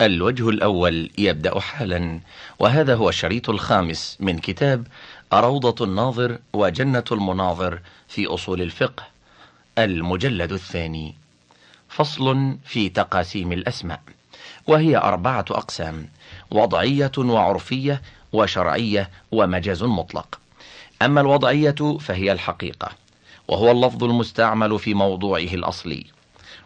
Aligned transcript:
الوجه 0.00 0.48
الأول 0.48 1.10
يبدأ 1.18 1.60
حالا 1.60 2.20
وهذا 2.58 2.94
هو 2.94 3.08
الشريط 3.08 3.50
الخامس 3.50 4.16
من 4.20 4.38
كتاب 4.38 4.86
روضة 5.34 5.84
الناظر 5.84 6.38
وجنة 6.52 7.04
المناظر 7.12 7.80
في 8.08 8.26
أصول 8.26 8.62
الفقه 8.62 9.02
المجلد 9.78 10.52
الثاني. 10.52 11.14
فصل 11.88 12.56
في 12.64 12.88
تقاسيم 12.88 13.52
الأسماء 13.52 14.00
وهي 14.66 14.96
أربعة 14.96 15.44
أقسام 15.50 16.08
وضعية 16.50 17.12
وعرفية 17.18 18.02
وشرعية 18.32 19.10
ومجاز 19.32 19.82
مطلق. 19.82 20.40
أما 21.02 21.20
الوضعية 21.20 21.98
فهي 22.00 22.32
الحقيقة 22.32 22.88
وهو 23.48 23.70
اللفظ 23.70 24.04
المستعمل 24.04 24.78
في 24.78 24.94
موضوعه 24.94 25.40
الأصلي. 25.54 26.06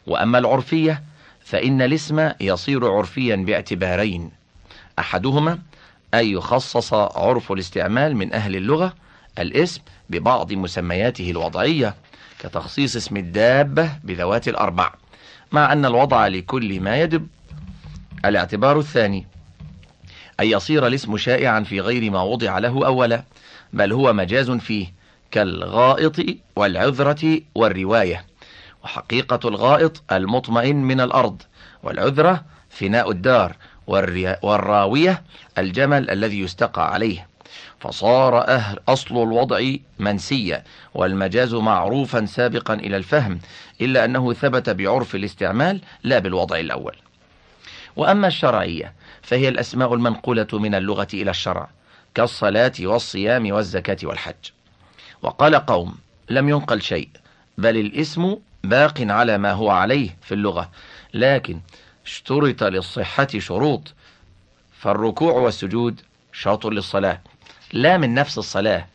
وأما 0.07 0.39
العرفية 0.39 1.03
فإن 1.53 1.83
الاسم 1.83 2.31
يصير 2.41 2.91
عرفيا 2.91 3.37
باعتبارين. 3.37 4.31
أحدهما 4.99 5.59
أن 6.15 6.27
يخصص 6.27 6.95
عرف 6.95 7.53
الاستعمال 7.53 8.17
من 8.17 8.33
أهل 8.33 8.57
اللغة 8.57 8.95
الاسم 9.39 9.81
ببعض 10.11 10.53
مسمياته 10.53 11.31
الوضعية 11.31 11.95
كتخصيص 12.39 12.97
اسم 12.97 13.17
الدابة 13.17 13.91
بذوات 14.05 14.49
الأربع 14.49 14.93
مع 15.53 15.73
أن 15.73 15.85
الوضع 15.85 16.27
لكل 16.27 16.81
ما 16.81 17.01
يدب. 17.01 17.27
الاعتبار 18.25 18.79
الثاني 18.79 19.27
أن 20.41 20.47
يصير 20.47 20.87
الاسم 20.87 21.17
شائعا 21.17 21.61
في 21.61 21.81
غير 21.81 22.11
ما 22.11 22.23
وضع 22.23 22.59
له 22.59 22.87
أولا 22.87 23.25
بل 23.73 23.93
هو 23.93 24.13
مجاز 24.13 24.51
فيه 24.51 24.93
كالغائط 25.31 26.17
والعذرة 26.57 27.41
والرواية. 27.55 28.32
وحقيقة 28.85 29.49
الغائط 29.49 30.03
المطمئن 30.13 30.77
من 30.77 31.01
الأرض 31.01 31.43
والعذرة 31.83 32.45
فناء 32.71 33.11
الدار 33.11 33.57
والراوية 34.43 35.23
الجمل 35.59 36.11
الذي 36.11 36.41
يستقى 36.41 36.93
عليه. 36.93 37.29
فصار 37.81 38.49
أهل 38.49 38.79
أصل 38.89 39.23
الوضع 39.23 39.73
منسيا 39.99 40.65
والمجاز 40.95 41.55
معروفا 41.55 42.27
سابقا 42.27 42.75
إلى 42.75 42.97
الفهم 42.97 43.39
إلا 43.81 44.05
أنه 44.05 44.33
ثبت 44.33 44.71
بعرف 44.71 45.15
الاستعمال 45.15 45.81
لا 46.03 46.19
بالوضع 46.19 46.59
الأول. 46.59 46.97
وأما 47.97 48.27
الشرعية 48.27 48.93
فهي 49.23 49.49
الأسماء 49.49 49.95
المنقولة 49.95 50.47
من 50.53 50.75
اللغة 50.75 51.09
إلى 51.15 51.31
الشرع 51.31 51.69
كالصلاة 52.15 52.73
والصيام 52.81 53.53
والزكاة 53.53 53.99
والحج. 54.03 54.51
وقال 55.23 55.55
قوم 55.55 55.95
لم 56.31 56.49
ينقل 56.49 56.83
شيء 56.83 57.09
بل 57.59 57.77
الاسم 57.77 58.37
باق 58.65 58.95
على 59.01 59.39
ما 59.39 59.53
هو 59.53 59.71
عليه 59.71 60.17
في 60.23 60.35
اللغة 60.35 60.71
لكن 61.15 61.61
اشترط 62.05 62.65
للصحة 62.65 63.29
شروط. 63.39 63.95
فالركوع 64.73 65.33
والسجود 65.33 66.01
شرط 66.33 66.67
للصلاة 66.67 67.21
لا 67.73 67.99
من 67.99 68.15
نفس 68.15 68.39
الصلاة 68.39 68.87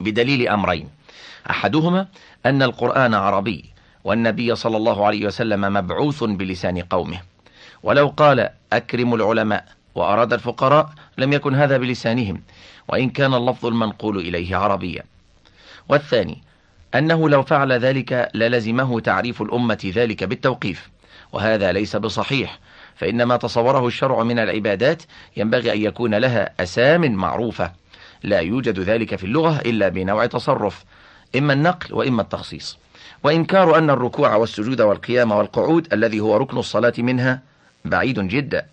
بدليل 0.00 0.48
أمرين. 0.48 0.88
أحدهما 1.50 2.06
أن 2.46 2.62
القرآن 2.62 3.14
عربي 3.14 3.64
والنبي 4.04 4.56
صلى 4.56 4.76
الله 4.76 5.06
عليه 5.06 5.26
وسلم 5.26 5.60
مبعوث 5.60 6.24
بلسان 6.24 6.78
قومه. 6.82 7.20
ولو 7.82 8.08
قال 8.08 8.50
أكرم 8.72 9.14
العلماء 9.14 9.64
وأراد 9.94 10.32
الفقراء 10.32 10.90
لم 11.18 11.32
يكن 11.32 11.54
هذا 11.54 11.76
بلسانهم 11.76 12.42
وإن 12.88 13.10
كان 13.10 13.34
اللفظ 13.34 13.66
المنقول 13.66 14.18
إليه 14.18 14.56
عربيا. 14.56 15.02
والثاني 15.88 16.42
أنه 16.94 17.28
لو 17.28 17.42
فعل 17.42 17.72
ذلك 17.72 18.30
للزمه 18.34 19.00
تعريف 19.00 19.42
الأمة 19.42 19.92
ذلك 19.94 20.24
بالتوقيف 20.24 20.90
وهذا 21.32 21.72
ليس 21.72 21.96
بصحيح 21.96 22.58
فإن 22.96 23.22
ما 23.22 23.36
تصوره 23.36 23.86
الشرع 23.86 24.22
من 24.22 24.38
العبادات 24.38 25.02
ينبغي 25.36 25.72
أن 25.72 25.82
يكون 25.82 26.14
لها 26.14 26.50
أسام 26.60 27.12
معروفة 27.12 27.72
لا 28.22 28.38
يوجد 28.40 28.80
ذلك 28.80 29.16
في 29.16 29.24
اللغة 29.24 29.60
إلا 29.60 29.88
بنوع 29.88 30.26
تصرف 30.26 30.84
إما 31.36 31.52
النقل 31.52 31.94
وإما 31.94 32.22
التخصيص. 32.22 32.78
وإنكار 33.24 33.78
أن 33.78 33.90
الركوع 33.90 34.34
والسجود 34.34 34.80
والقيام 34.80 35.32
والقعود 35.32 35.92
الذي 35.92 36.20
هو 36.20 36.36
ركن 36.36 36.58
الصلاة 36.58 36.92
منها 36.98 37.40
بعيد 37.84 38.20
جدا 38.20 38.66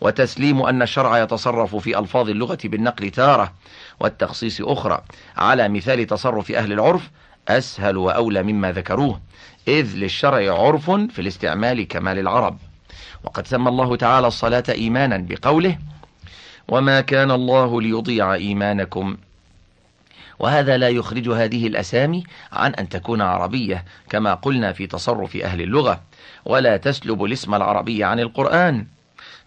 وتسليم 0.00 0.62
أن 0.62 0.82
الشرع 0.82 1.22
يتصرف 1.22 1.76
في 1.76 1.98
ألفاظ 1.98 2.28
اللغة 2.28 2.58
بالنقل 2.64 3.10
تارة 3.10 3.52
والتخصيص 4.00 4.60
أخرى 4.60 5.02
على 5.36 5.68
مثال 5.68 6.06
تصرف 6.06 6.50
أهل 6.50 6.72
العرف 6.72 7.10
أسهل 7.58 7.96
وأولى 7.96 8.42
مما 8.42 8.72
ذكروه 8.72 9.20
إذ 9.68 9.96
للشرع 9.96 10.54
عرف 10.62 10.90
في 10.90 11.18
الاستعمال 11.18 11.88
كما 11.88 12.14
للعرب 12.14 12.58
وقد 13.24 13.46
سمى 13.46 13.68
الله 13.68 13.96
تعالى 13.96 14.26
الصلاة 14.26 14.64
إيمانا 14.68 15.26
بقوله 15.28 15.78
وما 16.68 17.00
كان 17.00 17.30
الله 17.30 17.82
ليضيع 17.82 18.34
إيمانكم 18.34 19.16
وهذا 20.38 20.76
لا 20.76 20.88
يخرج 20.88 21.28
هذه 21.28 21.66
الأسامي 21.66 22.24
عن 22.52 22.74
أن 22.74 22.88
تكون 22.88 23.20
عربية 23.20 23.84
كما 24.10 24.34
قلنا 24.34 24.72
في 24.72 24.86
تصرف 24.86 25.36
أهل 25.36 25.60
اللغة 25.60 26.00
ولا 26.44 26.76
تسلب 26.76 27.24
الاسم 27.24 27.54
العربي 27.54 28.04
عن 28.04 28.20
القرآن 28.20 28.86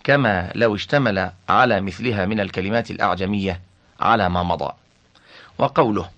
كما 0.04 0.52
لو 0.56 0.76
اشتمل 0.76 1.32
على 1.50 1.82
مثلها 1.82 2.26
من 2.26 2.40
الكلمات 2.40 2.92
الأعجمية 2.92 3.62
على 4.00 4.30
ما 4.30 4.44
مضى 4.44 4.74
وقوله 5.58 6.10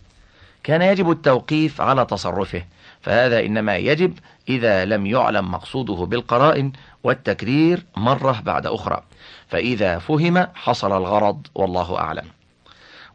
كان 0.66 0.82
يجب 0.82 1.12
التوقيف 1.12 1.82
على 1.82 2.06
تصرفه 2.06 2.64
فهذا 3.02 3.40
إنما 3.40 3.78
يجب 3.78 4.20
إذا 4.50 4.86
لم 4.86 5.06
يعلم 5.06 5.52
مقصوده 5.52 6.06
بالقرائن 6.06 6.72
والتكرير 7.04 7.86
مرة 7.98 8.42
بعد 8.46 8.66
أخرى. 8.68 9.04
فإذا 9.48 10.00
فهم 10.00 10.48
حصل 10.56 10.98
الغرض 10.98 11.48
والله 11.56 11.98
أعلم. 11.98 12.26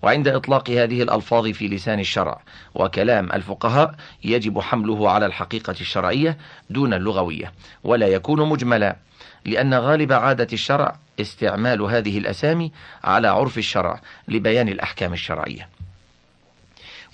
وعند 0.02 0.28
إطلاق 0.28 0.70
هذه 0.70 1.02
الألفاظ 1.02 1.46
في 1.48 1.68
لسان 1.68 2.00
الشرع 2.00 2.40
وكلام 2.74 3.32
الفقهاء 3.32 3.94
يجب 4.24 4.60
حمله 4.60 5.10
على 5.10 5.26
الحقيقة 5.26 5.74
الشرعية 5.80 6.38
دون 6.70 6.94
اللغوية 6.94 7.52
ولا 7.84 8.06
يكون 8.06 8.48
مجملا 8.48 8.96
لأن 9.44 9.74
غالب 9.74 10.12
عادة 10.12 10.48
الشرع 10.52 10.96
استعمال 11.20 11.82
هذه 11.82 12.18
الأسامي 12.18 12.72
على 13.04 13.28
عرف 13.28 13.58
الشرع 13.58 14.00
لبيان 14.28 14.68
الأحكام 14.68 15.12
الشرعية. 15.12 15.68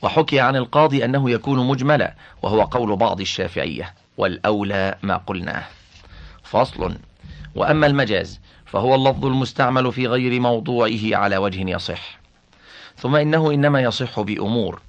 وحكي 0.06 0.40
عن 0.40 0.56
القاضي 0.56 1.04
أنه 1.04 1.30
يكون 1.30 1.66
مجملا 1.66 2.14
وهو 2.42 2.62
قول 2.62 2.96
بعض 2.96 3.20
الشافعية 3.20 3.94
والأولى 4.16 4.98
ما 5.02 5.16
قلناه. 5.16 5.64
فصل. 6.42 6.96
وأما 7.54 7.86
المجاز 7.86 8.40
فهو 8.66 8.94
اللفظ 8.94 9.26
المستعمل 9.26 9.92
في 9.92 10.06
غير 10.06 10.40
موضوعه 10.40 11.00
على 11.12 11.36
وجه 11.36 11.70
يصح. 11.70 12.18
ثم 12.96 13.16
إنه 13.16 13.50
إنما 13.50 13.80
يصح 13.80 14.20
بأمور. 14.20 14.80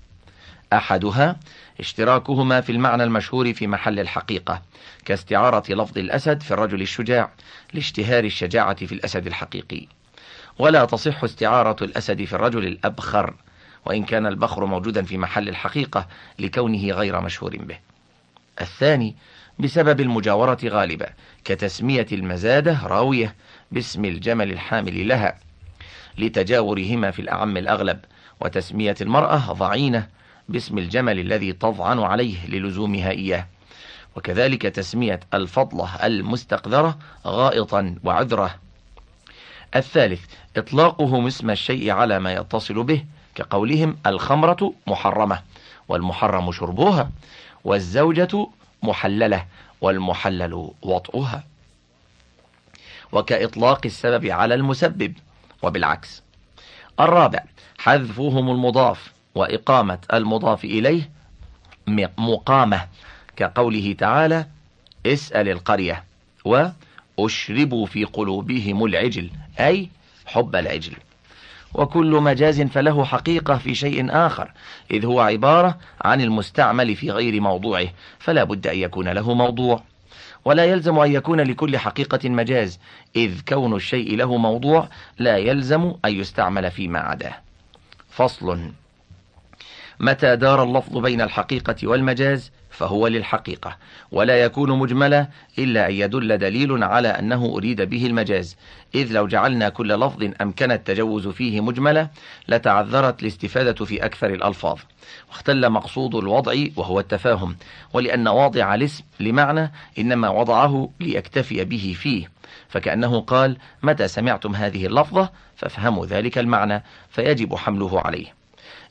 أحدها 0.73 1.35
اشتراكهما 1.79 2.61
في 2.61 2.71
المعنى 2.71 3.03
المشهور 3.03 3.53
في 3.53 3.67
محل 3.67 3.99
الحقيقة 3.99 4.61
كاستعارة 5.05 5.73
لفظ 5.73 5.97
الأسد 5.97 6.41
في 6.41 6.51
الرجل 6.51 6.81
الشجاع 6.81 7.31
لاشتهار 7.73 8.23
الشجاعة 8.23 8.85
في 8.85 8.91
الأسد 8.91 9.27
الحقيقي. 9.27 9.87
ولا 10.59 10.85
تصح 10.85 11.23
استعارة 11.23 11.83
الأسد 11.83 12.23
في 12.23 12.33
الرجل 12.33 12.67
الأبخر 12.67 13.33
وإن 13.87 14.03
كان 14.03 14.25
البخر 14.25 14.65
موجودا 14.65 15.03
في 15.03 15.17
محل 15.17 15.49
الحقيقة 15.49 16.07
لكونه 16.39 16.91
غير 16.91 17.21
مشهور 17.21 17.57
به. 17.57 17.77
الثاني 18.61 19.15
بسبب 19.59 20.01
المجاورة 20.01 20.57
غالبة 20.65 21.05
كتسمية 21.45 22.07
المزادة 22.11 22.79
راوية 22.87 23.35
باسم 23.71 24.05
الجمل 24.05 24.51
الحامل 24.51 25.07
لها 25.07 25.39
لتجاورهما 26.17 27.11
في 27.11 27.21
الأعم 27.21 27.57
الأغلب 27.57 27.99
وتسمية 28.41 28.95
المرأة 29.01 29.53
ضعينة 29.53 30.07
باسم 30.49 30.77
الجمل 30.77 31.19
الذي 31.19 31.53
تضعن 31.53 31.99
عليه 31.99 32.47
للزومها 32.47 33.11
إياه. 33.11 33.47
وكذلك 34.15 34.61
تسمية 34.61 35.19
الفضلة 35.33 36.05
المستقذرة 36.05 36.97
غائطا 37.25 37.95
وعذرة. 38.03 38.55
الثالث 39.75 40.21
إطلاقه 40.57 41.27
اسم 41.27 41.49
الشيء 41.49 41.91
على 41.91 42.19
ما 42.19 42.33
يتصل 42.33 42.83
به 42.83 43.03
كقولهم 43.37 43.97
الخمرة 44.05 44.73
محرمة 44.87 45.41
والمحرم 45.87 46.51
شربها 46.51 47.11
والزوجة 47.63 48.47
محللة 48.83 49.45
والمحلل 49.81 50.71
وطئها 50.81 51.43
وكإطلاق 53.11 53.81
السبب 53.85 54.25
على 54.25 54.55
المسبب 54.55 55.13
وبالعكس 55.63 56.23
الرابع 56.99 57.43
حذفهم 57.77 58.51
المضاف 58.51 59.11
وإقامة 59.35 59.99
المضاف 60.13 60.63
إليه 60.63 61.09
مقامة 62.17 62.87
كقوله 63.35 63.95
تعالى 63.99 64.47
اسأل 65.05 65.49
القرية 65.49 66.03
وأشربوا 66.45 67.85
في 67.85 68.03
قلوبهم 68.03 68.85
العجل 68.85 69.29
أي 69.59 69.89
حب 70.25 70.55
العجل 70.55 70.93
وكل 71.73 72.11
مجاز 72.11 72.61
فله 72.61 73.05
حقيقة 73.05 73.57
في 73.57 73.75
شيء 73.75 74.07
آخر 74.09 74.51
إذ 74.91 75.05
هو 75.05 75.19
عبارة 75.19 75.77
عن 76.01 76.21
المستعمل 76.21 76.95
في 76.95 77.11
غير 77.11 77.41
موضوعه 77.41 77.87
فلا 78.19 78.43
بد 78.43 78.67
أن 78.67 78.77
يكون 78.77 79.09
له 79.09 79.33
موضوع. 79.33 79.83
ولا 80.45 80.65
يلزم 80.65 80.99
أن 80.99 81.11
يكون 81.11 81.41
لكل 81.41 81.77
حقيقة 81.77 82.29
مجاز 82.29 82.79
إذ 83.15 83.41
كون 83.47 83.75
الشيء 83.75 84.15
له 84.15 84.37
موضوع 84.37 84.89
لا 85.19 85.37
يلزم 85.37 85.93
أن 86.05 86.13
يستعمل 86.19 86.71
فيما 86.71 86.99
عداه. 86.99 87.35
فصل. 88.09 88.59
متى 89.99 90.35
دار 90.35 90.63
اللفظ 90.63 90.97
بين 90.97 91.21
الحقيقة 91.21 91.75
والمجاز؟ 91.87 92.51
فهو 92.77 93.07
للحقيقة 93.07 93.77
ولا 94.11 94.43
يكون 94.43 94.79
مجملا 94.79 95.27
إلا 95.59 95.87
أن 95.87 95.93
يدل 95.93 96.37
دليل 96.37 96.83
على 96.83 97.07
أنه 97.07 97.45
أريد 97.45 97.81
به 97.81 98.05
المجاز. 98.05 98.57
إذ 98.95 99.11
لو 99.11 99.27
جعلنا 99.27 99.69
كل 99.69 99.87
لفظ 99.87 100.31
أمكن 100.41 100.71
التجوز 100.71 101.27
فيه 101.27 101.61
مجملة 101.61 102.09
لتعذرت 102.47 103.21
الاستفادة 103.21 103.85
في 103.85 104.05
أكثر 104.05 104.29
الألفاظ. 104.29 104.79
واختل 105.29 105.69
مقصود 105.69 106.15
الوضع 106.15 106.53
وهو 106.75 106.99
التفاهم 106.99 107.57
ولأن 107.93 108.27
واضع 108.27 108.75
الاسم 108.75 109.03
لمعنى 109.19 109.71
إنما 109.99 110.29
وضعه 110.29 110.89
ليكتفي 110.99 111.63
به 111.63 111.95
فيه. 111.99 112.31
فكأنه 112.69 113.19
قال 113.21 113.57
متى 113.83 114.07
سمعتم 114.07 114.55
هذه 114.55 114.85
اللفظة؟ 114.85 115.29
فافهموا 115.55 116.05
ذلك 116.05 116.37
المعنى 116.37 116.83
فيجب 117.09 117.55
حمله 117.55 118.01
عليه. 118.01 118.37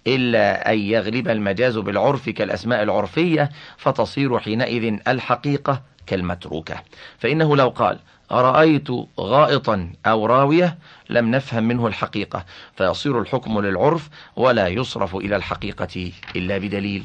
إلا 0.06 0.72
أن 0.72 0.78
يغلب 0.78 1.28
المجاز 1.28 1.78
بالعرف 1.78 2.28
كالأسماء 2.28 2.82
العرفية 2.82 3.50
فتصير 3.76 4.38
حينئذ 4.38 4.98
الحقيقة 5.08 5.82
كالمتروكة. 6.06 6.82
فإنه 7.18 7.56
لو 7.56 7.68
قال 7.68 7.98
رأيت 8.32 8.88
غائطا 9.20 9.92
أو 10.06 10.26
راوية؟ 10.26 10.78
لم 11.10 11.30
نفهم 11.30 11.64
منه 11.64 11.86
الحقيقة. 11.86 12.44
فيصير 12.76 13.20
الحكم 13.20 13.60
للعرف 13.60 14.08
ولا 14.36 14.68
يصرف 14.68 15.16
إلى 15.16 15.36
الحقيقة 15.36 16.12
إلا 16.36 16.58
بدليل. 16.58 17.04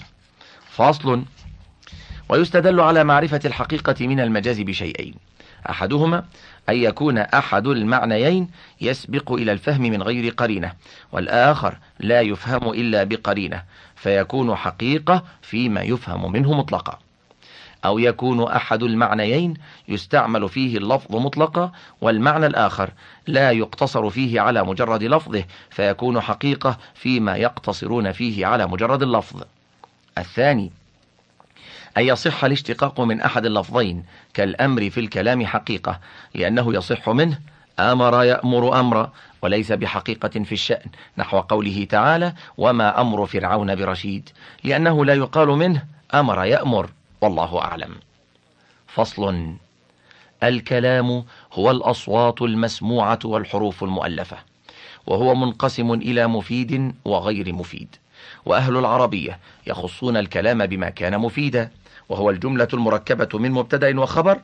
فاصل 0.70 1.24
ويستدل 2.30 2.80
على 2.80 3.04
معرفة 3.04 3.42
الحقيقة 3.46 4.08
من 4.08 4.20
المجاز 4.20 4.62
بشيئين. 4.62 5.31
أحدهما 5.70 6.26
أن 6.70 6.76
يكون 6.76 7.18
أحد 7.18 7.68
المعنيين 7.68 8.50
يسبق 8.82 9.32
إلى 9.32 9.52
الفهم 9.52 9.82
من 9.82 10.04
غير 10.04 10.34
قرينة 10.34 10.74
والآخر 11.12 11.78
لا 12.00 12.22
يفهم 12.22 12.70
إلا 12.70 13.04
بقرينة 13.04 13.64
فيكون 13.96 14.56
حقيقة 14.56 15.24
فيما 15.42 15.82
يفهم 15.82 16.32
منه 16.32 16.54
مطلقا. 16.54 17.00
أو 17.86 18.00
يكون 18.00 18.44
أحد 18.44 18.84
المعنيين 18.84 19.54
يستعمل 19.88 20.50
فيه 20.50 20.78
اللفظ 20.78 21.16
مطلقا 21.16 21.72
والمعنى 22.02 22.46
الآخر 22.46 22.90
لا 23.28 23.52
يقتصر 23.52 24.10
فيه 24.10 24.42
على 24.42 24.64
مجرد 24.64 25.04
لفظه 25.04 25.44
فيكون 25.70 26.22
حقيقة 26.22 26.78
فيما 26.94 27.36
يقتصرون 27.36 28.12
فيه 28.12 28.46
على 28.46 28.68
مجرد 28.68 29.04
اللفظ. 29.04 29.42
الثاني 30.18 30.72
أن 31.98 32.04
يصح 32.04 32.44
الاشتقاق 32.46 33.02
من 33.02 33.22
أحد 33.22 33.46
اللفظين 33.46 34.04
كالأمر 34.34 34.90
في 34.90 35.00
الكلام 35.00 35.46
حقيقة 35.46 36.00
لأنه 36.36 36.74
يصح 36.74 37.10
منه 37.10 37.40
أمر 37.80 38.24
يأمر 38.24 38.80
أمرا 38.80 39.12
وليس 39.42 39.72
بحقيقة 39.72 40.44
في 40.44 40.52
الشأن 40.52 40.90
نحو 41.18 41.40
قوله 41.40 41.88
تعالى 41.90 42.34
وما 42.58 43.02
أمر 43.02 43.26
فرعون 43.26 43.76
برشيد 43.76 44.30
لأنه 44.64 45.06
لا 45.06 45.14
يقال 45.14 45.48
منه 45.48 45.84
أمر 46.14 46.46
يأمر 46.46 46.90
والله 47.22 47.62
أعلم. 47.62 47.96
فصل 48.88 49.54
الكلام 50.44 51.24
هو 51.54 51.72
الأصوات 51.72 52.42
المسموعة 52.42 53.20
والحروف 53.26 53.84
المؤلفة 53.84 54.38
وهو 55.08 55.36
منقسم 55.36 55.94
إلى 55.94 56.28
مفيد 56.28 56.96
وغير 57.06 57.54
مفيد. 57.54 57.96
وأهل 58.46 58.78
العربية 58.78 59.40
يخصون 59.68 60.18
الكلام 60.18 60.66
بما 60.66 60.90
كان 60.90 61.20
مفيدا. 61.20 61.72
وهو 62.12 62.30
الجملة 62.30 62.68
المركبة 62.74 63.40
من 63.40 63.52
مبتدأ 63.52 64.00
وخبر 64.00 64.42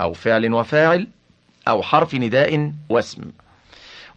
أو 0.00 0.12
فعل 0.12 0.52
وفاعل 0.52 1.08
أو 1.68 1.82
حرف 1.82 2.14
نداء 2.14 2.72
واسم. 2.88 3.22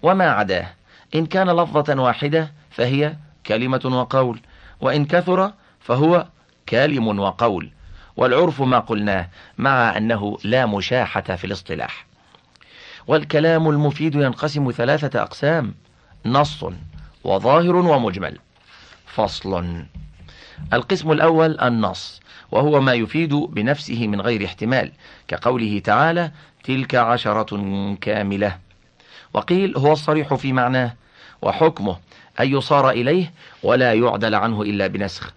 وما 0.01 0.30
عداه؟ 0.31 0.74
إن 1.15 1.25
كان 1.25 1.50
لفظة 1.50 2.01
واحدة 2.01 2.51
فهي 2.69 3.15
كلمة 3.45 3.81
وقول 3.86 4.39
وإن 4.81 5.06
كثر 5.06 5.53
فهو 5.80 6.27
كلم 6.69 7.19
وقول. 7.19 7.71
والعرف 8.18 8.62
ما 8.62 8.80
قلناه 8.80 9.30
مع 9.57 9.98
أنه 9.98 10.38
لا 10.44 10.65
مشاحة 10.65 11.21
في 11.21 11.45
الاصطلاح. 11.45 12.06
والكلام 13.07 13.69
المفيد 13.69 14.15
ينقسم 14.15 14.71
ثلاثة 14.71 15.21
أقسام 15.21 15.74
نص 16.25 16.65
وظاهر 17.24 17.75
ومجمل. 17.75 18.39
فصل. 19.06 19.83
القسم 20.74 21.12
الأول 21.12 21.59
النص 21.59 22.21
وهو 22.51 22.81
ما 22.81 22.94
يفيد 22.94 23.33
بنفسه 23.33 24.07
من 24.07 24.21
غير 24.21 24.45
احتمال 24.45 24.92
كقوله 25.27 25.80
تعالى 25.80 26.31
تلك 26.63 26.95
عشرة 26.95 27.95
كاملة 28.01 28.57
وقيل 29.33 29.77
هو 29.77 29.94
الصريح 29.94 30.33
في 30.33 30.53
معناه 30.53 30.94
وحكمه 31.42 31.98
أن 32.39 32.48
يصار 32.53 32.89
إليه 32.89 33.33
ولا 33.63 33.94
يعدل 33.94 34.36
عنه 34.36 34.62
إلا 34.62 34.88
بنسخ 34.88 35.33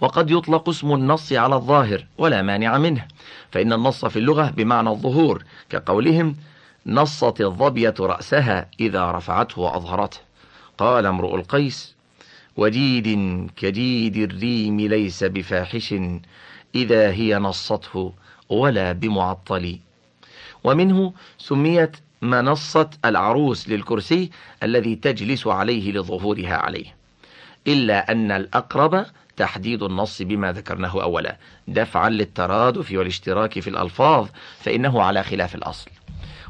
وقد 0.00 0.30
يطلق 0.30 0.68
اسم 0.68 0.92
النص 0.92 1.32
على 1.32 1.54
الظاهر 1.54 2.06
ولا 2.18 2.42
مانع 2.42 2.78
منه 2.78 3.06
فإن 3.50 3.72
النص 3.72 4.04
في 4.04 4.18
اللغة 4.18 4.50
بمعنى 4.50 4.90
الظهور 4.90 5.44
كقولهم 5.70 6.36
نصت 6.86 7.40
الظبية 7.40 7.94
رأسها 8.00 8.68
إذا 8.80 9.10
رفعته 9.10 9.60
وأظهرته 9.60 10.18
قال 10.78 11.06
امرؤ 11.06 11.36
القيس 11.36 11.95
وديد 12.56 13.08
كديد 13.56 14.16
الريم 14.16 14.80
ليس 14.80 15.24
بفاحش 15.24 15.94
إذا 16.74 17.10
هي 17.10 17.38
نصته 17.38 18.12
ولا 18.48 18.92
بمعطل. 18.92 19.78
ومنه 20.64 21.12
سميت 21.38 21.96
منصة 22.22 22.90
العروس 23.04 23.68
للكرسي 23.68 24.30
الذي 24.62 24.96
تجلس 24.96 25.46
عليه 25.46 25.92
لظهورها 25.92 26.56
عليه. 26.56 26.96
إلا 27.66 28.12
أن 28.12 28.30
الأقرب 28.30 29.06
تحديد 29.36 29.82
النص 29.82 30.22
بما 30.22 30.52
ذكرناه 30.52 31.02
أولا. 31.02 31.36
دفعا 31.68 32.10
للترادف 32.10 32.92
والاشتراك 32.92 33.60
في 33.60 33.70
الألفاظ 33.70 34.28
فإنه 34.60 35.02
على 35.02 35.22
خلاف 35.22 35.54
الأصل. 35.54 35.90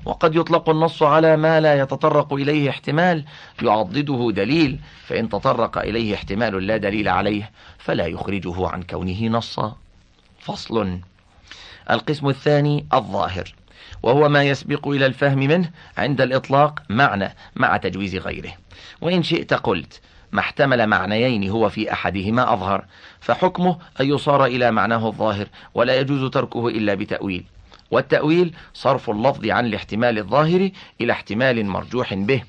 وقد 0.04 0.36
يطلق 0.36 0.68
النص 0.68 1.02
على 1.02 1.36
ما 1.36 1.60
لا 1.60 1.80
يتطرق 1.80 2.32
إليه 2.32 2.70
احتمال 2.70 3.24
يعضده 3.62 4.30
دليل 4.32 4.78
فإن 5.06 5.28
تطرق 5.28 5.78
إليه 5.78 6.14
احتمال 6.14 6.66
لا 6.66 6.76
دليل 6.76 7.08
عليه 7.08 7.50
فلا 7.78 8.06
يخرجه 8.06 8.68
عن 8.68 8.82
كونه 8.82 9.26
نصا. 9.26 9.76
فصل. 10.38 10.98
القسم 11.90 12.28
الثاني 12.28 12.86
الظاهر 12.94 13.54
وهو 14.02 14.28
ما 14.28 14.42
يسبق 14.42 14.88
إلى 14.88 15.06
الفهم 15.06 15.38
منه 15.38 15.70
عند 15.98 16.20
الإطلاق 16.20 16.82
معنى 16.88 17.34
مع 17.56 17.76
تجويز 17.76 18.16
غيره. 18.16 18.52
وإن 19.00 19.22
شئت 19.22 19.54
قلت 19.54 20.00
ما 20.32 20.40
احتمل 20.40 20.86
معنيين 20.86 21.50
هو 21.50 21.68
في 21.68 21.92
أحدهما 21.92 22.52
أظهر 22.52 22.84
فحكمه 23.20 23.78
أن 24.00 24.06
يصار 24.06 24.44
إلى 24.44 24.70
معناه 24.70 25.06
الظاهر 25.08 25.48
ولا 25.74 26.00
يجوز 26.00 26.30
تركه 26.30 26.68
إلا 26.68 26.94
بتأويل. 26.94 27.44
والتأويل 27.90 28.54
صرف 28.74 29.10
اللفظ 29.10 29.46
عن 29.46 29.66
الاحتمال 29.66 30.18
الظاهر 30.18 30.70
إلى 31.00 31.12
احتمال 31.12 31.66
مرجوح 31.66 32.14
به 32.14 32.42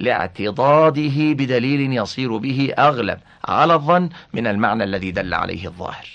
لاعتضاده 0.00 1.32
بدليل 1.32 1.92
يصير 1.92 2.36
به 2.36 2.74
أغلب 2.78 3.18
على 3.44 3.74
الظن 3.74 4.08
من 4.32 4.46
المعنى 4.46 4.84
الذي 4.84 5.10
دل 5.10 5.34
عليه 5.34 5.66
الظاهر. 5.66 6.06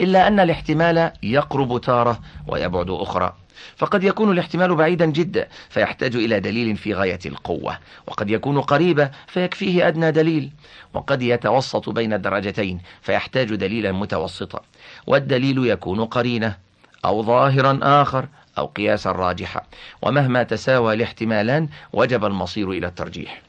إلا 0.00 0.28
أن 0.28 0.40
الاحتمال 0.40 1.12
يقرب 1.22 1.80
تارة 1.80 2.20
ويبعد 2.46 2.90
أخرى 2.90 3.34
فقد 3.76 4.04
يكون 4.04 4.32
الاحتمال 4.32 4.74
بعيدا 4.74 5.06
جدا 5.06 5.48
فيحتاج 5.68 6.16
إلى 6.16 6.40
دليل 6.40 6.76
في 6.76 6.94
غاية 6.94 7.18
القوة 7.26 7.78
وقد 8.06 8.30
يكون 8.30 8.60
قريبا 8.60 9.10
فيكفيه 9.26 9.88
أدنى 9.88 10.10
دليل 10.10 10.50
وقد 10.94 11.22
يتوسط 11.22 11.88
بين 11.88 12.12
الدرجتين 12.12 12.80
فيحتاج 13.02 13.54
دليلا 13.54 13.92
متوسطا 13.92 14.60
والدليل 15.06 15.66
يكون 15.66 16.04
قرينة. 16.04 16.63
أو 17.04 17.22
ظاهرا 17.22 17.78
آخر 17.82 18.28
أو 18.58 18.66
قياسا 18.66 19.12
راجحا. 19.12 19.60
ومهما 20.02 20.42
تساوى 20.42 20.94
الاحتمالان 20.94 21.68
وجب 21.92 22.24
المصير 22.24 22.70
إلى 22.70 22.86
الترجيح. 22.86 23.42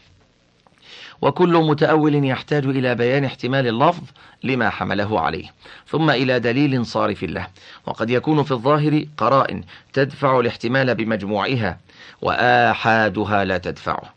وكل 1.22 1.54
متأول 1.54 2.26
يحتاج 2.26 2.66
إلى 2.66 2.96
بيان 2.96 3.26
احتمال 3.26 3.68
اللفظ 3.68 4.04
لما 4.44 4.70
حمله 4.70 5.20
عليه 5.20 5.54
ثم 5.88 6.10
إلى 6.10 6.40
دليل 6.40 6.86
صارف 6.86 7.24
له. 7.24 7.48
وقد 7.86 8.10
يكون 8.10 8.44
في 8.44 8.52
الظاهر 8.52 9.06
قرائن 9.18 9.64
تدفع 9.94 10.40
الاحتمال 10.40 10.96
بمجموعها 10.96 11.78
وآحادها 12.22 13.46
لا 13.46 13.58
تدفعه 13.58 14.16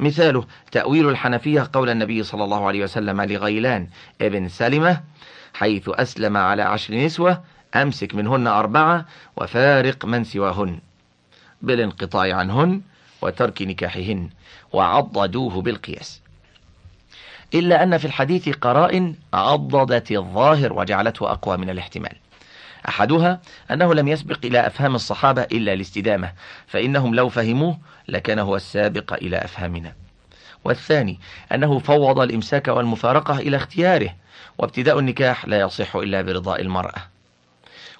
مثاله 0.00 0.44
تأويل 0.72 1.08
الحنفية 1.08 1.70
قول 1.72 1.90
النبي 1.90 2.22
صلى 2.22 2.44
الله 2.44 2.66
عليه 2.66 2.84
وسلم 2.84 3.22
لغيلان 3.22 3.88
ابن 4.20 4.48
سلمة 4.48 5.00
حيث 5.54 5.88
أسلم 5.88 6.36
على 6.36 6.62
عشر 6.62 6.94
نسوة 6.94 7.42
أمسك 7.74 8.14
منهن 8.14 8.46
أربعة 8.46 9.06
وفارق 9.36 10.04
من 10.04 10.24
سواهن. 10.24 10.78
بالانقطاع 11.62 12.36
عنهن 12.36 12.80
وترك 13.22 13.62
نكاحهن 13.62 14.30
وعضدوه 14.72 15.62
بالقياس. 15.62 16.20
إلا 17.54 17.82
أن 17.82 17.98
في 17.98 18.04
الحديث 18.04 18.48
قرائن 18.48 19.14
عضدت 19.34 20.12
الظاهر 20.12 20.72
وجعلته 20.72 21.30
أقوى 21.32 21.56
من 21.56 21.70
الاحتمال. 21.70 22.16
أحدها 22.88 23.40
أنه 23.70 23.94
لم 23.94 24.08
يسبق 24.08 24.38
إلى 24.44 24.66
أفهام 24.66 24.94
الصحابة 24.94 25.42
إلا 25.42 25.72
الاستدامة 25.72 26.32
فإنهم 26.66 27.14
لو 27.14 27.28
فهموه 27.28 27.78
لكان 28.08 28.38
هو 28.38 28.56
السابق 28.56 29.12
إلى 29.12 29.36
أفهامنا. 29.36 29.92
والثاني 30.64 31.20
أنه 31.52 31.78
فوض 31.78 32.20
الإمساك 32.20 32.68
والمفارقة 32.68 33.38
إلى 33.38 33.56
اختياره 33.56 34.14
وابتداء 34.58 34.98
النكاح 34.98 35.48
لا 35.48 35.60
يصح 35.60 35.96
إلا 35.96 36.22
برضاء 36.22 36.60
المرأة. 36.60 37.15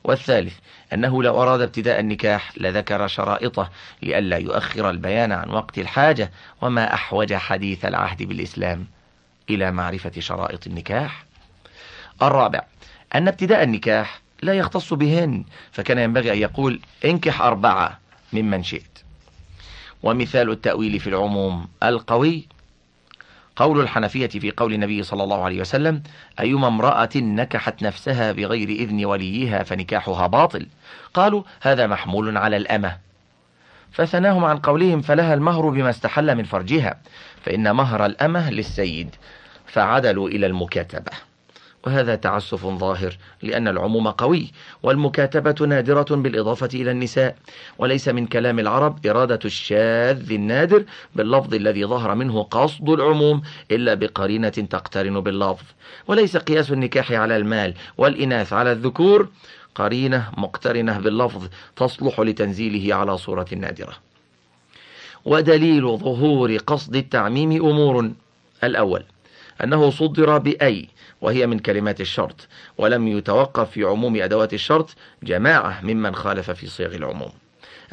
والثالث 0.07 0.55
أنه 0.93 1.23
لو 1.23 1.43
أراد 1.43 1.61
ابتداء 1.61 2.01
النكاح 2.01 2.53
لذكر 2.57 3.07
شرائطه 3.07 3.71
لئلا 4.03 4.37
يؤخر 4.37 4.91
البيان 4.91 5.33
عن 5.33 5.51
وقت 5.51 5.79
الحاجة 5.79 6.33
وما 6.63 6.95
أحوج 6.95 7.35
حديث 7.35 7.85
العهد 7.85 8.23
بالإسلام 8.23 8.87
إلى 9.51 9.71
معرفة 9.71 10.13
شرائط 10.19 10.67
النكاح. 10.67 11.25
الرابع 12.23 12.61
أن 13.15 13.29
ابتداء 13.29 13.63
النكاح 13.63 14.21
لا 14.43 14.55
يختص 14.55 14.93
بهن 14.95 15.45
فكان 15.73 15.99
ينبغي 15.99 16.33
أن 16.33 16.39
يقول 16.39 16.81
انكح 17.05 17.43
أربعة 17.43 18.01
ممن 18.33 18.63
شئت. 18.63 18.99
ومثال 20.03 20.51
التأويل 20.51 21.01
في 21.01 21.07
العموم 21.07 21.69
القوي 21.83 22.47
قول 23.57 23.81
الحنفية 23.81 24.27
في 24.27 24.51
قول 24.51 24.73
النبي 24.73 25.03
صلى 25.03 25.25
الله 25.25 25.45
عليه 25.45 25.61
وسلم 25.61 26.03
أيما 26.41 26.69
امرأة 26.69 27.09
نكحت 27.17 27.83
نفسها 27.83 28.33
بغير 28.33 28.69
إذن 28.69 29.05
وليها 29.05 29.63
فنكاحها 29.63 30.27
باطل؟ 30.27 30.67
قالوا 31.15 31.43
هذا 31.61 31.87
محمول 31.87 32.37
على 32.37 32.57
الأمة. 32.57 32.99
فثناهم 33.93 34.45
عن 34.45 34.59
قولهم 34.59 35.01
فلها 35.01 35.35
المهر 35.35 35.69
بما 35.69 35.91
استحل 35.91 36.35
من 36.35 36.45
فرجها 36.45 37.01
فإن 37.43 37.75
مهر 37.75 38.07
الأمة 38.07 38.51
للسيد 38.51 39.15
فعدلوا 39.67 40.29
إلى 40.29 40.47
المكاتبة. 40.47 41.13
وهذا 41.87 42.15
تعسف 42.15 42.67
ظاهر 42.67 43.17
لأن 43.43 43.69
العموم 43.69 44.09
قوي 44.09 44.53
والمكاتبة 44.83 45.67
نادرة 45.67 46.17
بالإضافة 46.17 46.69
إلى 46.75 46.91
النساء. 46.91 47.37
وليس 47.79 48.09
من 48.09 48.27
كلام 48.27 48.59
العرب 48.59 49.07
إرادة 49.07 49.39
الشاذ 49.45 50.33
النادر 50.33 50.85
باللفظ 51.17 51.55
الذي 51.55 51.85
ظهر 51.85 52.15
منه 52.15 52.43
قصد 52.43 52.89
العموم 52.89 53.43
إلا 53.71 53.95
بقرينة 53.95 54.49
تقترن 54.49 55.21
باللفظ. 55.21 55.65
وليس 56.09 56.37
قياس 56.37 56.73
النكاح 56.73 57.13
على 57.13 57.37
المال 57.37 57.75
والإناث 57.99 58.53
على 58.53 58.73
الذكور 58.73 59.29
قرينة 59.75 60.31
مقترنة 60.37 60.99
باللفظ 60.99 61.49
تصلح 61.77 62.21
لتنزيله 62.21 62.95
على 62.95 63.19
صورة 63.19 63.47
نادرة. 63.57 63.93
ودليل 65.25 65.83
ظهور 65.83 66.57
قصد 66.57 66.97
التعميم 66.97 67.53
أمور. 67.53 68.11
الأول 68.65 69.03
أنه 69.65 69.91
صدر 69.91 70.39
بأي 70.39 70.89
وهي 71.27 71.47
من 71.47 71.59
كلمات 71.59 72.01
الشرط 72.01 72.49
ولم 72.79 73.09
يتوقف 73.09 73.71
في 73.71 73.85
عموم 73.85 74.17
أدوات 74.17 74.55
الشرط 74.55 74.95
جماعة 75.23 75.81
ممن 75.83 76.15
خالف 76.15 76.51
في 76.51 76.67
صيغ 76.67 76.95
العموم. 76.95 77.31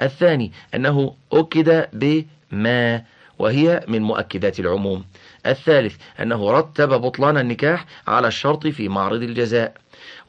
الثاني 0.02 0.52
أنه 0.76 1.16
أكد 1.32 1.90
بما 1.94 3.04
وهي 3.40 3.86
من 3.88 4.02
مؤكدات 4.02 4.60
العموم. 4.60 5.06
الثالث 5.46 5.96
أنه 6.22 6.52
رتب 6.52 6.90
بطلان 6.90 7.38
النكاح 7.38 7.86
على 8.08 8.28
الشرط 8.28 8.68
في 8.68 8.90
معرض 8.90 9.22
الجزاء. 9.22 9.74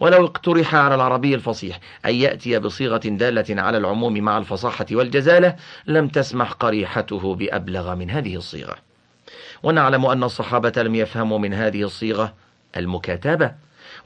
ولو 0.01 0.25
اقترح 0.25 0.75
على 0.75 0.95
العربي 0.95 1.35
الفصيح 1.35 1.81
أن 2.07 2.15
يأتي 2.15 2.59
بصيغة 2.59 3.01
دالة 3.05 3.63
على 3.63 3.79
العموم 3.79 4.19
مع 4.19 4.39
الفصاحة 4.39 4.87
والجزالة 4.93 5.57
لم 5.87 6.09
تسمح 6.09 6.53
قريحته 6.53 7.35
بأبلغ 7.35 7.95
من 7.95 8.11
هذه 8.11 8.37
الصيغة. 8.37 8.77
ونعلم 9.63 10.07
أن 10.07 10.25
الصحابة 10.25 10.83
لم 10.83 10.95
يفهموا 10.95 11.39
من 11.39 11.55
هذه 11.55 11.83
الصيغة 11.83 12.45
المكاتبة. 12.77 13.53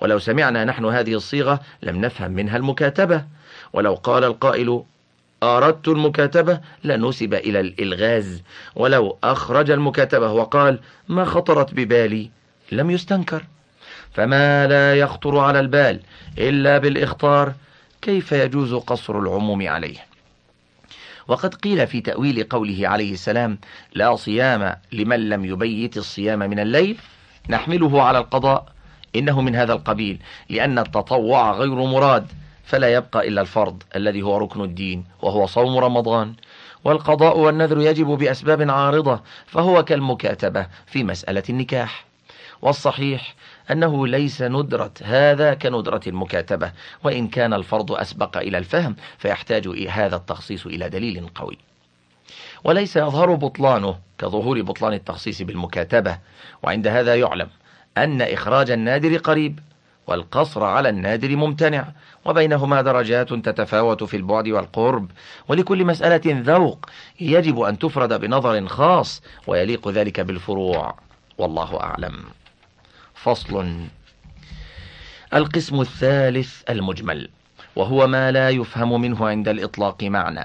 ولو 0.01 0.19
سمعنا 0.19 0.65
نحن 0.65 0.85
هذه 0.85 1.15
الصيغة 1.15 1.61
لم 1.83 2.01
نفهم 2.01 2.31
منها 2.31 2.57
المكاتبة. 2.57 3.25
ولو 3.73 3.95
قال 3.95 4.25
القائل 4.25 4.83
أردت 5.43 5.89
المكاتبة 5.89 6.61
لنسب 6.85 7.35
إلى 7.35 7.61
الإلغاز. 7.61 8.43
ولو 8.77 9.19
أخرج 9.25 9.71
المكاتبة 9.71 10.33
وقال 10.33 10.79
ما 11.09 11.25
خطرت 11.25 11.75
ببالي 11.75 12.31
لم 12.73 12.91
يستنكر. 12.91 13.45
فما 14.13 14.67
لا 14.67 14.99
يخطر 14.99 15.39
على 15.39 15.61
البال 15.61 16.01
إلا 16.39 16.79
بالإخطار 16.79 17.53
كيف 18.03 18.33
يجوز 18.33 18.75
قصر 18.75 19.19
العموم 19.19 19.69
عليه. 19.69 20.09
وقد 21.29 21.55
قيل 21.55 21.87
في 21.87 22.01
تأويل 22.01 22.45
قوله 22.45 22.89
عليه 22.89 23.13
السلام 23.13 23.59
لا 23.95 24.17
صيام 24.17 24.77
لمن 24.93 25.29
لم 25.29 25.45
يبيت 25.45 25.97
الصيام 25.97 26.39
من 26.39 26.59
الليل 26.59 26.99
نحمله 27.49 28.03
على 28.03 28.19
القضاء 28.19 28.67
إنه 29.17 29.41
من 29.41 29.57
هذا 29.57 29.73
القبيل 29.73 30.19
لأن 30.51 30.79
التطوع 30.79 31.53
غير 31.53 31.75
مراد 31.75 32.27
فلا 32.65 32.95
يبقى 32.95 33.29
إلا 33.29 33.41
الفرض 33.41 33.83
الذي 33.97 34.23
هو 34.23 34.39
ركن 34.39 34.65
الدين 34.65 35.05
وهو 35.23 35.47
صوم 35.47 35.79
رمضان. 35.79 36.35
والقضاء 36.85 37.39
والنذر 37.39 37.81
يجب 37.81 38.07
بأسباب 38.07 38.71
عارضة 38.71 39.21
فهو 39.47 39.85
كالمكاتبة 39.85 40.67
في 40.87 41.05
مسألة 41.05 41.43
النكاح. 41.51 42.05
والصحيح 42.63 43.35
أنه 43.71 44.07
ليس 44.07 44.43
ندرة 44.43 44.93
هذا 45.03 45.55
كندرة 45.55 46.01
المكاتبة 46.07 46.73
وإن 47.05 47.29
كان 47.29 47.55
الفرض 47.55 47.93
أسبق 47.93 48.37
إلى 48.37 48.59
الفهم 48.59 48.97
فيحتاج 49.19 49.89
هذا 49.89 50.17
التخصيص 50.17 50.67
إلى 50.67 50.89
دليل 50.89 51.29
قوي. 51.35 51.59
وليس 52.65 52.97
يظهر 52.97 53.35
بطلانه 53.35 53.99
كظهور 54.19 54.63
بطلان 54.63 54.93
التخصيص 54.93 55.43
بالمكاتبة. 55.43 56.19
وعند 56.63 56.87
هذا 56.87 57.15
يعلم 57.15 57.49
أن 57.99 58.23
إخراج 58.23 58.71
النادر 58.71 59.17
قريب 59.17 59.59
والقصر 60.07 60.65
على 60.65 60.89
النادر 60.89 61.37
ممتنع 61.37 61.89
وبينهما 62.25 62.83
درجات 62.83 63.33
تتفاوت 63.33 64.05
في 64.05 64.17
البعد 64.17 64.49
والقرب. 64.49 65.11
ولكل 65.49 65.85
مسألة 65.85 66.21
ذوق 66.27 66.91
يجب 67.21 67.61
أن 67.61 67.79
تفرد 67.79 68.21
بنظر 68.21 68.67
خاص 68.67 69.23
ويليق 69.47 69.89
ذلك 69.89 70.21
بالفروع. 70.21 70.95
والله 71.39 71.81
أعلم. 71.81 72.25
فصل. 73.15 73.87
القسم 75.35 75.81
الثالث 75.81 76.63
المجمل 76.71 77.29
وهو 77.77 78.07
ما 78.07 78.33
لا 78.33 78.51
يفهم 78.51 79.01
منه 79.01 79.29
عند 79.29 79.49
الإطلاق 79.49 80.03
معنى. 80.03 80.45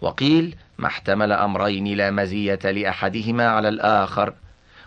وقيل 0.00 0.56
ما 0.78 0.86
احتمل 0.86 1.32
أمرين 1.32 1.96
لا 1.96 2.10
مزية 2.10 2.58
لأحدهما 2.64 3.48
على 3.48 3.68
الآخر. 3.68 4.32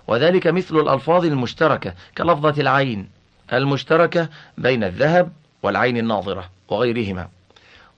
وذلك 0.08 0.48
مثل 0.48 0.76
الألفاظ 0.76 1.26
المشتركة 1.26 1.94
كلفظة 2.18 2.62
العين 2.62 3.10
المشتركة 3.54 4.30
بين 4.58 4.84
الذهب 4.84 5.32
والعين 5.64 5.98
الناظرة 5.98 6.50
وغيرهما. 6.68 7.30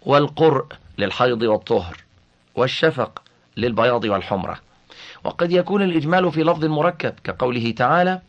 والقرء 0.06 0.66
للحيض 0.98 1.42
والطهر 1.42 1.98
والشفق 2.56 3.22
للبياض 3.58 4.04
والحمرة. 4.06 4.60
وقد 5.24 5.52
يكون 5.52 5.82
الإجمال 5.82 6.32
في 6.32 6.44
لفظ 6.44 6.66
مركب 6.66 7.14
كقوله 7.24 7.72
تعالى 7.72 8.22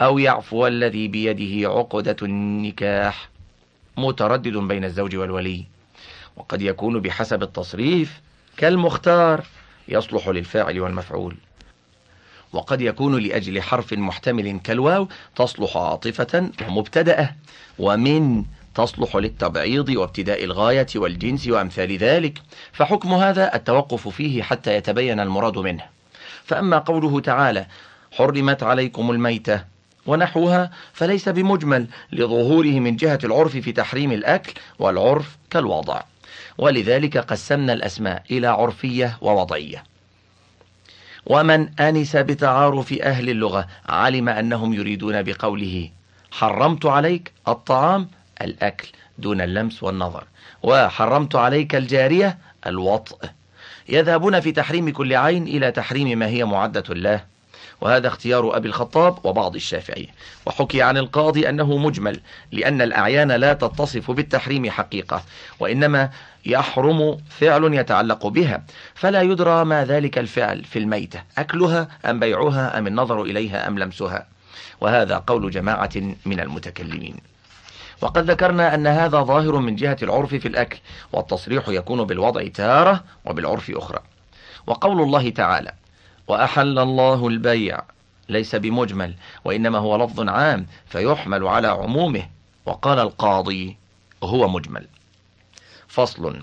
أو 0.00 0.18
يعفو 0.18 0.66
الذي 0.66 1.08
بيده 1.08 1.68
عقدة 1.68 2.16
النكاح. 2.22 3.28
متردد 3.96 4.56
بين 4.56 4.84
الزوج 4.84 5.16
والولي. 5.16 5.64
وقد 6.36 6.62
يكون 6.62 7.00
بحسب 7.00 7.42
التصريف 7.42 8.20
كالمختار 8.56 9.44
يصلح 9.88 10.28
للفاعل 10.28 10.80
والمفعول. 10.80 11.36
وقد 12.52 12.80
يكون 12.80 13.22
لأجل 13.22 13.62
حرف 13.62 13.92
محتمل 13.92 14.60
كالواو 14.64 15.08
تصلح 15.36 15.76
عاطفة 15.76 16.50
ومبتدأة 16.68 17.34
ومن 17.78 18.44
تصلح 18.74 19.16
للتبعيض 19.16 19.88
وابتداء 19.88 20.44
الغاية 20.44 20.86
والجنس 20.96 21.48
وأمثال 21.48 21.96
ذلك 21.96 22.42
فحكم 22.72 23.14
هذا 23.14 23.54
التوقف 23.54 24.08
فيه 24.08 24.42
حتى 24.42 24.76
يتبين 24.76 25.20
المراد 25.20 25.58
منه. 25.58 25.84
فأما 26.44 26.78
قوله 26.78 27.20
تعالى 27.20 27.66
حرمت 28.12 28.62
عليكم 28.62 29.10
الميتة 29.10 29.64
ونحوها 30.06 30.70
فليس 30.92 31.28
بمجمل 31.28 31.86
لظهوره 32.12 32.80
من 32.80 32.96
جهة 32.96 33.18
العرف 33.24 33.56
في 33.56 33.72
تحريم 33.72 34.12
الأكل 34.12 34.52
والعرف 34.78 35.36
كالوضع. 35.50 36.02
ولذلك 36.58 37.18
قسمنا 37.18 37.72
الأسماء 37.72 38.22
إلى 38.30 38.46
عرفية 38.46 39.18
ووضعية. 39.20 39.84
ومن 41.26 41.80
أنس 41.80 42.16
بتعارف 42.16 42.92
أهل 42.92 43.30
اللغة 43.30 43.66
علم 43.88 44.28
أنهم 44.28 44.74
يريدون 44.74 45.22
بقوله 45.22 45.90
حرمت 46.30 46.86
عليك 46.86 47.32
الطعام 47.48 48.08
الأكل 48.42 48.88
دون 49.18 49.40
اللمس 49.40 49.82
والنظر 49.82 50.24
وحرمت 50.62 51.36
عليك 51.36 51.74
الجارية 51.74 52.38
الوطء. 52.66 53.16
يذهبون 53.88 54.40
في 54.40 54.52
تحريم 54.52 54.90
كل 54.90 55.14
عين 55.14 55.42
إلى 55.42 55.72
تحريم 55.72 56.18
ما 56.18 56.26
هي 56.26 56.44
معدة 56.44 56.84
الله 56.90 57.24
وهذا 57.80 58.08
اختيار 58.08 58.56
أبي 58.56 58.68
الخطاب 58.68 59.18
وبعض 59.24 59.54
الشافعية 59.54 60.06
وحكي 60.46 60.82
عن 60.82 60.96
القاضي 60.96 61.48
أنه 61.48 61.76
مجمل 61.76 62.20
لأن 62.52 62.82
الأعيان 62.82 63.32
لا 63.32 63.52
تتصف 63.52 64.10
بالتحريم 64.10 64.70
حقيقة 64.70 65.22
وإنما 65.60 66.10
يحرم 66.46 67.18
فعل 67.28 67.74
يتعلق 67.74 68.26
بها 68.26 68.64
فلا 68.94 69.22
يدرى 69.22 69.64
ما 69.64 69.84
ذلك 69.84 70.18
الفعل 70.18 70.64
في 70.64 70.78
الميتة 70.78 71.22
أكلها 71.38 71.88
أم 72.04 72.20
بيعها 72.20 72.78
أم 72.78 72.86
النظر 72.86 73.22
إليها 73.22 73.68
أم 73.68 73.78
لمسها. 73.78 74.26
وهذا 74.80 75.18
قول 75.26 75.50
جماعة 75.50 75.90
من 76.26 76.40
المتكلمين. 76.40 77.16
وقد 78.00 78.30
ذكرنا 78.30 78.74
أن 78.74 78.86
هذا 78.86 79.22
ظاهر 79.22 79.56
من 79.56 79.76
جهة 79.76 79.96
العرف 80.02 80.34
في 80.34 80.48
الأكل 80.48 80.78
والتصريح 81.12 81.68
يكون 81.68 82.04
بالوضع 82.04 82.48
تارة 82.48 83.04
وبالعرف 83.24 83.70
أخرى. 83.70 83.98
وقول 84.66 85.02
الله 85.02 85.30
تعالى 85.30 85.72
وأحل 86.28 86.78
الله 86.78 87.28
البيع 87.28 87.82
ليس 88.28 88.54
بمجمل 88.54 89.14
وإنما 89.44 89.78
هو 89.78 90.04
لفظ 90.04 90.28
عام 90.28 90.66
فيحمل 90.86 91.46
على 91.46 91.68
عمومه 91.68 92.26
وقال 92.66 92.98
القاضي 92.98 93.76
هو 94.22 94.48
مجمل. 94.48 94.86
فصل. 95.96 96.36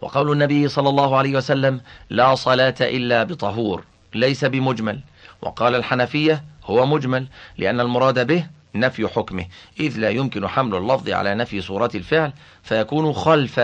وقول 0.00 0.32
النبي 0.32 0.68
صلى 0.68 0.88
الله 0.88 1.16
عليه 1.16 1.36
وسلم 1.36 1.80
لا 2.10 2.34
صلاة 2.34 2.74
إلا 2.80 3.22
بطهور 3.22 3.84
ليس 4.14 4.44
بمجمل. 4.44 5.00
وقال 5.42 5.74
الحنفية 5.74 6.44
هو 6.64 6.86
مجمل 6.86 7.26
لأن 7.58 7.80
المراد 7.80 8.26
به 8.26 8.46
نفي 8.74 9.08
حكمه. 9.08 9.46
إذ 9.80 9.98
لا 9.98 10.10
يمكن 10.10 10.48
حمل 10.48 10.74
اللفظ 10.74 11.10
على 11.10 11.34
نفي 11.34 11.60
صورة 11.60 11.90
الفعل 11.94 12.32
فيكون 12.62 13.12
خلف 13.12 13.60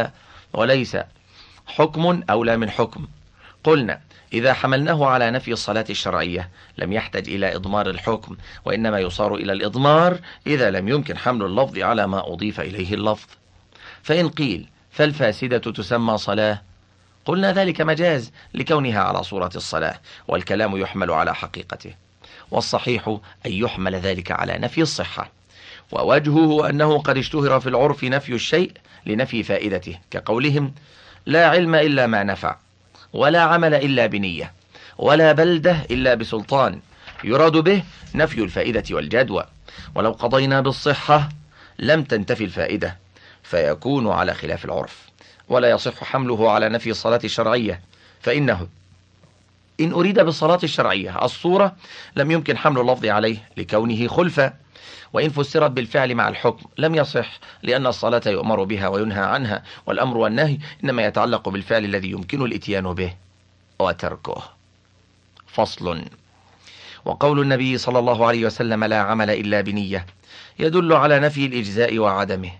وليس 0.53 0.97
حكم 1.67 2.23
أولى 2.31 2.57
من 2.57 2.71
حكم. 2.71 3.09
قلنا 3.65 4.01
إذا 4.33 4.53
حملناه 4.53 5.07
على 5.07 5.31
نفي 5.31 5.53
الصلاة 5.53 5.85
الشرعية 5.91 6.51
لم 6.79 6.93
يحتج 6.93 7.29
إلى 7.29 7.57
إضمار 7.57 7.91
الحكم 7.91 8.37
وإنما 8.65 8.99
يصار 8.99 9.35
إلى 9.35 9.53
الإضمار 9.53 10.19
إذا 10.47 10.71
لم 10.71 10.89
يمكن 10.89 11.19
حمل 11.19 11.43
اللفظ 11.45 11.79
على 11.79 12.07
ما 12.07 12.33
أضيف 12.33 12.61
إليه 12.61 12.95
اللفظ. 12.95 13.38
فإن 14.09 14.29
قيل 14.29 14.69
فالفاسدة 14.91 15.59
تسمى 15.59 16.19
صلاة 16.19 16.63
قلنا 17.25 17.53
ذلك 17.53 17.81
مجاز 17.81 18.33
لكونها 18.55 19.01
على 19.01 19.23
صورة 19.23 19.51
الصلاة 19.57 20.01
والكلام 20.29 20.77
يحمل 20.77 21.11
على 21.11 21.35
حقيقته 21.35 21.95
والصحيح 22.51 23.09
أن 23.47 23.53
يحمل 23.53 23.95
ذلك 23.95 24.31
على 24.31 24.59
نفي 24.59 24.83
الصحة 24.83 25.31
ووجهه 25.93 26.71
أنه 26.71 26.99
قد 26.99 27.19
اشتهر 27.19 27.61
في 27.61 27.69
العرف 27.69 28.05
نفي 28.05 28.35
الشيء 28.35 28.73
لنفي 29.07 29.43
فائدته 29.43 29.99
كقولهم 30.11 30.75
لا 31.27 31.49
علم 31.49 31.75
إلا 31.75 32.07
ما 32.07 32.23
نفع 32.23 32.57
ولا 33.13 33.41
عمل 33.41 33.75
إلا 33.75 34.07
بنية 34.07 34.53
ولا 34.99 35.33
بلدة 35.33 35.87
إلا 35.91 36.15
بسلطان 36.15 36.81
يراد 37.25 37.53
به 37.53 37.83
نفي 38.15 38.45
الفائدة 38.45 38.85
والجدوى 38.91 39.45
ولو 39.95 40.11
قضينا 40.11 40.61
بالصحة 40.61 41.29
لم 41.79 42.03
تنتفي 42.03 42.45
الفائدة. 42.45 43.08
فيكون 43.51 44.09
على 44.09 44.35
خلاف 44.35 44.65
العرف. 44.65 45.09
ولا 45.49 45.71
يصح 45.71 46.05
حمله 46.05 46.51
على 46.51 46.69
نفي 46.69 46.91
الصلاة 46.91 47.21
الشرعية. 47.25 47.81
فإنه 48.21 48.69
إن 49.81 49.93
أريد 49.93 50.21
بالصلاة 50.21 50.59
الشرعية 50.63 51.25
الصورة 51.25 51.77
لم 52.17 52.31
يمكن 52.31 52.57
حمل 52.59 52.81
اللفظ 52.81 53.07
عليه 53.07 53.49
لكونه 53.57 54.09
خلفا 54.09 54.55
وإن 55.13 55.29
فسرت 55.29 55.71
بالفعل 55.71 56.15
مع 56.15 56.29
الحكم 56.29 56.67
لم 56.79 56.95
يصح 56.95 57.39
لأن 57.63 57.87
الصلاة 57.87 58.23
يؤمر 58.27 58.65
بها 58.65 58.89
وينهى 58.89 59.25
عنها 59.25 59.63
والأمر 59.87 60.17
والنهي 60.17 60.59
إنما 60.85 61.05
يتعلق 61.05 61.49
بالفعل 61.49 61.85
الذي 61.85 62.11
يمكن 62.11 62.43
الإتيان 62.45 62.95
به 62.95 63.15
وتركه. 63.79 64.43
فصل. 65.47 66.05
وقول 67.05 67.41
النبي 67.41 67.79
صلى 67.79 67.99
الله 67.99 68.27
عليه 68.27 68.47
وسلم 68.47 68.85
لا 68.85 68.99
عمل 68.99 69.31
إلا 69.31 69.61
بنية 69.61 70.07
يدل 70.59 70.93
على 70.93 71.21
نفي 71.21 71.47
الإجزاء 71.47 71.99
وعدمه. 71.99 72.51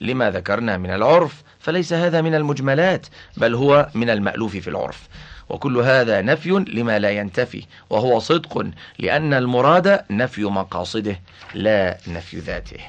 لما 0.00 0.30
ذكرنا 0.30 0.76
من 0.78 0.90
العرف 0.90 1.42
فليس 1.58 1.92
هذا 1.92 2.20
من 2.20 2.34
المجملات 2.34 3.06
بل 3.36 3.54
هو 3.54 3.88
من 3.94 4.10
المألوف 4.10 4.56
في 4.56 4.70
العرف. 4.70 5.08
وكل 5.48 5.76
هذا 5.76 6.22
نفي 6.22 6.50
لما 6.50 6.98
لا 6.98 7.10
ينتفي 7.10 7.64
وهو 7.90 8.18
صدق 8.18 8.66
لأن 8.98 9.34
المراد 9.34 10.04
نفي 10.10 10.44
مقاصده 10.44 11.20
لا 11.54 11.98
نفي 12.08 12.38
ذاته. 12.38 12.80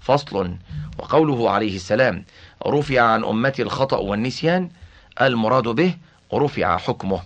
فصل 0.00 0.56
وقوله 0.98 1.50
عليه 1.50 1.76
السلام 1.76 2.24
رفع 2.66 3.00
عن 3.00 3.24
أمتي 3.24 3.62
الخطأ 3.62 3.96
والنسيان 3.96 4.70
المراد 5.20 5.64
به 5.68 5.94
رفع 6.34 6.76
حكمه. 6.76 7.20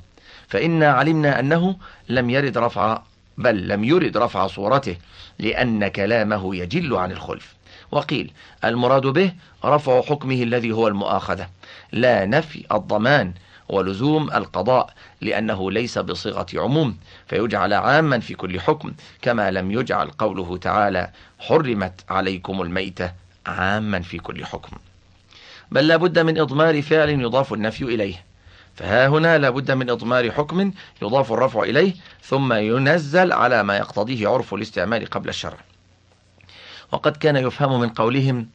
فإنا 0.48 0.90
علمنا 0.92 1.40
أنه 1.40 1.76
لم 2.08 2.30
يرد 2.30 2.58
رفع 2.58 3.02
بل 3.38 3.68
لم 3.68 3.84
يرد 3.84 4.16
رفع 4.16 4.46
صورته 4.46 4.96
لأن 5.38 5.88
كلامه 5.88 6.56
يجل 6.56 6.96
عن 6.96 7.12
الخلف. 7.12 7.59
وقيل 7.92 8.32
المراد 8.64 9.06
به 9.06 9.32
رفع 9.64 10.02
حكمه 10.02 10.42
الذي 10.42 10.72
هو 10.72 10.88
المؤاخذة. 10.88 11.48
لا 11.92 12.26
نفي 12.26 12.66
الضمان 12.72 13.34
ولزوم 13.68 14.30
القضاء 14.30 14.90
لأنه 15.20 15.70
ليس 15.70 15.98
بصيغة 15.98 16.46
عموم 16.54 16.96
فيجعل 17.26 17.72
عاما 17.72 18.20
في 18.20 18.34
كل 18.34 18.60
حكم 18.60 18.92
كما 19.22 19.50
لم 19.50 19.70
يجعل 19.70 20.10
قوله 20.10 20.56
تعالى 20.56 21.10
حرمت 21.38 22.00
عليكم 22.08 22.62
الميتة 22.62 23.12
عاما 23.46 24.00
في 24.00 24.18
كل 24.18 24.46
حكم. 24.46 24.76
بل 25.70 25.88
لابد 25.88 26.18
من 26.18 26.38
إضمار 26.38 26.82
فعل 26.82 27.08
يضاف 27.10 27.52
النفي 27.52 27.84
إليه. 27.84 28.24
فها 28.74 29.08
هنا 29.08 29.38
لابد 29.38 29.70
من 29.70 29.90
إضمار 29.90 30.30
حكم 30.30 30.72
يضاف 31.02 31.32
الرفع 31.32 31.62
إليه 31.62 31.94
ثم 32.22 32.52
ينزل 32.52 33.32
على 33.32 33.62
ما 33.62 33.76
يقتضيه 33.76 34.28
عرف 34.28 34.54
الاستعمال 34.54 35.06
قبل 35.06 35.28
الشرع. 35.28 35.58
وقد 36.92 37.16
كان 37.16 37.36
يفهم 37.36 37.80
من 37.80 37.88
قولهم 37.88 38.48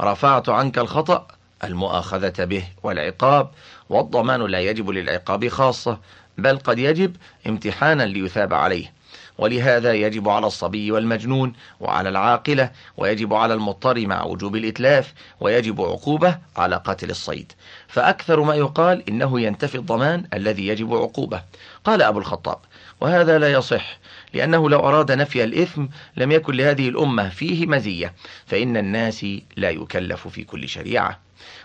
رفعت 0.00 0.48
عنك 0.48 0.78
الخطأ 0.78 1.26
المؤاخذة 1.64 2.44
به 2.44 2.64
والعقاب 2.82 3.50
والضمان 3.88 4.40
لا 4.46 4.60
يجب 4.60 4.90
للعقاب 4.90 5.48
خاصة 5.48 5.98
بل 6.38 6.58
قد 6.58 6.78
يجب 6.78 7.16
امتحانا 7.46 8.02
ليثاب 8.02 8.54
عليه. 8.54 8.92
ولهذا 9.38 9.92
يجب 9.92 10.28
على 10.28 10.46
الصبي 10.46 10.92
والمجنون 10.92 11.52
وعلى 11.80 12.08
العاقلة 12.08 12.70
ويجب 12.96 13.34
على 13.34 13.54
المضطر 13.54 14.06
مع 14.06 14.24
وجوب 14.24 14.56
الإتلاف 14.56 15.14
ويجب 15.40 15.80
عقوبة 15.80 16.38
على 16.56 16.76
قاتل 16.76 17.10
الصيد. 17.10 17.52
فأكثر 17.88 18.42
ما 18.42 18.54
يقال 18.54 19.08
إنه 19.08 19.40
ينتفي 19.40 19.74
الضمان 19.74 20.24
الذي 20.34 20.66
يجب 20.66 20.94
عقوبة. 20.94 21.42
قال 21.84 22.02
أبو 22.02 22.18
الخطاب 22.18 22.58
وهذا 23.00 23.38
لا 23.38 23.52
يصح 23.52 23.98
لأنه 24.34 24.70
لو 24.70 24.78
أراد 24.78 25.12
نفي 25.12 25.44
الإثم 25.44 25.86
لم 26.16 26.32
يكن 26.32 26.54
لهذه 26.54 26.88
الأمة 26.88 27.28
فيه 27.28 27.66
مزية 27.66 28.14
فإن 28.46 28.76
الناس 28.76 29.26
لا 29.56 29.70
يكلف 29.70 30.28
في 30.28 30.44
كل 30.44 30.68
شريعة. 30.68 31.18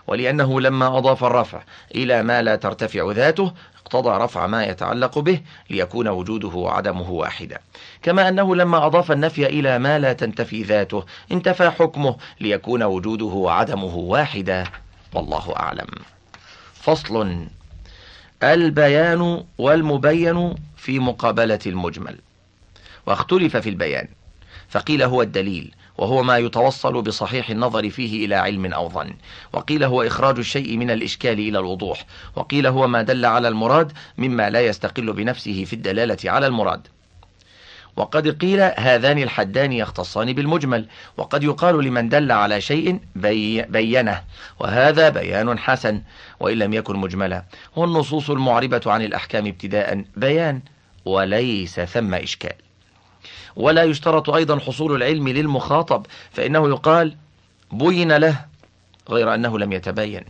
ولأنه 0.06 0.60
لما 0.60 0.98
أضاف 0.98 1.24
الرفع 1.24 1.62
إلى 1.94 2.22
ما 2.22 2.42
لا 2.42 2.56
ترتفع 2.56 3.12
ذاته 3.12 3.52
اقتضى 3.82 4.24
رفع 4.24 4.46
ما 4.46 4.64
يتعلق 4.64 5.18
به 5.18 5.40
ليكون 5.70 6.08
وجوده 6.08 6.48
وعدمه 6.48 7.10
واحدا. 7.10 7.58
كما 8.02 8.28
أنه 8.28 8.56
لما 8.56 8.86
أضاف 8.86 9.12
النفي 9.12 9.46
إلى 9.46 9.78
ما 9.78 9.98
لا 9.98 10.12
تنتفي 10.12 10.62
ذاته 10.62 11.04
انتفى 11.32 11.70
حكمه 11.70 12.16
ليكون 12.40 12.82
وجوده 12.82 13.24
وعدمه 13.24 13.96
واحدا. 13.96 14.64
والله 15.14 15.56
أعلم. 15.56 15.88
فصل. 16.74 17.46
البيان 18.42 19.44
والمبين 19.58 20.54
في 20.76 20.98
مقابلة 20.98 21.58
المجمل. 21.66 22.18
واختلف 23.08 23.56
في 23.56 23.68
البيان 23.68 24.08
فقيل 24.68 25.02
هو 25.02 25.22
الدليل 25.22 25.74
وهو 25.98 26.22
ما 26.22 26.38
يتوصل 26.38 27.02
بصحيح 27.02 27.50
النظر 27.50 27.90
فيه 27.90 28.26
إلى 28.26 28.34
علم 28.34 28.72
أو 28.72 28.88
ظن 28.88 29.14
وقيل 29.52 29.84
هو 29.84 30.02
إخراج 30.02 30.38
الشيء 30.38 30.76
من 30.76 30.90
الإشكال 30.90 31.32
إلى 31.32 31.58
الوضوح 31.58 32.04
وقيل 32.36 32.66
هو 32.66 32.86
ما 32.86 33.02
دل 33.02 33.26
على 33.26 33.48
المراد 33.48 33.92
مما 34.18 34.50
لا 34.50 34.60
يستقل 34.66 35.12
بنفسه 35.12 35.64
في 35.64 35.72
الدلالة 35.72 36.30
على 36.30 36.46
المراد. 36.46 36.88
وقد 37.96 38.28
قيل 38.28 38.60
هذان 38.60 39.18
الحدان 39.18 39.72
يختصان 39.72 40.32
بالمجمل 40.32 40.86
وقد 41.16 41.44
يقال 41.44 41.84
لمن 41.84 42.08
دل 42.08 42.32
على 42.32 42.60
شيء 42.60 43.00
بي 43.16 43.62
بينه 43.62 44.22
وهذا 44.60 45.08
بيان 45.08 45.58
حسن 45.58 46.02
وإن 46.40 46.58
لم 46.58 46.72
يكن 46.72 46.96
مجملا. 46.96 47.44
والنصوص 47.76 48.30
المعربة 48.30 48.80
عن 48.86 49.02
الأحكام 49.02 49.46
ابتداء 49.46 50.04
بيان 50.16 50.60
وليس 51.04 51.80
ثم 51.80 52.14
إشكال. 52.14 52.67
ولا 53.56 53.82
يشترط 53.82 54.30
أيضا 54.30 54.58
حصول 54.58 54.96
العلم 54.96 55.28
للمخاطب 55.28 56.06
فإنه 56.32 56.68
يقال 56.68 57.16
بين 57.72 58.12
له 58.12 58.44
غير 59.08 59.34
أنه 59.34 59.58
لم 59.58 59.72
يتبين. 59.72 60.24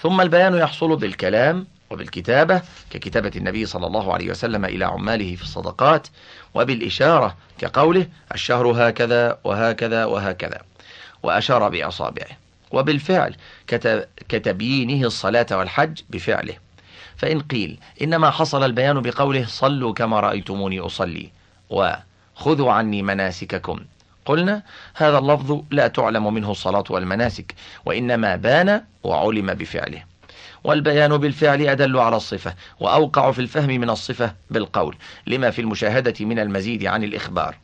ثم 0.00 0.20
البيان 0.20 0.54
يحصل 0.54 0.96
بالكلام 0.96 1.66
وبالكتابة 1.90 2.62
ككتابة 2.90 3.32
النبي 3.36 3.66
صلى 3.66 3.86
الله 3.86 4.14
عليه 4.14 4.30
وسلم 4.30 4.64
إلى 4.64 4.84
عماله 4.84 5.36
في 5.36 5.42
الصدقات 5.42 6.08
وبالإشارة 6.54 7.36
كقوله 7.58 8.06
الشهر 8.34 8.88
هكذا 8.88 9.38
وهكذا 9.44 10.04
وهكذا 10.04 10.60
وأشار 11.22 11.68
بأصابعه. 11.68 12.36
وبالفعل 12.70 13.36
كتبيينه 14.28 15.06
الصلاة 15.06 15.46
والحج 15.50 16.00
بفعله. 16.10 16.54
فإن 17.16 17.40
قيل 17.40 17.78
إنما 18.02 18.30
حصل 18.30 18.64
البيان 18.64 19.00
بقوله 19.00 19.46
صلوا 19.48 19.92
كما 19.92 20.20
رأيتموني 20.20 20.80
أصلي 20.80 21.30
و 21.70 21.92
خذوا 22.34 22.72
عني 22.72 23.02
مناسككم. 23.02 23.80
قلنا 24.26 24.62
هذا 24.94 25.18
اللفظ 25.18 25.60
لا 25.70 25.88
تعلم 25.88 26.34
منه 26.34 26.50
الصلاة 26.50 26.84
والمناسك 26.90 27.54
وإنما 27.84 28.36
بان 28.36 28.82
وعلم 29.04 29.54
بفعله. 29.54 30.02
والبيان 30.64 31.16
بالفعل 31.16 31.68
أدل 31.68 31.98
على 31.98 32.16
الصفة 32.16 32.54
وأوقع 32.80 33.30
في 33.30 33.38
الفهم 33.38 33.68
من 33.68 33.90
الصفة 33.90 34.34
بالقول 34.50 34.96
لما 35.26 35.50
في 35.50 35.60
المشاهدة 35.60 36.14
من 36.20 36.38
المزيد 36.38 36.86
عن 36.86 37.04
الإخبار. 37.04 37.56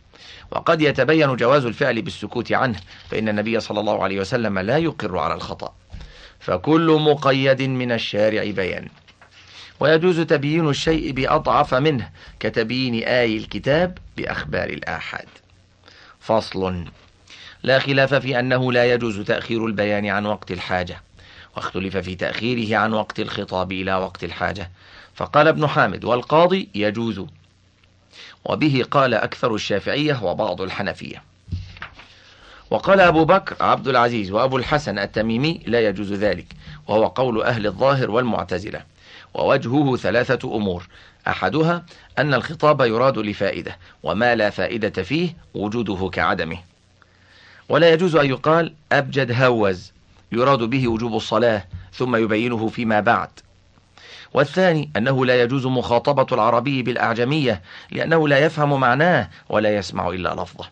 وقد 0.50 0.82
يتبين 0.82 1.36
جواز 1.36 1.64
الفعل 1.66 2.02
بالسكوت 2.02 2.52
عنه 2.52 2.80
فإن 3.08 3.28
النبي 3.28 3.60
صلى 3.60 3.80
الله 3.80 4.02
عليه 4.02 4.20
وسلم 4.20 4.58
لا 4.58 4.78
يقر 4.78 5.18
على 5.18 5.34
الخطأ. 5.34 5.74
فكل 6.40 6.98
مقيد 7.00 7.62
من 7.62 7.92
الشارع 7.92 8.50
بيان. 8.50 8.88
ويجوز 9.80 10.20
تبيين 10.20 10.68
الشيء 10.68 11.12
بأضعف 11.12 11.74
منه 11.74 12.11
كتبيين 12.40 13.04
آي 13.04 13.37
الكتاب 13.37 13.98
بأخبار 14.16 14.68
الآحاد. 14.68 15.28
فصل. 16.20 16.85
لا 17.62 17.78
خلاف 17.78 18.14
في 18.14 18.38
أنه 18.38 18.72
لا 18.72 18.92
يجوز 18.92 19.20
تأخير 19.20 19.66
البيان 19.66 20.06
عن 20.06 20.26
وقت 20.26 20.50
الحاجة 20.50 21.00
واختلف 21.56 21.96
في 21.96 22.14
تأخيره 22.14 22.78
عن 22.78 22.92
وقت 22.92 23.20
الخطاب 23.20 23.72
إلى 23.72 23.94
وقت 23.94 24.24
الحاجة. 24.24 24.70
فقال 25.14 25.48
ابن 25.48 25.66
حامد 25.66 26.04
والقاضي 26.04 26.68
يجوز. 26.74 27.24
وبه 28.44 28.85
قال 28.90 29.14
أكثر 29.14 29.54
الشافعية 29.54 30.24
وبعض 30.24 30.61
الحنفية. 30.61 31.22
وقال 32.70 33.00
أبو 33.00 33.24
بكر 33.24 33.56
عبد 33.61 33.88
العزيز 33.88 34.30
وأبو 34.30 34.58
الحسن 34.58 34.98
التميمي 34.98 35.61
لا 35.66 35.88
يجوز 35.88 36.12
ذلك 36.12 36.46
وهو 36.88 37.06
قول 37.06 37.42
أهل 37.42 37.66
الظاهر 37.66 38.11
والمعتزلة. 38.11 38.91
ووجهه 39.35 39.97
ثلاثة 39.97 40.57
أمور. 40.57 40.87
أحدها 41.29 41.85
أن 42.18 42.35
الخطاب 42.35 42.81
يراد 42.81 43.18
لفائدة 43.18 43.79
وما 44.03 44.35
لا 44.35 44.51
فائدة 44.51 45.03
فيه 45.03 45.37
وجوده 45.55 46.11
كعدمه. 46.12 46.59
ولا 47.68 47.92
يجوز 47.92 48.16
أن 48.16 48.27
يقال 48.27 48.75
أبجد 48.92 49.42
هوز 49.42 49.92
يراد 50.33 50.59
به 50.59 50.88
وجوب 50.88 51.16
الصلاة 51.16 51.64
ثم 51.92 52.16
يبينه 52.16 52.68
فيما 52.68 53.01
بعد. 53.01 53.31
والثاني 54.35 54.90
أنه 54.97 55.27
لا 55.27 55.42
يجوز 55.42 55.66
مخاطبة 55.66 56.27
العربي 56.33 56.83
بالأعجمية 56.83 57.62
لأنه 57.90 58.29
لا 58.29 58.38
يفهم 58.38 58.81
معناه 58.81 59.29
ولا 59.49 59.77
يسمع 59.77 60.09
إلا 60.09 60.35
لفظه. 60.35 60.68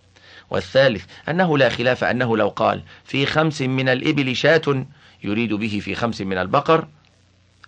والثالث 0.51 1.05
أنه 1.29 1.59
لا 1.59 1.69
خلاف 1.69 2.05
أنه 2.05 2.37
لو 2.37 2.49
قال 2.49 2.83
في 3.05 3.27
خمس 3.27 3.63
من 3.63 3.89
الإبل 3.89 4.37
شاة 4.37 4.87
يريد 5.25 5.53
به 5.53 5.81
في 5.85 5.95
خمس 5.95 6.21
من 6.21 6.39
البقر 6.39 6.87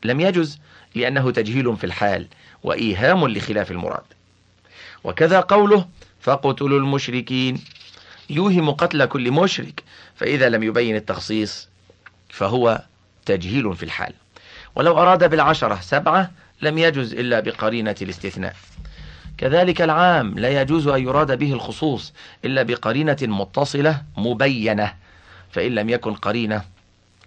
لم 0.04 0.20
يجز 0.20 0.60
لأنه 0.94 1.30
تجهيل 1.30 1.76
في 1.76 1.84
الحال 1.84 2.26
وإيهام 2.62 3.28
لخلاف 3.28 3.70
المراد. 3.70 4.04
وكذا 5.04 5.40
قوله 5.40 5.88
فقتلوا 6.20 6.78
المشركين. 6.78 7.60
يوهم 8.30 8.70
قتل 8.70 9.06
كل 9.06 9.30
مشرك 9.30 9.82
فإذا 10.14 10.48
لم 10.48 10.62
يبين 10.62 10.96
التخصيص 10.96 11.68
فهو 12.28 12.82
تجهيل 13.26 13.76
في 13.76 13.82
الحال. 13.82 14.12
ولو 14.74 14.98
أراد 14.98 15.30
بالعشرة 15.30 15.80
سبعة 15.80 16.30
لم 16.62 16.78
يجز 16.78 17.14
إلا 17.14 17.40
بقرينة 17.40 17.96
الاستثناء. 18.02 18.56
كذلك 19.38 19.82
العام 19.82 20.38
لا 20.38 20.62
يجوز 20.62 20.88
أن 20.88 21.02
يراد 21.02 21.38
به 21.38 21.52
الخصوص 21.52 22.12
إلا 22.44 22.62
بقرينة 22.62 23.16
متصلة 23.22 24.02
مبينة 24.16 24.94
فإن 25.50 25.74
لم 25.74 25.88
يكن 25.88 26.14
قرينة 26.14 26.64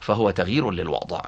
فهو 0.01 0.31
تغيير 0.31 0.71
للوضع. 0.71 1.21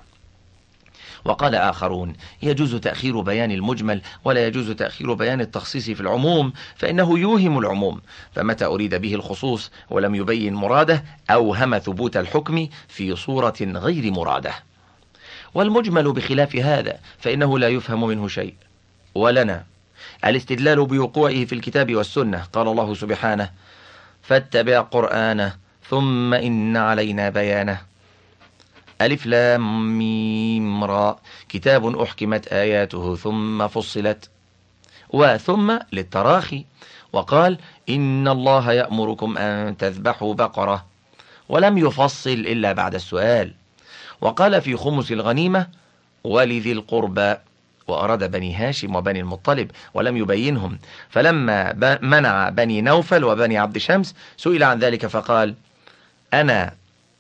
وقال 1.28 1.56
آخرون 1.56 2.14
يجوز 2.42 2.76
تأخير 2.76 3.22
بيان 3.22 3.52
المجمل 3.52 4.02
ولا 4.24 4.48
يجوز 4.48 4.72
تأخير 4.72 5.14
بيان 5.14 5.42
التخصيص 5.42 5.90
في 5.90 6.02
العموم 6.02 6.54
فإنه 6.76 7.20
يوهم 7.20 7.60
العموم. 7.60 8.02
فمتى 8.36 8.66
أريد 8.66 8.96
به 8.96 9.16
الخصوص 9.16 9.72
ولم 9.90 10.16
يبين 10.16 10.54
مراده 10.54 11.04
أوهم 11.30 11.78
ثبوت 11.78 12.18
الحكم 12.18 12.68
في 12.88 13.16
صورة 13.16 13.56
غير 13.62 14.12
مراده. 14.12 14.54
والمجمل 15.54 16.12
بخلاف 16.12 16.56
هذا 16.56 17.00
فإنه 17.20 17.60
لا 17.60 17.68
يفهم 17.70 18.08
منه 18.08 18.28
شيء. 18.28 18.54
ولنا 19.16 19.64
الاستدلال 20.26 20.86
بوقوعه 20.86 21.46
في 21.46 21.54
الكتاب 21.54 21.96
والسنة. 21.96 22.44
قال 22.54 22.68
الله 22.68 22.94
سبحانه 22.94 23.50
فاتبع 24.22 24.82
قرآنه 24.82 25.56
ثم 25.90 26.34
إن 26.34 26.78
علينا 26.78 27.30
بيانه. 27.30 27.82
ألف 29.02 29.26
لام 29.26 29.98
ميم. 29.98 30.67
را 30.84 31.20
كتاب 31.50 32.00
أحكمت 32.00 32.48
آياته 32.48 33.16
ثم 33.16 33.68
فصلت. 33.68 34.30
وثم 35.10 35.78
للتراخي. 35.94 36.66
وقال 37.14 37.58
إن 37.90 38.28
الله 38.28 38.72
يأمركم 38.72 39.38
أن 39.38 39.78
تذبحوا 39.78 40.34
بقرة. 40.34 40.86
ولم 41.50 41.78
يفصل 41.78 42.30
إلا 42.30 42.72
بعد 42.74 42.96
السؤال. 42.96 43.54
وقال 44.22 44.62
في 44.62 44.76
خمس 44.76 45.12
الغنيمة 45.12 45.68
ولذي 46.24 46.72
القربى. 46.72 47.36
وأراد 47.88 48.32
بني 48.32 48.56
هاشم 48.56 48.96
وبني 48.96 49.20
المطلب 49.20 49.72
ولم 49.94 50.18
يبينهم. 50.18 50.80
فلما 51.10 51.74
منع 52.02 52.50
بني 52.50 52.82
نوفل 52.82 53.24
وبني 53.24 53.58
عبد 53.58 53.78
شمس 53.78 54.16
سئل 54.38 54.64
عن 54.64 54.80
ذلك 54.80 55.06
فقال 55.08 55.56
أنا 56.34 56.74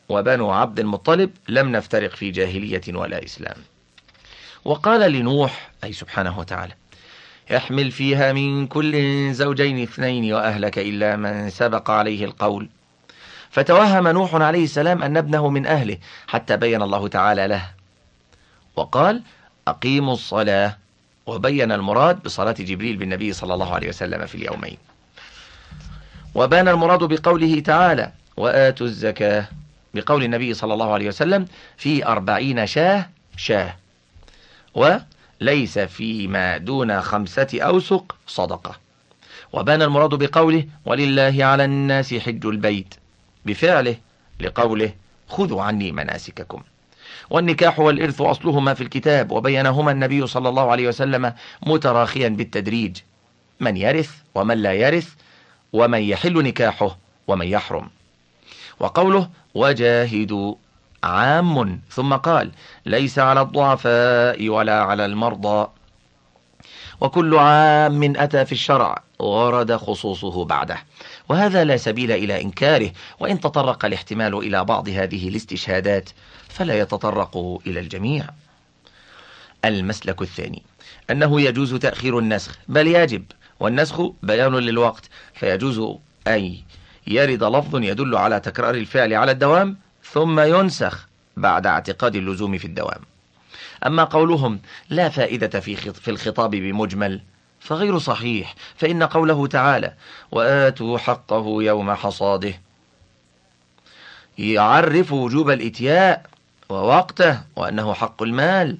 وبنو 0.09 0.51
عبد 0.51 0.79
المطلب 0.79 1.31
لم 1.49 1.71
نفترق 1.71 2.15
في 2.15 2.31
جاهلية 2.31 2.81
ولا 2.87 3.25
إسلام. 3.25 3.57
وقال 4.65 5.11
لنوح 5.11 5.71
أي 5.83 5.93
سبحانه 5.93 6.39
وتعالى 6.39 6.73
احمل 7.55 7.91
فيها 7.91 8.33
من 8.33 8.67
كل 8.67 8.93
زوجين 9.33 9.81
اثنين 9.83 10.33
وأهلك 10.33 10.79
إلا 10.79 11.15
من 11.15 11.49
سبق 11.49 11.89
عليه 11.91 12.25
القول. 12.25 12.69
فتوهم 13.49 14.07
نوح 14.07 14.35
عليه 14.35 14.63
السلام 14.63 15.03
أن 15.03 15.17
ابنه 15.17 15.49
من 15.49 15.65
أهله 15.65 15.97
حتى 16.27 16.57
بين 16.57 16.81
الله 16.81 17.07
تعالى 17.07 17.47
له. 17.47 17.69
وقال 18.75 19.21
أقيموا 19.67 20.13
الصلاة. 20.13 20.77
وبين 21.25 21.71
المراد 21.71 22.23
بصلاة 22.23 22.55
جبريل 22.59 22.97
بالنبي 22.97 23.33
صلى 23.33 23.53
الله 23.53 23.73
عليه 23.73 23.89
وسلم 23.89 24.25
في 24.25 24.35
اليومين. 24.35 24.77
وبان 26.35 26.67
المراد 26.67 27.03
بقوله 27.03 27.59
تعالى 27.59 28.11
وآتوا 28.37 28.87
الزكاة. 28.87 29.47
بقول 29.97 30.23
النبي 30.23 30.53
صلى 30.53 30.73
الله 30.73 30.93
عليه 30.93 31.07
وسلم 31.07 31.45
في 31.77 32.05
أربعين 32.05 32.67
شاه 32.67 33.09
شاه. 33.37 33.75
وليس 34.73 35.79
فيما 35.79 36.57
دون 36.57 37.01
خمسة 37.01 37.47
أوسق 37.61 38.15
صدقة. 38.27 38.75
وبان 39.53 39.81
المراد 39.81 40.09
بقوله 40.09 40.65
ولله 40.85 41.45
على 41.45 41.65
الناس 41.65 42.13
حج 42.13 42.45
البيت 42.45 42.95
بفعله 43.45 43.95
لقوله 44.39 44.93
خذوا 45.27 45.61
عني 45.63 45.91
مناسككم. 45.91 46.61
والنكاح 47.29 47.79
والإرث 47.79 48.21
أصلهما 48.21 48.73
في 48.73 48.81
الكتاب 48.81 49.31
وبينهما 49.31 49.91
النبي 49.91 50.27
صلى 50.27 50.49
الله 50.49 50.71
عليه 50.71 50.87
وسلم 50.87 51.33
متراخيا 51.65 52.29
بالتدريج. 52.29 52.97
من 53.59 53.77
يرث 53.77 54.11
ومن 54.35 54.57
لا 54.57 54.73
يرث 54.73 55.09
ومن 55.73 56.01
يحل 56.01 56.43
نكاحه 56.43 56.97
ومن 57.27 57.47
يحرم. 57.47 57.89
وقوله 58.79 59.29
وجاهدوا 59.55 60.55
عام 61.03 61.81
ثم 61.89 62.13
قال 62.13 62.51
ليس 62.85 63.19
على 63.19 63.41
الضعفاء 63.41 64.49
ولا 64.49 64.81
على 64.83 65.05
المرضى. 65.05 65.69
وكل 67.01 67.35
عام 67.37 68.03
أتى 68.17 68.45
في 68.45 68.51
الشرع 68.51 69.03
ورد 69.19 69.75
خصوصه 69.75 70.45
بعده. 70.45 70.77
وهذا 71.29 71.63
لا 71.63 71.77
سبيل 71.77 72.11
إلى 72.11 72.41
إنكاره 72.41 72.91
وإن 73.19 73.39
تطرق 73.39 73.85
الاحتمال 73.85 74.35
إلى 74.35 74.65
بعض 74.65 74.89
هذه 74.89 75.27
الاستشهادات 75.27 76.09
فلا 76.49 76.79
يتطرق 76.79 77.59
إلى 77.67 77.79
الجميع. 77.79 78.25
المسلك 79.65 80.21
الثاني 80.21 80.63
أنه 81.09 81.41
يجوز 81.41 81.75
تأخير 81.75 82.19
النسخ 82.19 82.57
بل 82.67 82.87
يجب. 82.87 83.23
والنسخ 83.59 84.01
بيان 84.23 84.55
للوقت 84.55 85.09
فيجوز 85.33 85.97
أي 86.27 86.63
يرد 87.07 87.43
لفظ 87.43 87.75
يدل 87.75 88.15
على 88.15 88.39
تكرار 88.39 88.75
الفعل 88.75 89.13
على 89.13 89.31
الدوام 89.31 89.77
ثم 90.03 90.39
ينسخ 90.39 91.07
بعد 91.37 91.67
اعتقاد 91.67 92.15
اللزوم 92.15 92.57
في 92.57 92.65
الدوام. 92.65 93.01
أما 93.85 94.03
قولهم 94.03 94.59
لا 94.89 95.09
فائدة 95.09 95.59
في 95.59 95.75
في 95.75 96.11
الخطاب 96.11 96.51
بمجمل 96.51 97.21
فغير 97.59 97.99
صحيح 97.99 98.55
فإن 98.75 99.03
قوله 99.03 99.47
تعالى 99.47 99.93
وآتوا 100.31 100.97
حقه 100.97 101.63
يوم 101.63 101.93
حصاده 101.93 102.53
يعرف 104.37 105.11
وجوب 105.11 105.49
الإتياء 105.49 106.25
ووقته 106.69 107.41
وأنه 107.55 107.93
حق 107.93 108.23
المال 108.23 108.77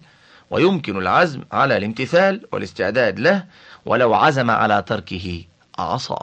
ويمكن 0.52 0.98
العزم 0.98 1.42
على 1.52 1.78
الامتثال 1.78 2.48
والاستعداد 2.52 3.20
له 3.20 3.44
ولو 3.86 4.14
عزم 4.14 4.52
على 4.52 4.82
تركه 4.88 5.44
عصى. 5.80 6.20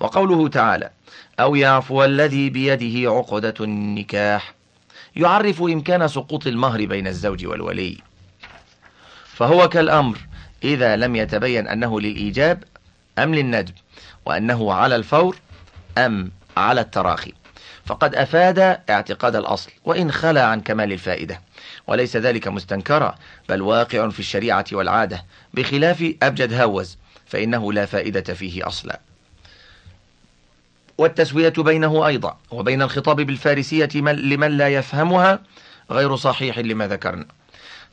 وقوله 0.00 0.48
تعالى 0.48 0.90
أو 1.40 1.54
يعفو 1.54 2.04
الذي 2.04 2.50
بيده 2.50 3.10
عقدة 3.10 3.54
النكاح. 3.60 4.54
يعرف 5.16 5.62
إمكان 5.62 6.08
سقوط 6.08 6.46
المهر 6.46 6.86
بين 6.86 7.06
الزوج 7.06 7.46
والولي. 7.46 7.98
فهو 9.24 9.68
كالأمر 9.68 10.18
إذا 10.64 10.96
لم 10.96 11.16
يتبين 11.16 11.68
أنه 11.68 12.00
للإيجاب 12.00 12.64
أم 13.18 13.34
للندب 13.34 13.74
وأنه 14.26 14.72
على 14.72 14.96
الفور 14.96 15.36
أم 15.98 16.30
على 16.56 16.80
التراخي. 16.80 17.32
فقد 17.86 18.14
أفاد 18.14 18.58
اعتقاد 18.90 19.36
الأصل 19.36 19.70
وإن 19.84 20.12
خلى 20.12 20.40
عن 20.40 20.60
كمال 20.60 20.92
الفائدة. 20.92 21.40
وليس 21.86 22.16
ذلك 22.16 22.48
مستنكرا 22.48 23.14
بل 23.48 23.62
واقع 23.62 24.08
في 24.08 24.20
الشريعة 24.20 24.64
والعادة. 24.72 25.24
بخلاف 25.54 26.14
أبجد 26.22 26.52
هوز 26.52 26.98
فإنه 27.26 27.72
لا 27.72 27.86
فائدة 27.86 28.34
فيه 28.34 28.66
أصلا. 28.66 29.00
والتسوية 30.98 31.52
بينه 31.58 32.06
أيضا 32.06 32.36
وبين 32.50 32.82
الخطاب 32.82 33.20
بالفارسية 33.20 33.88
لمن 33.94 34.56
لا 34.56 34.68
يفهمها 34.68 35.38
غير 35.90 36.16
صحيح 36.16 36.58
لما 36.58 36.88
ذكرنا. 36.88 37.26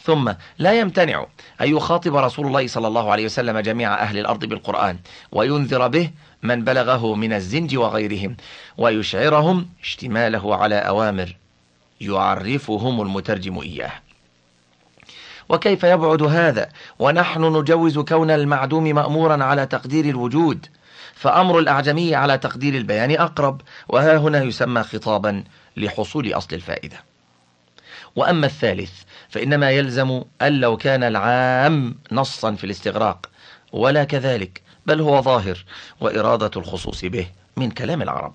ثم 0.03 0.33
لا 0.57 0.79
يمتنع 0.79 1.25
أن 1.61 1.75
يخاطب 1.75 2.15
رسول 2.15 2.47
الله 2.47 2.67
صلى 2.67 2.87
الله 2.87 3.11
عليه 3.11 3.25
وسلم 3.25 3.59
جميع 3.59 3.93
أهل 3.93 4.17
الأرض 4.17 4.45
بالقرآن 4.45 4.97
وينذر 5.31 5.87
به 5.87 6.11
من 6.43 6.63
بلغه 6.63 7.15
من 7.15 7.33
الزنج 7.33 7.77
وغيرهم 7.77 8.37
ويشعرهم 8.77 9.69
اشتماله 9.81 10.55
على 10.55 10.75
أوامر 10.75 11.35
يعرفهم 12.01 13.01
المترجم 13.01 13.59
إياه. 13.59 13.91
وكيف 15.49 15.83
يبعد 15.83 16.23
هذا؟ 16.23 16.69
ونحن 16.99 17.57
نجوز 17.57 17.99
كون 17.99 18.31
المعدوم 18.31 18.83
مأمورا 18.83 19.43
على 19.43 19.65
تقدير 19.65 20.05
الوجود 20.05 20.65
فأمر 21.21 21.59
الأعجمي 21.59 22.15
على 22.15 22.37
تقدير 22.37 22.75
البيان 22.75 23.11
أقرب 23.11 23.61
وها 23.89 24.17
هنا 24.17 24.43
يسمى 24.43 24.83
خطابا 24.83 25.43
لحصول 25.77 26.33
أصل 26.33 26.55
الفائدة. 26.55 27.03
وأما 28.15 28.45
الثالث 28.45 28.91
فإنما 29.29 29.71
يلزم 29.71 30.23
أن 30.41 30.59
لو 30.59 30.77
كان 30.77 31.03
العام 31.03 31.95
نصا 32.11 32.55
في 32.55 32.63
الاستغراق 32.63 33.29
ولا 33.71 34.03
كذلك 34.03 34.61
بل 34.85 35.01
هو 35.01 35.21
ظاهر 35.21 35.65
وإرادة 35.99 36.51
الخصوص 36.55 37.05
به 37.05 37.27
من 37.57 37.71
كلام 37.71 38.01
العرب. 38.01 38.33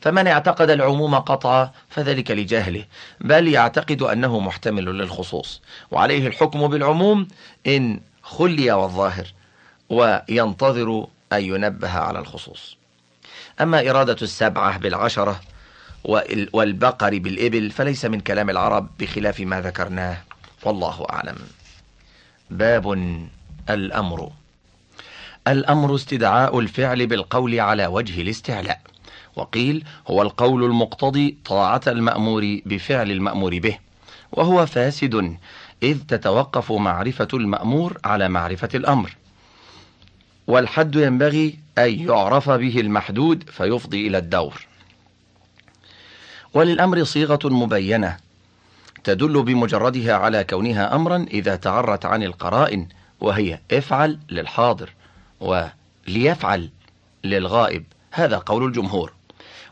فمن 0.00 0.26
اعتقد 0.26 0.70
العموم 0.70 1.14
قطعا 1.14 1.70
فذلك 1.88 2.30
لجهله 2.30 2.84
بل 3.20 3.48
يعتقد 3.48 4.02
أنه 4.02 4.40
محتمل 4.40 4.84
للخصوص 4.84 5.62
وعليه 5.90 6.26
الحكم 6.26 6.68
بالعموم 6.68 7.28
إن 7.66 8.00
خلي 8.22 8.72
والظاهر 8.72 9.26
وينتظر 9.88 11.06
أن 11.32 11.44
ينبه 11.44 11.90
على 11.90 12.18
الخصوص. 12.18 12.76
أما 13.60 13.90
إرادة 13.90 14.16
السبعة 14.22 14.78
بالعشرة 14.78 15.40
والبقر 16.52 17.18
بالإبل 17.18 17.70
فليس 17.70 18.04
من 18.04 18.20
كلام 18.20 18.50
العرب 18.50 18.88
بخلاف 18.98 19.40
ما 19.40 19.60
ذكرناه. 19.60 20.16
والله 20.62 21.06
أعلم. 21.10 21.36
باب 22.50 22.92
الأمر. 23.70 24.32
الأمر 25.48 25.94
استدعاء 25.94 26.58
الفعل 26.58 27.06
بالقول 27.06 27.60
على 27.60 27.86
وجه 27.86 28.22
الاستعلاء. 28.22 28.80
وقيل 29.36 29.84
هو 30.08 30.22
القول 30.22 30.64
المقتضي 30.64 31.38
طاعة 31.44 31.80
المأمور 31.86 32.60
بفعل 32.66 33.10
المأمور 33.10 33.58
به. 33.58 33.78
وهو 34.32 34.66
فاسد 34.66 35.36
إذ 35.82 35.98
تتوقف 36.08 36.72
معرفة 36.72 37.28
المأمور 37.34 37.98
على 38.04 38.28
معرفة 38.28 38.68
الأمر. 38.74 39.16
والحد 40.46 40.96
ينبغي 40.96 41.58
أن 41.78 42.08
يعرف 42.08 42.50
به 42.50 42.80
المحدود 42.80 43.50
فيفضي 43.50 44.06
إلى 44.06 44.18
الدور. 44.18 44.66
وللأمر 46.54 47.04
صيغة 47.04 47.38
مبينة 47.44 48.16
تدل 49.04 49.42
بمجردها 49.42 50.14
على 50.14 50.44
كونها 50.44 50.94
أمرا 50.94 51.26
إذا 51.30 51.56
تعرت 51.56 52.06
عن 52.06 52.22
القرائن 52.22 52.88
وهي 53.20 53.58
افعل 53.72 54.18
للحاضر 54.30 54.90
وليفعل 55.40 56.70
للغائب. 57.24 57.84
هذا 58.12 58.36
قول 58.38 58.64
الجمهور. 58.64 59.12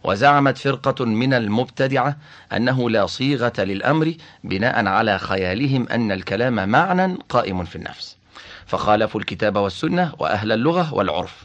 وزعمت 0.04 0.58
فرقة 0.58 1.04
من 1.04 1.34
المبتدعة 1.34 2.16
أنه 2.52 2.90
لا 2.90 3.06
صيغة 3.06 3.52
للأمر 3.58 4.14
بناء 4.44 4.86
على 4.86 5.18
خيالهم 5.18 5.88
أن 5.88 6.12
الكلام 6.12 6.68
معنى 6.68 7.18
قائم 7.28 7.64
في 7.64 7.76
النفس. 7.76 8.16
فخالفوا 8.66 9.20
الكتاب 9.20 9.56
والسنة 9.56 10.12
وأهل 10.18 10.52
اللغة 10.52 10.94
والعرف. 10.94 11.44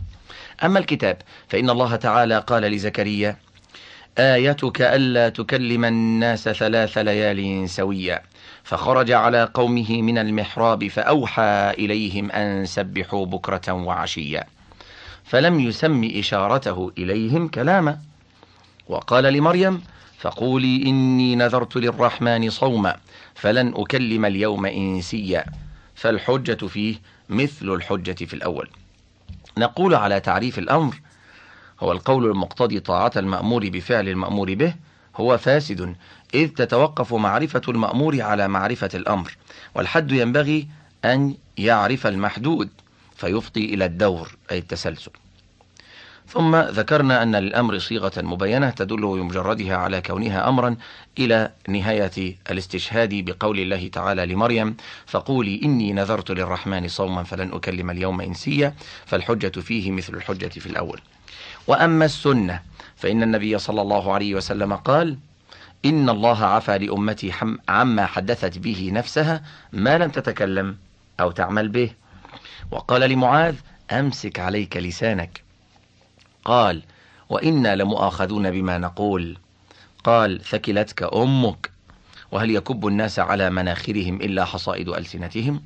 أما 0.64 0.80
الكتاب 0.80 1.18
فإن 1.48 1.70
الله 1.70 1.96
تعالى 1.96 2.40
قال 2.40 2.64
لزكريا 2.64 3.38
آيتك 4.18 4.82
ألا 4.82 5.30
تكلم 5.30 5.86
الناس 5.86 6.50
ثلاث 6.50 6.98
ليال 6.98 7.70
سويا. 7.70 8.22
فخرج 8.64 9.12
على 9.12 9.50
قومه 9.54 10.02
من 10.02 10.18
المحراب 10.18 10.88
فأوحى 10.88 11.74
إليهم 11.78 12.32
أن 12.32 12.66
سبحوا 12.66 13.26
بكرة 13.26 13.74
وعشيا. 13.74 14.44
فلم 15.24 15.60
يسم 15.60 16.12
إشارته 16.16 16.92
إليهم 16.98 17.48
كلاما. 17.48 18.00
وقال 18.88 19.24
لمريم 19.24 19.82
فقولي 20.20 20.84
إني 20.86 21.36
نذرت 21.36 21.78
للرحمن 21.78 22.50
صوما 22.50 22.98
فلن 23.36 23.74
أكلم 23.76 24.26
اليوم 24.26 24.66
إنسيا. 24.66 25.46
فالحجة 25.98 26.68
فيه 26.68 26.96
مثل 27.30 27.70
الحجة 27.74 28.26
في 28.26 28.34
الأول. 28.34 28.70
نقول 29.58 29.96
على 29.96 30.20
تعريف 30.20 30.60
الأمر 30.60 31.02
هو 31.80 31.92
القول 31.92 32.26
المقتضي 32.26 32.80
طاعة 32.80 33.12
المأمور 33.16 33.70
بفعل 33.70 34.10
المأمور 34.10 34.54
به 34.54 34.74
هو 35.16 35.38
فاسد 35.38 35.96
إذ 36.34 36.48
تتوقف 36.48 37.14
معرفة 37.14 37.62
المأمور 37.68 38.22
على 38.22 38.48
معرفة 38.48 38.90
الأمر 38.94 39.38
والحد 39.76 40.12
ينبغي 40.12 40.68
أن 41.06 41.36
يعرف 41.58 42.08
المحدود 42.08 42.70
فيفضي 43.16 43.66
إلى 43.74 43.86
الدور 43.86 44.36
أي 44.52 44.58
التسلسل. 44.58 45.12
ثم 46.30 46.56
ذكرنا 46.56 47.24
أن 47.24 47.36
للأمر 47.36 47.80
صيغة 47.80 48.12
مبينة 48.18 48.70
تدل 48.70 49.02
بمجردها 49.02 49.76
على 49.76 50.02
كونها 50.02 50.50
أمرا 50.50 50.76
إلى 51.20 51.52
نهاية 51.68 52.36
الاستشهاد 52.52 53.14
بقول 53.14 53.60
الله 53.60 53.88
تعالى 53.88 54.26
لمريم 54.26 54.78
فقولي 55.06 55.62
إني 55.64 55.94
نذرت 55.94 56.32
للرحمن 56.32 56.88
صوما 56.88 57.24
فلن 57.24 57.54
أكلم 57.54 57.90
اليوم 57.90 58.22
إنسيا 58.22 58.74
فالحجة 59.06 59.60
فيه 59.60 59.92
مثل 59.92 60.14
الحجة 60.14 60.48
في 60.48 60.66
الأول. 60.66 61.02
وأما 61.68 62.06
السنة 62.06 62.62
فإن 62.96 63.24
النبي 63.24 63.58
صلى 63.58 63.82
الله 63.82 64.14
عليه 64.14 64.36
وسلم 64.36 64.76
قال 64.76 65.18
إن 65.86 66.10
الله 66.10 66.46
عفى 66.46 66.78
لأمتي 66.78 67.34
عما 67.70 68.06
حدثت 68.06 68.58
به 68.58 68.90
نفسها 68.94 69.44
ما 69.74 69.98
لم 69.98 70.10
تتكلم 70.10 70.78
أو 71.20 71.32
تعمل 71.32 71.70
به. 71.70 71.92
وقال 72.72 73.02
لمعاذ 73.02 73.56
أمسك 73.92 74.40
عليك 74.40 74.78
لسانك. 74.78 75.47
قال 76.48 76.84
وإنا 77.30 77.76
لمؤاخذون 77.76 78.52
بما 78.52 78.78
نقول. 78.78 79.38
قال 80.04 80.42
ثكلتك 80.44 81.14
أمك. 81.14 81.72
وهل 82.32 82.52
يكب 82.52 82.88
الناس 82.88 83.20
على 83.20 83.50
مناخرهم 83.50 84.16
إلا 84.16 84.46
حصائد 84.46 84.90
ألسنتهم؟ 84.90 85.62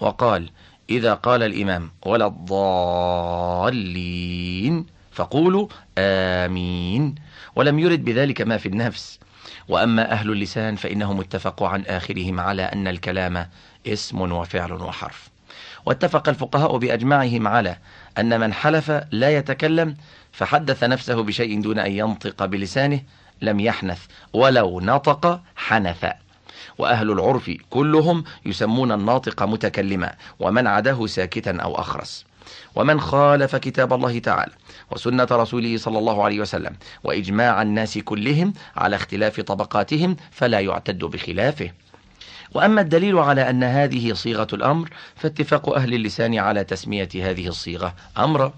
وقال 0.00 0.50
إذا 0.90 1.14
قال 1.14 1.42
الإمام 1.42 1.90
ولا 2.06 2.26
الضالين. 2.26 3.66
فقولوا 5.12 5.68
آمين. 5.98 7.14
ولم 7.56 7.78
يرد 7.78 8.04
بذلك 8.04 8.42
ما 8.42 8.56
في 8.56 8.66
النفس. 8.66 9.20
وأما 9.68 10.12
أهل 10.12 10.30
اللسان 10.30 10.76
فإنهم 10.76 11.20
اتفقوا 11.20 11.68
عن 11.68 11.82
آخرهم 11.82 12.40
على 12.40 12.62
أن 12.62 12.88
الكلام 12.88 13.48
اسم 13.86 14.32
وفعل 14.32 14.72
وحرف. 14.72 15.28
واتفق 15.86 16.28
الفقهاء 16.28 16.76
بأجمعهم 16.78 17.48
على 17.48 17.76
أن 18.18 18.40
من 18.40 18.52
حلف 18.52 18.90
لا 19.10 19.36
يتكلم 19.36 19.96
فحدث 20.32 20.84
نفسه 20.84 21.22
بشيء 21.22 21.60
دون 21.60 21.78
أن 21.78 21.92
ينطق 21.92 22.44
بلسانه 22.44 23.00
لم 23.42 23.60
يحنث 23.60 23.98
ولو 24.32 24.80
نطق 24.80 25.40
حنث. 25.56 26.06
وأهل 26.78 27.10
العرف 27.10 27.50
كلهم 27.70 28.24
يسمون 28.46 28.92
الناطق 28.92 29.42
متكلما 29.42 30.14
ومن 30.38 30.66
عداه 30.66 31.06
ساكتا 31.06 31.56
أو 31.56 31.74
أخرس. 31.74 32.24
ومن 32.74 33.00
خالف 33.00 33.56
كتاب 33.56 33.92
الله 33.92 34.18
تعالى 34.18 34.52
وسنة 34.90 35.28
رسوله 35.30 35.76
صلى 35.76 35.98
الله 35.98 36.24
عليه 36.24 36.40
وسلم 36.40 36.76
وإجماع 37.04 37.62
الناس 37.62 37.98
كلهم 37.98 38.52
على 38.76 38.96
اختلاف 38.96 39.40
طبقاتهم 39.40 40.16
فلا 40.30 40.60
يعتد 40.60 40.98
بخلافه. 40.98 41.70
وأما 42.54 42.80
الدليل 42.80 43.18
على 43.18 43.50
أن 43.50 43.64
هذه 43.64 44.12
صيغة 44.12 44.48
الأمر 44.52 44.90
فاتفاق 45.16 45.68
أهل 45.68 45.94
اللسان 45.94 46.38
على 46.38 46.64
تسمية 46.64 47.08
هذه 47.14 47.48
الصيغة 47.48 47.94
أمرا. 48.18 48.52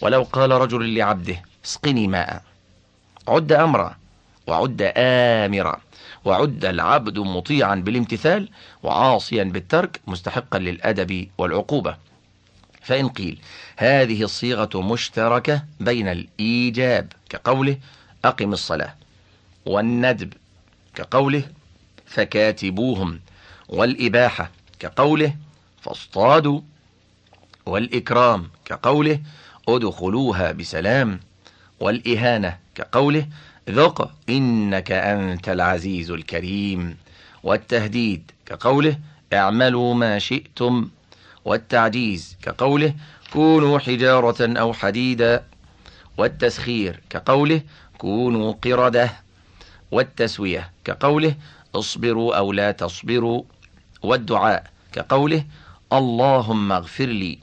ولو 0.00 0.22
قال 0.22 0.50
رجل 0.50 0.94
لعبده 0.94 1.42
اسقني 1.64 2.08
ماء 2.08 2.42
عد 3.28 3.52
أمرا 3.52 3.96
وعد 4.46 4.92
آمرا. 4.96 5.80
وعد 6.24 6.64
العبد 6.64 7.18
مطيعا 7.18 7.74
بالامتثال 7.74 8.48
وعاصيا 8.82 9.44
بالترك 9.44 10.00
مستحقا 10.06 10.58
للأدب 10.58 11.28
والعقوبة. 11.38 11.96
فإن 12.82 13.08
قيل 13.08 13.38
هذه 13.76 14.22
الصيغة 14.22 14.82
مشتركة 14.82 15.62
بين 15.80 16.08
الإيجاب 16.08 17.12
كقوله 17.28 17.78
أقم 18.24 18.52
الصلاة 18.52 18.94
والندب 19.66 20.32
كقوله 20.94 21.42
فكاتبوهم. 22.16 23.20
والإباحة 23.68 24.50
كقوله 24.78 25.34
فاصطادوا. 25.82 26.60
والإكرام 27.66 28.48
كقوله 28.64 29.20
ادخلوها 29.68 30.52
بسلام. 30.52 31.20
والإهانة 31.80 32.58
كقوله 32.74 33.26
ذق 33.70 34.10
إنك 34.28 34.92
أنت 34.92 35.48
العزيز 35.48 36.10
الكريم. 36.10 36.96
والتهديد 37.42 38.30
كقوله 38.46 38.98
اعملوا 39.32 39.94
ما 39.94 40.18
شئتم. 40.18 40.88
والتعجيز 41.44 42.36
كقوله 42.42 42.94
كونوا 43.32 43.78
حجارة 43.78 44.58
أو 44.60 44.72
حديدا. 44.72 45.44
والتسخير 46.18 47.00
كقوله 47.10 47.60
كونوا 47.98 48.52
قردة. 48.52 49.26
والتسوية 49.90 50.70
كقوله 50.84 51.34
اصبروا 51.78 52.36
أو 52.36 52.52
لا 52.52 52.70
تصبروا 52.70 53.42
والدعاء 54.02 54.70
كقوله 54.92 55.44
اللهم 55.92 56.72
اغفر 56.72 57.06
لي. 57.06 57.38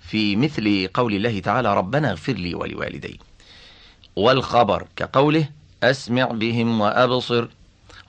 في 0.00 0.36
مثل 0.36 0.88
قول 0.94 1.14
الله 1.14 1.40
تعالى 1.40 1.74
ربنا 1.74 2.10
اغفر 2.10 2.32
لي 2.32 2.54
ولوالدي. 2.54 3.20
والخبر 4.16 4.86
كقوله 4.96 5.48
أسمع 5.82 6.24
بهم 6.24 6.80
وأبصر. 6.80 7.48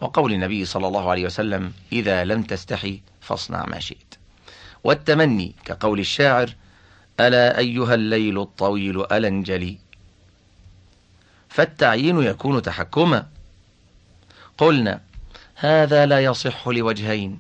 وقول 0.02 0.34
النبي 0.34 0.66
صلى 0.66 0.88
الله 0.88 1.10
عليه 1.10 1.26
وسلم 1.26 1.74
إذا 1.92 2.24
لم 2.24 2.44
تستحي 2.44 3.02
فاصنع 3.22 3.66
ما 3.66 3.80
شئت. 3.80 4.16
والتمني 4.84 5.56
كقول 5.66 6.00
الشاعر 6.00 6.56
ألا 7.20 7.58
أيها 7.58 7.94
الليل 7.94 8.42
الطويل 8.42 9.06
ألا 9.12 9.28
انجلي 9.28 9.78
فالتعيين 11.50 12.24
يكون 12.24 12.62
تحكما 12.62 13.28
قلنا 14.62 15.02
هذا 15.56 16.06
لا 16.06 16.20
يصح 16.20 16.68
لوجهين. 16.68 17.40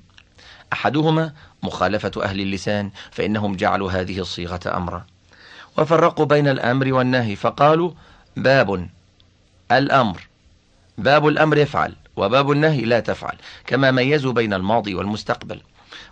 أحدهما 0.74 1.34
مخالفة 1.64 2.12
أهل 2.24 2.42
اللسان 2.42 2.92
فإنهم 3.12 3.56
جعلوا 3.56 3.92
هذه 3.92 4.20
الصيغة 4.20 4.60
أمرا. 4.78 5.06
وفرقوا 5.78 6.26
بين 6.26 6.48
الأمر 6.48 6.94
والنهي 6.94 7.36
فقالوا 7.36 7.92
باب 8.38 8.90
الأمر. 9.72 10.28
باب 10.98 11.28
الأمر 11.28 11.58
يفعل 11.58 11.96
وباب 12.16 12.52
النهي 12.52 12.82
لا 12.82 13.00
تفعل 13.00 13.36
كما 13.68 13.92
ميزوا 13.92 14.34
بين 14.34 14.54
الماضي 14.54 14.96
والمستقبل. 14.96 15.62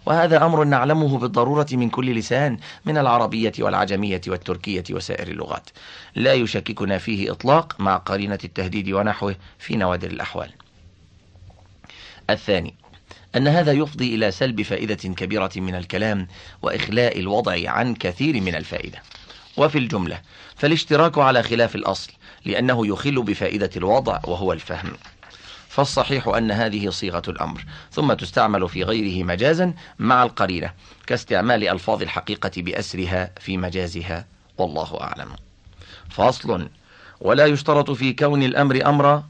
وهذا 0.05 0.45
أمر 0.45 0.63
نعلمه 0.63 1.17
بالضرورة 1.17 1.67
من 1.71 1.89
كل 1.89 2.15
لسان 2.15 2.57
من 2.85 2.97
العربية 2.97 3.53
والعجمية 3.59 4.21
والتركية 4.27 4.83
وسائر 4.91 5.27
اللغات. 5.27 5.69
لا 6.15 6.33
يشككنا 6.33 6.97
فيه 6.97 7.31
إطلاق 7.31 7.75
مع 7.79 7.97
قرينة 7.97 8.39
التهديد 8.43 8.89
ونحوه 8.89 9.35
في 9.59 9.77
نوادر 9.77 10.11
الأحوال. 10.11 10.51
الثاني 12.33 12.73
أن 13.35 13.47
هذا 13.47 13.71
يفضي 13.71 14.15
إلى 14.15 14.31
سلب 14.31 14.61
فائدة 14.61 14.95
كبيرة 14.95 15.51
من 15.55 15.75
الكلام 15.75 16.27
وإخلاء 16.61 17.19
الوضع 17.19 17.69
عن 17.71 17.95
كثير 17.95 18.41
من 18.41 18.55
الفائدة. 18.55 19.01
وفي 19.57 19.77
الجملة 19.77 20.21
فالاشتراك 20.55 21.17
على 21.17 21.43
خلاف 21.43 21.75
الأصل 21.75 22.11
لأنه 22.45 22.87
يخل 22.87 23.23
بفائدة 23.23 23.69
الوضع 23.75 24.19
وهو 24.23 24.53
الفهم. 24.53 24.91
فالصحيح 25.69 26.27
أن 26.27 26.51
هذه 26.51 26.89
صيغة 26.89 27.21
الأمر 27.27 27.65
ثم 27.91 28.13
تستعمل 28.13 28.69
في 28.69 28.83
غيره 28.83 29.23
مجازا 29.23 29.73
مع 29.99 30.23
القرينة 30.23 30.73
كاستعمال 31.07 31.67
ألفاظ 31.67 32.01
الحقيقة 32.01 32.51
بأسرها 32.57 33.31
في 33.39 33.57
مجازها 33.57 34.25
والله 34.57 35.01
أعلم. 35.01 35.35
فاصل 36.09 36.69
ولا 37.21 37.45
يشترط 37.45 37.91
في 37.91 38.13
كون 38.13 38.43
الأمر 38.43 38.85
أمرا 38.85 39.29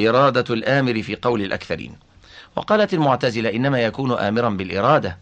إرادة 0.00 0.54
الآمر 0.54 1.02
في 1.02 1.16
قول 1.16 1.42
الأكثرين. 1.42 2.03
وقالت 2.56 2.94
المعتزلة 2.94 3.50
إنما 3.50 3.80
يكون 3.80 4.12
آمرا 4.12 4.48
بالإرادة 4.48 5.18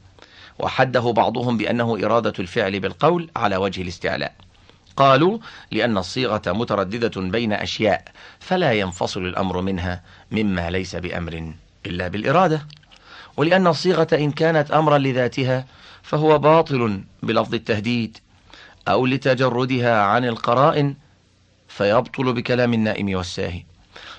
وحده 0.58 1.00
بعضهم 1.00 1.56
بأنه 1.56 1.98
إرادة 2.04 2.32
الفعل 2.38 2.80
بالقول 2.80 3.30
على 3.36 3.56
وجه 3.56 3.82
الاستعلاء. 3.82 4.34
قالوا 4.96 5.38
لأن 5.70 5.98
الصيغة 5.98 6.42
مترددة 6.46 7.20
بين 7.20 7.52
أشياء 7.52 8.04
فلا 8.40 8.72
ينفصل 8.72 9.26
الأمر 9.26 9.60
منها 9.60 10.02
مما 10.30 10.70
ليس 10.70 10.96
بأمر 10.96 11.52
إلا 11.86 12.08
بالإرادة. 12.08 12.66
ولأن 13.36 13.66
الصيغة 13.66 14.08
إن 14.12 14.30
كانت 14.30 14.70
أمرا 14.70 14.98
لذاتها 14.98 15.66
فهو 16.02 16.38
باطل 16.38 17.02
بلفظ 17.22 17.54
التهديد 17.54 18.18
أو 18.88 19.06
لتجردها 19.06 20.02
عن 20.02 20.24
القرائن 20.24 20.94
فيبطل 21.68 22.32
بكلام 22.32 22.74
النائم 22.74 23.16
والساهي. 23.16 23.64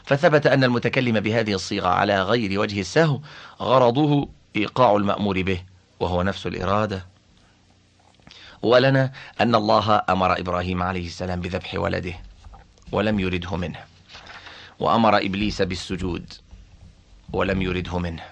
فثبت 0.05 0.47
أن 0.47 0.63
المتكلم 0.63 1.19
بهذه 1.19 1.53
الصيغة 1.53 1.87
على 1.87 2.23
غير 2.23 2.59
وجه 2.59 2.79
السهو 2.79 3.19
غرضه 3.61 4.29
إيقاع 4.55 4.95
المأمور 4.95 5.41
به 5.41 5.63
وهو 5.99 6.23
نفس 6.23 6.47
الإرادة. 6.47 7.05
ولنا 8.61 9.11
أن 9.41 9.55
الله 9.55 10.01
أمر 10.09 10.39
إبراهيم 10.39 10.83
عليه 10.83 11.05
السلام 11.05 11.41
بذبح 11.41 11.75
ولده 11.75 12.13
ولم 12.91 13.19
يرده 13.19 13.55
منه. 13.55 13.79
وأمر 14.79 15.17
إبليس 15.17 15.61
بالسجود 15.61 16.33
ولم 17.33 17.61
يرده 17.61 17.99
منه. 17.99 18.23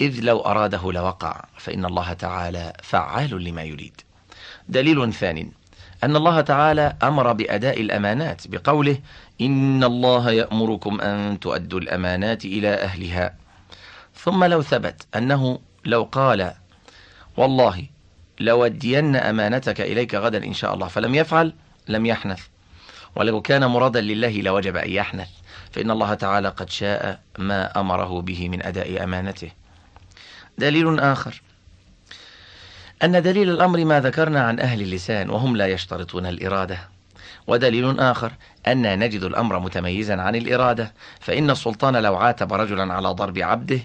إذ 0.00 0.20
لو 0.20 0.40
أراده 0.40 0.92
لوقع 0.92 1.44
فإن 1.58 1.84
الله 1.84 2.12
تعالى 2.12 2.72
فعال 2.82 3.44
لما 3.44 3.62
يريد. 3.62 4.00
دليل 4.68 5.12
ثانٍ 5.12 5.52
أن 6.04 6.16
الله 6.16 6.40
تعالى 6.40 6.96
أمر 7.02 7.32
بأداء 7.32 7.80
الأمانات 7.80 8.48
بقوله 8.48 8.98
إن 9.40 9.84
الله 9.84 10.30
يأمركم 10.30 11.00
أن 11.00 11.40
تؤدوا 11.40 11.80
الأمانات 11.80 12.44
إلى 12.44 12.68
أهلها. 12.68 13.34
ثم 14.14 14.44
لو 14.44 14.62
ثبت 14.62 15.06
أنه 15.16 15.58
لو 15.84 16.02
قال 16.02 16.54
والله 17.36 17.86
لودين 18.40 19.16
أمانتك 19.16 19.80
إليك 19.80 20.14
غدا 20.14 20.44
إن 20.44 20.54
شاء 20.54 20.74
الله 20.74 20.88
فلم 20.88 21.14
يفعل 21.14 21.52
لم 21.88 22.06
يحنث. 22.06 22.40
ولو 23.16 23.42
كان 23.42 23.66
مرادا 23.66 24.00
لله 24.00 24.40
لوجب 24.40 24.76
أن 24.76 24.90
يحنث 24.90 25.28
فإن 25.72 25.90
الله 25.90 26.14
تعالى 26.14 26.48
قد 26.48 26.70
شاء 26.70 27.20
ما 27.38 27.80
أمره 27.80 28.20
به 28.20 28.48
من 28.48 28.62
أداء 28.62 29.04
أمانته. 29.04 29.50
دليل 30.58 31.00
آخر. 31.00 31.42
أن 33.04 33.22
دليل 33.22 33.50
الأمر 33.50 33.84
ما 33.84 34.00
ذكرنا 34.00 34.40
عن 34.40 34.60
أهل 34.60 34.82
اللسان 34.82 35.30
وهم 35.30 35.56
لا 35.56 35.66
يشترطون 35.66 36.26
الإرادة. 36.26 36.95
ودليل 37.46 38.00
آخر 38.00 38.32
أن 38.66 38.98
نجد 38.98 39.22
الأمر 39.22 39.58
متميزا 39.58 40.16
عن 40.20 40.36
الإرادة 40.36 40.92
فإن 41.20 41.50
السلطان 41.50 41.96
لو 41.96 42.16
عاتب 42.16 42.52
رجلا 42.52 42.94
على 42.94 43.08
ضرب 43.08 43.38
عبده 43.38 43.80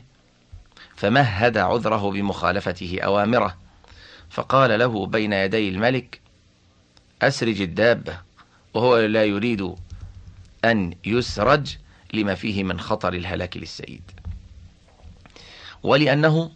فمهد 0.95 1.58
عذره 1.58 2.12
بمخالفته 2.12 3.00
أوامره. 3.02 3.58
فقال 4.30 4.80
له 4.80 5.06
بين 5.06 5.34
يدي 5.34 5.69
الملك 5.69 6.21
أسرج 7.21 7.62
الدابة 7.62 8.17
وهو 8.74 8.97
لا 8.97 9.26
يريد 9.26 9.76
أن 10.65 10.93
يسرج 11.06 11.78
لما 12.13 12.36
فيه 12.36 12.63
من 12.63 12.80
خطر 12.80 13.13
الهلاك 13.13 13.58
للسيد. 13.58 14.02
ولأنه 15.84 16.52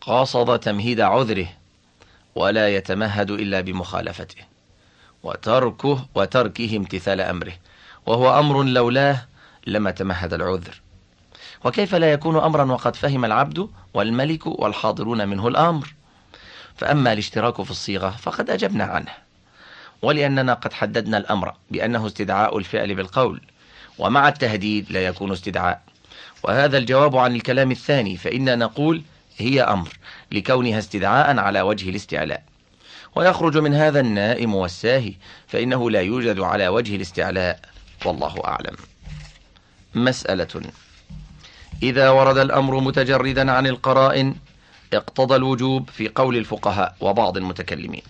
قاصد 0.00 0.58
تمهيد 0.58 1.00
عذره 1.00 1.48
ولا 2.34 2.76
يتمهد 2.76 3.30
إلا 3.30 3.60
بمخالفته. 3.60 4.55
وتركه 5.26 6.06
وتركه 6.14 6.76
امتثال 6.76 7.20
أمره 7.20 7.52
وهو 8.06 8.38
أمر 8.38 8.62
لولاه 8.62 9.24
لما 9.66 9.90
تمهد 9.90 10.34
العذر. 10.34 10.80
وكيف 11.64 11.94
لا 11.94 12.12
يكون 12.12 12.36
أمرا 12.36 12.64
وقد 12.64 12.96
فهم 12.96 13.24
العبد 13.24 13.68
والملك 13.94 14.46
والحاضرون 14.46 15.28
منه 15.28 15.48
الأمر؟ 15.48 15.94
فأما 16.76 17.12
الاشتراك 17.12 17.62
في 17.62 17.70
الصيغة 17.70 18.10
فقد 18.10 18.50
أجبنا 18.50 18.84
عنه. 18.84 19.12
ولأننا 20.02 20.54
قد 20.54 20.72
حددنا 20.72 21.18
الأمر 21.18 21.54
بأنه 21.70 22.06
استدعاء 22.06 22.58
الفعل 22.58 22.94
بالقول 22.94 23.40
ومع 23.98 24.28
التهديد 24.28 24.92
لا 24.92 25.06
يكون 25.06 25.32
استدعاء. 25.32 25.82
وهذا 26.42 26.78
الجواب 26.78 27.16
عن 27.16 27.34
الكلام 27.34 27.70
الثاني 27.70 28.16
فإننا 28.16 28.56
نقول 28.56 29.02
هي 29.38 29.62
أمر 29.62 29.88
لكونها 30.32 30.78
استدعاء 30.78 31.38
على 31.38 31.60
وجه 31.60 31.90
الاستعلاء. 31.90 32.55
ويخرج 33.16 33.58
من 33.58 33.74
هذا 33.74 34.00
النائم 34.00 34.54
والساهي 34.54 35.14
فإنه 35.46 35.90
لا 35.90 36.00
يوجد 36.00 36.40
على 36.40 36.68
وجه 36.68 36.96
الاستعلاء 36.96 37.60
والله 38.04 38.42
أعلم. 38.44 38.76
مسألة 39.94 40.62
إذا 41.82 42.10
ورد 42.10 42.38
الأمر 42.38 42.80
متجردا 42.80 43.52
عن 43.52 43.66
القرائن 43.66 44.34
اقتضى 44.92 45.36
الوجوب 45.36 45.90
في 45.90 46.08
قول 46.08 46.36
الفقهاء 46.36 46.96
وبعض 47.00 47.36
المتكلمين. 47.36 48.02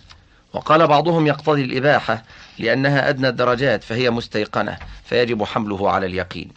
وقال 0.53 0.87
بعضهم 0.87 1.27
يقتضي 1.27 1.61
الإباحة 1.61 2.23
لأنها 2.59 3.09
أدنى 3.09 3.27
الدرجات 3.27 3.83
فهي 3.83 4.09
مستيقنة 4.09 4.77
فيجب 5.05 5.43
حمله 5.43 5.91
على 5.91 6.05
اليقين. 6.05 6.49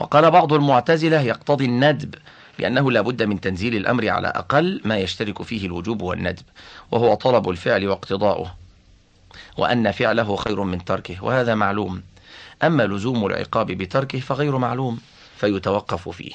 وقال 0.00 0.30
بعض 0.30 0.52
المعتزلة 0.52 1.20
يقتضي 1.20 1.64
الندب 1.64 2.14
لأنه 2.58 2.90
لا 2.90 3.00
بد 3.00 3.22
من 3.22 3.40
تنزيل 3.40 3.76
الأمر 3.76 4.08
على 4.08 4.28
أقل 4.28 4.80
ما 4.84 4.98
يشترك 4.98 5.42
فيه 5.42 5.66
الوجوب 5.66 6.02
والندب 6.02 6.42
وهو 6.90 7.14
طلب 7.14 7.48
الفعل 7.48 7.88
واقتضاؤه 7.88 8.54
وأن 9.56 9.90
فعله 9.90 10.36
خير 10.36 10.62
من 10.62 10.84
تركه 10.84 11.24
وهذا 11.24 11.54
معلوم. 11.54 12.02
أما 12.62 12.82
لزوم 12.82 13.26
العقاب 13.26 13.66
بتركه 13.66 14.20
فغير 14.20 14.58
معلوم 14.58 14.98
فيتوقف 15.36 16.08
فيه. 16.08 16.32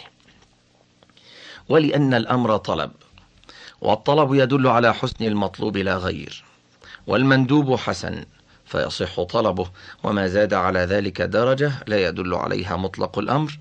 ولأن 1.69 2.13
الأمر 2.13 2.57
طلب 2.57 2.91
والطلب 3.81 4.33
يدل 4.33 4.67
على 4.67 4.93
حسن 4.93 5.25
المطلوب 5.25 5.77
لا 5.77 5.97
غير 5.97 6.43
والمندوب 7.07 7.75
حسن 7.75 8.25
فيصح 8.65 9.23
طلبه 9.23 9.69
وما 10.03 10.27
زاد 10.27 10.53
على 10.53 10.79
ذلك 10.79 11.21
درجة 11.21 11.71
لا 11.87 12.07
يدل 12.07 12.33
عليها 12.33 12.77
مطلق 12.77 13.19
الأمر. 13.19 13.59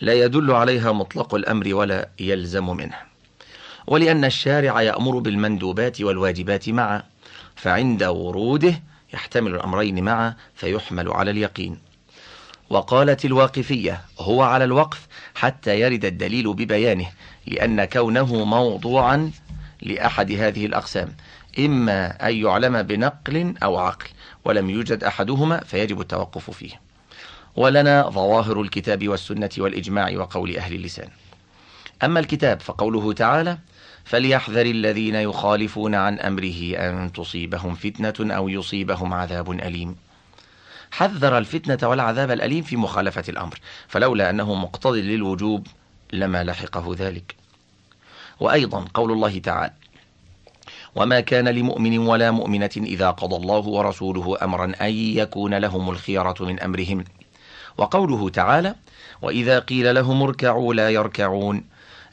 لا 0.00 0.12
يدل 0.12 0.50
عليها 0.52 0.92
مطلق 0.92 1.34
الأمر 1.34 1.74
ولا 1.74 2.08
يلزم 2.20 2.76
منه. 2.76 2.96
ولأن 3.86 4.24
الشارع 4.24 4.82
يأمر 4.82 5.18
بالمندوبات 5.18 6.00
والواجبات 6.00 6.68
معا 6.68 7.02
فعند 7.56 8.02
وروده 8.02 8.82
يحتمل 9.14 9.54
الأمرين 9.54 10.04
معا 10.04 10.34
فيحمل 10.54 11.08
على 11.08 11.30
اليقين. 11.30 11.78
وقالت 12.70 13.24
الواقفية 13.24 14.00
هو 14.18 14.42
على 14.42 14.64
الوقف 14.64 15.06
حتى 15.34 15.80
يرد 15.80 16.04
الدليل 16.04 16.52
ببيانه 16.54 17.06
لأن 17.46 17.84
كونه 17.84 18.44
موضوعا 18.44 19.30
لأحد 19.82 20.32
هذه 20.32 20.66
الأقسام 20.66 21.16
إما 21.58 22.28
أن 22.28 22.36
يعلم 22.36 22.82
بنقل 22.82 23.54
أو 23.62 23.78
عقل 23.78 24.06
ولم 24.44 24.70
يوجد 24.70 25.04
أحدهما 25.04 25.60
فيجب 25.60 26.00
التوقف 26.00 26.50
فيه. 26.50 26.85
ولنا 27.56 28.10
ظواهر 28.10 28.60
الكتاب 28.60 29.08
والسنة 29.08 29.50
والإجماع 29.58 30.12
وقول 30.16 30.56
أهل 30.56 30.74
اللسان. 30.74 31.08
أما 32.04 32.20
الكتاب 32.20 32.60
فقوله 32.60 33.12
تعالى 33.12 33.58
فليحذر 34.04 34.66
الذين 34.66 35.14
يخالفون 35.14 35.94
عن 35.94 36.18
أمره 36.18 36.74
أن 36.76 37.12
تصيبهم 37.12 37.74
فتنة 37.74 38.34
أو 38.36 38.48
يصيبهم 38.48 39.12
عذاب 39.12 39.50
أليم. 39.50 39.96
حذر 40.90 41.38
الفتنة 41.38 41.88
والعذاب 41.88 42.30
الأليم 42.30 42.62
في 42.62 42.76
مخالفة 42.76 43.24
الأمر 43.28 43.58
فلولا 43.88 44.30
أنه 44.30 44.54
مقتضي 44.54 45.02
للوجوب 45.02 45.66
لما 46.12 46.44
لحقه 46.44 46.94
ذلك. 46.98 47.34
وأيضا 48.40 48.84
قول 48.94 49.12
الله 49.12 49.38
تعالى 49.38 49.72
وما 50.94 51.20
كان 51.20 51.48
لمؤمن 51.48 51.98
ولا 51.98 52.30
مؤمنة 52.30 52.70
إذا 52.76 53.10
قضى 53.10 53.36
الله 53.36 53.66
ورسوله 53.66 54.36
أمرا 54.42 54.64
أن 54.64 54.90
يكون 54.92 55.54
لهم 55.54 55.90
الخيرة 55.90 56.36
من 56.40 56.60
أمرهم. 56.60 57.04
وقوله 57.78 58.28
تعالى 58.28 58.74
وإذا 59.22 59.58
قيل 59.58 59.94
لهم 59.94 60.22
اركعوا 60.22 60.74
لا 60.74 60.90
يركعون. 60.90 61.64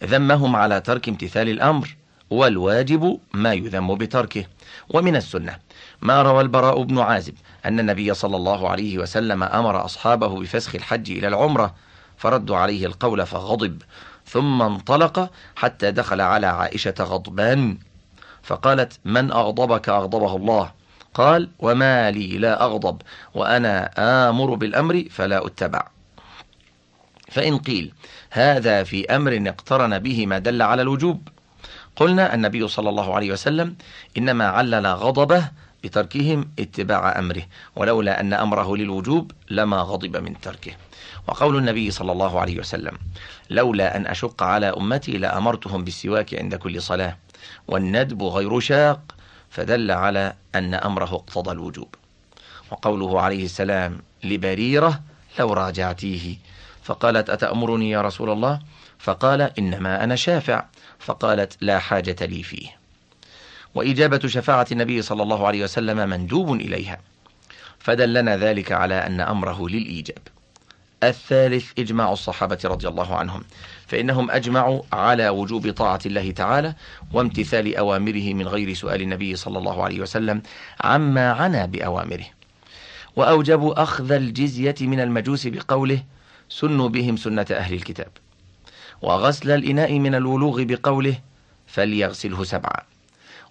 ذمهم 0.03 0.55
على 0.55 0.81
ترك 0.81 1.09
امتثال 1.09 1.49
الأمر 1.49 1.95
والواجب 2.29 3.19
ما 3.33 3.53
يذم 3.53 3.95
بتركه. 3.95 4.45
ومن 4.89 5.15
السنة 5.15 5.57
ما 6.01 6.21
روى 6.21 6.41
البراء 6.41 6.83
بن 6.83 6.99
عازب 6.99 7.33
أن 7.65 7.79
النبي 7.79 8.13
صلى 8.13 8.35
الله 8.35 8.69
عليه 8.69 8.97
وسلم 8.97 9.43
أمر 9.43 9.85
أصحابه 9.85 10.39
بفسخ 10.39 10.75
الحج 10.75 11.11
إلى 11.11 11.27
العمرة 11.27 11.75
فردوا 12.17 12.57
عليه 12.57 12.85
القول 12.85 13.25
فغضب 13.25 13.81
ثم 14.27 14.61
انطلق 14.61 15.29
حتى 15.55 15.91
دخل 15.91 16.21
على 16.21 16.47
عائشة 16.47 16.93
غضبان 16.99 17.77
فقالت 18.43 18.99
من 19.05 19.31
أغضبك 19.31 19.89
أغضبه 19.89 20.35
الله. 20.35 20.71
قال 21.13 21.49
وما 21.59 22.11
لي 22.11 22.37
لا 22.37 22.63
أغضب 22.63 23.01
وأنا 23.33 23.91
آمر 24.29 24.55
بالأمر 24.55 25.05
فلا 25.11 25.45
أتبع. 25.45 25.87
فإن 27.31 27.57
قيل 27.57 27.93
هذا 28.31 28.83
في 28.83 29.15
أمر 29.15 29.43
اقترن 29.47 29.99
به 29.99 30.25
ما 30.25 30.39
دل 30.39 30.61
على 30.61 30.81
الوجوب. 30.81 31.27
قلنا 31.95 32.33
النبي 32.33 32.67
صلى 32.67 32.89
الله 32.89 33.15
عليه 33.15 33.31
وسلم 33.31 33.75
إنما 34.17 34.47
علل 34.47 34.87
غضبه 34.87 35.49
بتركهم 35.83 36.49
اتباع 36.59 37.19
أمره 37.19 37.43
ولولا 37.75 38.19
أن 38.19 38.33
أمره 38.33 38.77
للوجوب 38.77 39.31
لما 39.49 39.77
غضب 39.77 40.17
من 40.17 40.41
تركه. 40.41 40.71
وقول 41.27 41.57
النبي 41.57 41.91
صلى 41.91 42.11
الله 42.11 42.39
عليه 42.39 42.59
وسلم 42.59 42.97
لولا 43.49 43.97
أن 43.97 44.07
أشق 44.07 44.43
على 44.43 44.65
أمتي 44.65 45.17
لأمرتهم 45.17 45.83
بالسواك 45.83 46.33
عند 46.33 46.55
كل 46.55 46.81
صلاة 46.81 47.17
والندب 47.67 48.23
غير 48.23 48.59
شاق 48.59 49.15
فدل 49.53 49.91
على 49.91 50.33
أن 50.55 50.73
أمره 50.73 51.15
اقتضى 51.15 51.51
الوجوب. 51.51 51.95
وقوله 52.71 53.21
عليه 53.21 53.45
السلام 53.45 53.99
لبريرة 54.23 55.01
لو 55.39 55.53
راجعتيه. 55.53 56.37
فقالت 56.83 57.29
أتأمرني 57.29 57.89
يا 57.89 58.01
رسول 58.01 58.29
الله؟ 58.29 58.59
فقال 58.99 59.41
إنما 59.41 60.03
أنا 60.03 60.15
شافع. 60.15 60.65
فقالت 60.99 61.57
لا 61.61 61.79
حاجة 61.79 62.25
لي 62.25 62.43
فيه. 62.43 62.67
وإجابة 63.75 64.27
شفاعة 64.27 64.67
النبي 64.71 65.01
صلى 65.01 65.23
الله 65.23 65.47
عليه 65.47 65.63
وسلم 65.63 66.09
مندوب 66.09 66.53
إليها. 66.53 66.99
فدلنا 67.79 68.37
ذلك 68.37 68.71
على 68.71 68.95
أن 68.95 69.21
أمره 69.21 69.69
للإيجاب. 69.69 70.27
الثالث 71.03 71.71
إجماع 71.79 72.13
الصحابة 72.13 72.59
رضي 72.65 72.87
الله 72.87 73.15
عنهم. 73.15 73.43
فإنهم 73.93 74.31
أجمعوا 74.31 74.81
على 74.93 75.29
وجوب 75.29 75.71
طاعة 75.71 75.99
الله 76.05 76.31
تعالى 76.31 76.75
وامتثال 77.13 77.75
أوامره 77.75 78.33
من 78.33 78.47
غير 78.47 78.73
سؤال 78.73 79.01
النبي 79.01 79.35
صلى 79.35 79.57
الله 79.57 79.83
عليه 79.83 80.01
وسلم 80.01 80.41
عما 80.81 81.31
عنا 81.31 81.65
بأوامره. 81.65 82.25
وأوجبوا 83.15 83.83
أخذ 83.83 84.11
الجزية 84.11 84.75
من 84.81 84.99
المجوس 84.99 85.47
بقوله 85.47 86.03
سنوا 86.49 86.89
بهم 86.89 87.17
سنة 87.17 87.45
أهل 87.51 87.73
الكتاب. 87.73 88.07
وغسل 89.01 89.51
الإناء 89.51 89.99
من 89.99 90.15
الولوغ 90.15 90.63
بقوله 90.63 91.15
فليغسله 91.67 92.43
سبعا. 92.43 92.81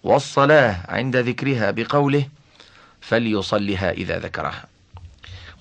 والصلاة 0.02 0.76
عند 0.88 1.16
ذكرها 1.16 1.70
بقوله 1.70 2.28
فليصلها 3.00 3.90
إذا 3.90 4.18
ذكرها. 4.18 4.64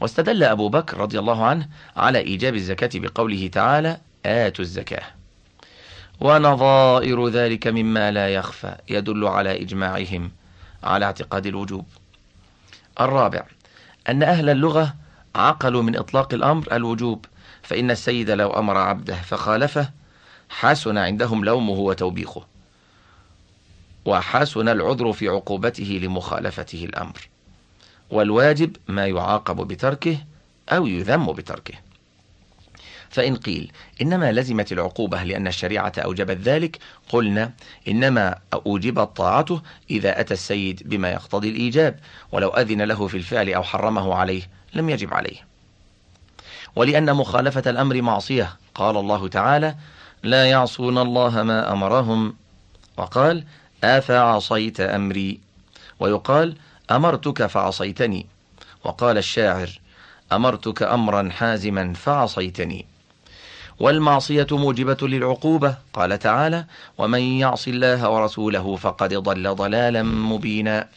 واستدل 0.01 0.43
أبو 0.43 0.69
بكر 0.69 0.97
رضي 0.97 1.19
الله 1.19 1.45
عنه 1.45 1.67
على 1.95 2.19
إيجاب 2.19 2.55
الزكاة 2.55 2.89
بقوله 2.93 3.47
تعالى 3.47 3.97
آتوا 4.26 4.65
الزكاة. 4.65 5.03
ونظائر 6.19 7.28
ذلك 7.28 7.67
مما 7.67 8.11
لا 8.11 8.30
يخفى 8.30 8.76
يدل 8.89 9.28
على 9.28 9.61
إجماعهم 9.61 10.32
على 10.84 11.05
اعتقاد 11.05 11.45
الوجوب. 11.45 11.86
الرابع 12.99 13.43
أن 14.09 14.24
أهل 14.24 14.49
اللغة 14.49 14.95
عقلوا 15.36 15.84
من 15.84 15.95
إطلاق 15.95 16.34
الأمر 16.34 16.67
الوجوب 16.72 17.26
فإن 17.63 17.91
السيد 17.91 18.30
لو 18.30 18.49
أمر 18.49 18.78
عبده 18.78 19.15
فخالفه 19.15 19.89
حسن 20.49 20.97
عندهم 20.97 21.45
لومه 21.45 21.74
وتوبيخه 21.74 22.45
وحسن 24.05 24.69
العذر 24.69 25.13
في 25.13 25.28
عقوبته 25.28 25.99
لمخالفته 26.03 26.86
الأمر. 26.86 27.28
والواجب 28.09 28.76
ما 28.88 29.07
يعاقب 29.07 29.67
بتركه 29.67 30.17
أو 30.69 30.88
يذم 30.88 31.34
بتركه. 31.34 31.74
فإن 33.12 33.36
قيل 33.36 33.72
إنما 34.01 34.32
لزمت 34.32 34.72
العقوبة 34.72 35.24
لأن 35.24 35.47
الشريعة 35.47 35.93
أوجبت 35.97 36.38
ذلك 36.38 36.80
قلنا 37.09 37.51
إنما 37.88 38.36
أوجبت 38.53 39.18
طاعته 39.18 39.62
إذا 39.89 40.20
أتى 40.20 40.34
السيد 40.34 40.82
بما 40.86 41.12
يقتضي 41.12 41.49
الإيجاب 41.49 41.99
ولو 42.32 42.49
أذن 42.49 42.82
له 42.82 43.07
في 43.07 43.18
الفعل 43.18 43.49
أو 43.49 43.64
حرمه 43.64 44.16
عليه 44.16 44.41
لم 44.74 44.89
يجب 44.89 45.14
عليه. 45.14 45.38
ولأن 46.76 47.14
مخالفة 47.14 47.70
الأمر 47.70 48.01
معصية 48.01 48.55
قال 48.76 48.97
الله 48.97 49.28
تعالى 49.28 49.76
لا 50.24 50.45
يعصون 50.49 50.97
الله 50.97 51.43
ما 51.43 51.72
أمرهم 51.72 52.36
وقال 52.97 53.43
أفعصيت 53.84 54.80
أمري 54.80 55.39
ويقال 55.99 56.55
أمرتك 56.91 57.45
فعصيتني 57.45 58.26
وقال 58.84 59.18
الشاعر 59.18 59.80
أمرتك 60.32 60.84
أمرا 60.84 61.30
حازما 61.30 61.93
فعصيتني 61.93 62.86
والمعصية 63.82 64.47
موجبة 64.51 64.97
للعقوبة. 65.01 65.75
قال 65.93 66.19
تعالى 66.19 66.65
ومن 66.97 67.19
يعص 67.19 67.67
الله 67.67 68.09
ورسوله 68.09 68.75
فقد 68.75 69.13
ضل 69.13 69.55
ضلالا 69.55 70.03
مبينا. 70.03 70.88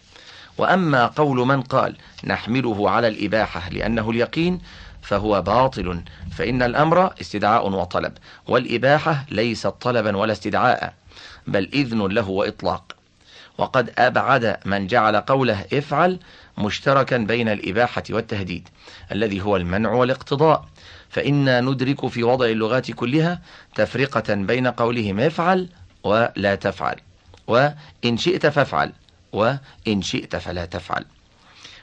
وأما 0.58 1.06
قول 1.06 1.36
من 1.36 1.62
قال 1.62 1.96
نحمله 2.24 2.90
على 2.90 3.08
الإباحة 3.08 3.70
لأنه 3.70 4.10
اليقين 4.10 4.60
فهو 5.02 5.42
باطل. 5.42 6.02
فإن 6.36 6.62
الأمر 6.62 7.14
استدعاء 7.20 7.70
وطلب 7.70 8.12
والإباحة 8.48 9.24
ليست 9.30 9.66
طلبا 9.66 10.16
ولا 10.16 10.32
استدعاء 10.32 10.94
بل 11.46 11.68
إذن 11.72 12.06
له 12.06 12.28
وإطلاق. 12.30 12.92
وقد 13.58 13.92
أبعد 13.98 14.56
من 14.64 14.86
جعل 14.86 15.16
قوله 15.16 15.64
افعل 15.72 16.18
مشتركا 16.58 17.16
بين 17.16 17.48
الإباحة 17.48 18.02
والتهديد 18.10 18.68
الذي 19.12 19.40
هو 19.40 19.56
المنع 19.56 19.92
والاقتضاء. 19.92 20.64
فإنا 21.14 21.60
ندرك 21.60 22.06
في 22.06 22.22
وضع 22.22 22.46
اللغات 22.46 22.90
كلها 22.90 23.40
تفرقة 23.74 24.34
بين 24.34 24.66
قولهم. 24.66 25.20
افعل 25.20 25.68
ولا 26.04 26.54
تفعل 26.54 26.96
وإن 27.46 28.16
شئت 28.16 28.46
فافعل 28.46 28.92
وإن 29.32 30.02
شئت 30.02 30.36
فلا 30.36 30.64
تفعل. 30.64 31.04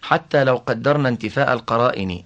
حتى 0.02 0.44
لو 0.44 0.56
قدرنا 0.56 1.10
انتفاء 1.10 1.54
القرائن 1.54 2.24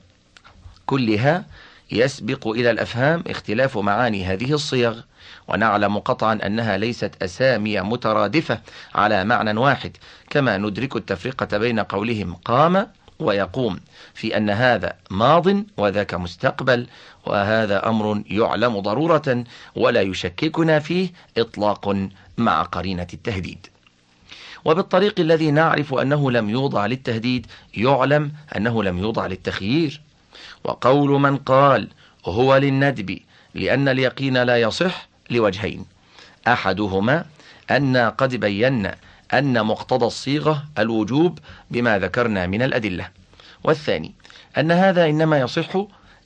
كلها 0.85 1.45
يسبق 1.91 2.47
إلى 2.47 2.71
الأفهام 2.71 3.23
اختلاف 3.27 3.77
معاني 3.77 4.25
هذه 4.25 4.53
الصيغ 4.53 5.01
ونعلم 5.47 5.97
قطعا 5.99 6.39
أنها 6.45 6.77
ليست 6.77 7.11
أسامي 7.21 7.81
مترادفة 7.81 8.59
على 8.95 9.23
معنى 9.23 9.59
واحد. 9.59 9.97
كما 10.29 10.57
ندرك 10.57 10.95
التفرقة 10.95 11.57
بين 11.57 11.79
قولهم 11.79 12.33
قام 12.33 12.87
ويقوم 13.19 13.79
في 14.13 14.37
أن 14.37 14.49
هذا 14.49 14.93
ماض 15.09 15.45
وذاك 15.77 16.13
مستقبل 16.13 16.87
وهذا 17.25 17.89
أمر 17.89 18.23
يعلم 18.29 18.79
ضرورة 18.79 19.43
ولا 19.75 20.01
يشككنا 20.01 20.79
فيه 20.79 21.09
إطلاق 21.37 22.09
مع 22.37 22.63
قرينة 22.63 23.07
التهديد. 23.13 23.67
وبالطريق 24.65 25.19
الذي 25.19 25.51
نعرف 25.51 25.93
أنه 25.93 26.31
لم 26.31 26.49
يوضع 26.49 26.85
للتهديد 26.85 27.47
يعلم 27.77 28.31
أنه 28.55 28.83
لم 28.83 28.97
يوضع 28.97 29.25
للتخيير. 29.27 30.01
وقول 30.63 31.21
من 31.21 31.37
قال 31.37 31.87
هو 32.25 32.57
للندب 32.57 33.19
لأن 33.53 33.87
اليقين 33.87 34.43
لا 34.43 34.61
يصح 34.61 35.07
لوجهين 35.29 35.85
أحدهما 36.47 37.25
أن 37.71 37.97
قد 37.97 38.35
بينا 38.35 38.95
أن 39.39 39.65
مقتضى 39.65 40.05
الصيغة 40.05 40.63
الوجوب 40.79 41.39
بما 41.71 41.99
ذكرنا 41.99 42.47
من 42.47 42.61
الأدلة. 42.61 43.09
والثاني 43.63 44.13
أن 44.57 44.71
هذا 44.71 45.05
إنما 45.05 45.39
يصح 45.39 45.75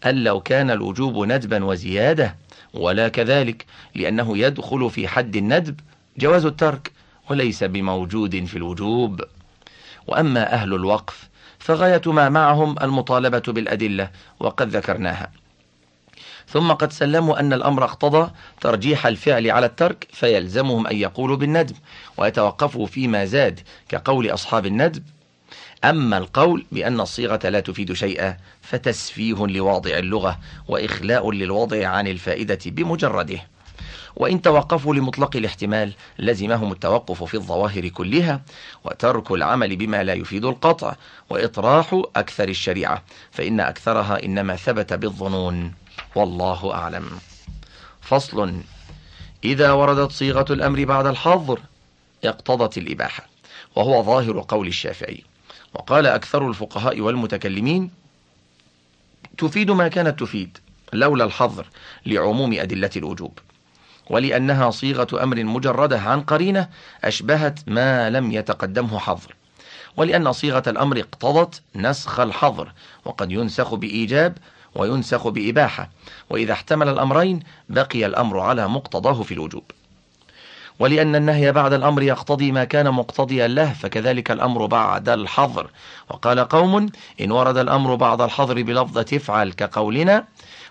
أن 0.06 0.24
لو 0.24 0.42
كان 0.42 0.72
الوجوب 0.72 1.26
ندبا 1.26 1.64
وزيادة 1.64 2.36
ولا 2.74 3.08
كذلك 3.08 3.66
لأنه 3.96 4.38
يدخل 4.38 4.90
في 4.90 5.08
حد 5.08 5.36
الندب 5.36 5.80
جواز 6.18 6.46
الترك 6.46 6.92
وليس 7.30 7.64
بموجود 7.64 8.46
في 8.46 8.58
الوجوب. 8.58 9.22
وأما 10.08 10.54
أهل 10.54 10.74
الوقف 10.74 11.30
فغاية 11.60 12.02
ما 12.06 12.30
معهم 12.30 12.76
المطالبة 12.82 13.44
بالأدلة 13.48 14.10
وقد 14.40 14.70
ذكرناها. 14.70 15.32
ثم 16.52 16.72
قد 16.72 16.92
سلموا 16.92 17.40
أن 17.40 17.54
الأمر 17.54 17.84
اقتضى 17.84 18.32
ترجيح 18.62 19.06
الفعل 19.06 19.52
على 19.52 19.66
الترك 19.66 20.08
فيلزمهم 20.14 20.88
أن 20.88 20.96
يقولوا 20.96 21.38
بالندب 21.38 21.76
ويتوقفوا 22.18 22.88
فيما 22.88 23.26
زاد 23.26 23.60
كقول 23.90 24.30
أصحاب 24.30 24.66
الندب. 24.66 25.04
أما 25.84 26.18
القول 26.18 26.66
بأن 26.72 27.00
الصيغة 27.00 27.50
لا 27.50 27.60
تفيد 27.60 27.94
شيئا 27.94 28.38
فتسفيه 28.62 29.48
لواضع 29.48 29.98
اللغة 29.98 30.40
وإخلاء 30.68 31.32
للوضع 31.32 31.88
عن 31.88 32.08
الفائدة 32.08 32.60
بمجرده. 32.66 33.40
وإن 34.16 34.42
توقفوا 34.42 34.96
لمطلق 34.96 35.36
الاحتمال 35.36 35.94
لزمهم 36.20 36.72
التوقف 36.72 37.24
في 37.24 37.34
الظواهر 37.34 37.88
كلها 37.88 38.42
وترك 38.84 39.32
العمل 39.32 39.76
بما 39.76 40.04
لا 40.04 40.14
يفيد 40.14 40.46
القطع 40.46 40.96
وإطراح 41.30 42.02
أكثر 42.16 42.50
الشريعة 42.50 43.04
فإن 43.32 43.60
أكثرها 43.60 44.24
إنما 44.24 44.56
ثبت 44.56 44.94
بالظنون. 44.94 45.74
والله 46.16 46.74
أعلم. 46.74 47.10
فصل. 48.02 48.62
إذا 49.44 49.72
وردت 49.72 50.12
صيغة 50.12 50.46
الأمر 50.50 50.86
بعد 50.86 51.06
الحظر 51.06 51.60
اقتضت 52.24 52.78
الإباحة 52.78 53.28
وهو 53.76 54.04
ظاهر 54.04 54.46
قول 54.48 54.68
الشافعي. 54.68 55.24
وقال 55.74 56.06
أكثر 56.08 56.48
الفقهاء 56.48 57.02
والمتكلمين 57.02 57.92
تفيد 59.38 59.72
ما 59.72 59.88
كانت 59.88 60.20
تفيد 60.20 60.58
لولا 60.94 61.24
الحظر 61.24 61.68
لعموم 62.06 62.54
أدلة 62.54 62.90
الوجوب. 62.96 63.40
ولأنها 64.10 64.72
صيغة 64.72 65.24
أمر 65.24 65.44
مجردة 65.44 66.00
عن 66.00 66.22
قرينة 66.22 66.70
أشبهت 67.04 67.60
ما 67.68 68.10
لم 68.10 68.32
يتقدمه 68.32 69.00
حظر. 69.00 69.36
ولأن 69.98 70.34
صيغة 70.34 70.64
الأمر 70.68 71.00
اقتضت 71.00 71.62
نسخ 71.76 72.20
الحظر 72.20 72.72
وقد 73.06 73.32
ينسخ 73.32 73.76
بإيجاب 73.76 74.38
وينسخ 74.76 75.28
بإباحة. 75.28 75.90
وإذا 76.30 76.54
احتمل 76.54 76.90
الأمرين 76.90 77.40
بقي 77.70 78.06
الأمر 78.06 78.40
على 78.40 78.68
مقتضاه 78.68 79.24
في 79.24 79.34
الوجوب. 79.34 79.64
ولأن 80.80 81.16
النهي 81.16 81.52
بعد 81.52 81.74
الأمر 81.74 82.02
يقتضي 82.02 82.52
ما 82.52 82.64
كان 82.64 82.92
مقتضيا 82.92 83.48
له 83.48 83.74
فكذلك 83.74 84.32
الأمر 84.32 84.66
بعد 84.66 85.10
الحظر. 85.10 85.70
وقال 86.10 86.40
قوم 86.40 86.90
إن 87.22 87.32
ورد 87.32 87.58
الأمر 87.58 87.96
بعد 87.96 88.22
الحظر 88.22 88.62
بلفظة 88.62 89.06
افعل 89.14 89.52
كقولنا 89.52 90.26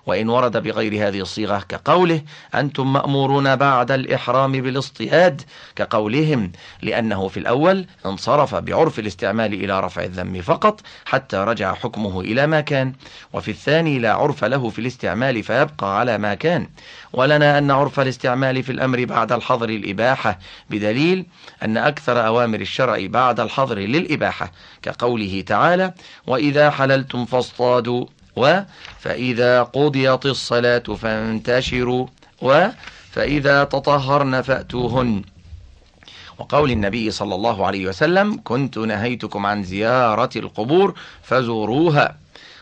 وإن 0.08 0.28
ورد 0.28 0.56
بغير 0.56 1.08
هذه 1.08 1.20
الصيغة 1.20 1.58
كقوله 1.68 2.22
أنتم 2.54 2.92
مأمورون 2.92 3.56
بعد 3.56 3.90
الإحرام 3.90 4.52
بالاصطياد 4.52 5.42
كقولهم 5.76 6.52
لأنه 6.82 7.28
في 7.28 7.36
الأول 7.36 7.86
انصرف 8.06 8.54
بعرف 8.54 8.98
الاستعمال 8.98 9.54
إلى 9.54 9.80
رفع 9.80 10.04
الذم 10.04 10.42
فقط 10.42 10.80
حتى 11.04 11.36
رجع 11.36 11.74
حكمه 11.74 12.20
إلى 12.20 12.46
ما 12.46 12.60
كان 12.60 12.92
وفي 13.32 13.50
الثاني 13.50 13.98
لا 13.98 14.12
عرف 14.12 14.44
له 14.44 14.70
في 14.70 14.78
الاستعمال 14.78 15.42
فيبقى 15.42 15.98
على 15.98 16.18
ما 16.18 16.34
كان. 16.34 16.68
ولنا 17.12 17.58
أن 17.58 17.70
عرف 17.70 18.00
الاستعمال 18.00 18.62
في 18.62 18.72
الأمر 18.72 19.04
بعد 19.04 19.32
الحظر 19.32 19.68
الإباحة 19.68 20.38
بدليل 20.70 21.26
أن 21.62 21.76
أكثر 21.76 22.26
أوامر 22.26 22.60
الشرع 22.60 23.06
بعد 23.06 23.40
الحظر 23.40 23.78
للإباحة 23.78 24.52
كقوله 24.82 25.44
تعالى 25.46 25.92
وإذا 26.26 26.70
حللتم 26.70 27.24
فاصطادوا 27.24 28.06
و 28.38 28.62
فإذا 28.98 29.62
قضيت 29.62 30.26
الصلاة 30.26 30.78
فانتشروا 30.78 32.06
و 32.42 32.68
فإذا 33.10 33.64
تطهرن 33.64 34.42
فأتوهن. 34.42 35.22
وقول 36.38 36.70
النبي 36.70 37.10
صلى 37.10 37.34
الله 37.34 37.66
عليه 37.66 37.86
وسلم 37.86 38.40
كنت 38.44 38.78
نهيتكم 38.78 39.46
عن 39.46 39.62
زيارة 39.62 40.30
القبور 40.36 40.94
فزوروها 41.22 42.16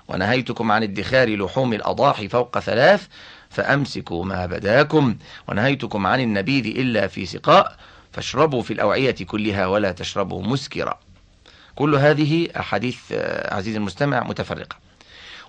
ونهيتكم 0.08 0.72
عن 0.72 0.82
ادخار 0.82 1.36
لحوم 1.36 1.72
الأضاحي 1.72 2.28
فوق 2.28 2.58
ثلاث 2.58 3.06
فأمسكوا 3.50 4.24
ما 4.24 4.46
بداكم 4.46 5.16
ونهيتكم 5.48 6.06
عن 6.06 6.20
النبيذ 6.20 6.66
إلا 6.66 7.06
في 7.06 7.26
سقاء 7.26 7.76
فاشربوا 8.12 8.62
في 8.62 8.72
الأوعية 8.72 9.16
كلها 9.26 9.66
ولا 9.66 9.92
تشربوا 9.92 10.42
مسكرا. 10.42 10.98
كل 11.74 11.94
هذه 11.94 12.48
أحاديث 12.58 12.98
آه، 13.12 13.54
عزيزي 13.54 13.78
المستمع 13.78 14.24
متفرقة. 14.24 14.85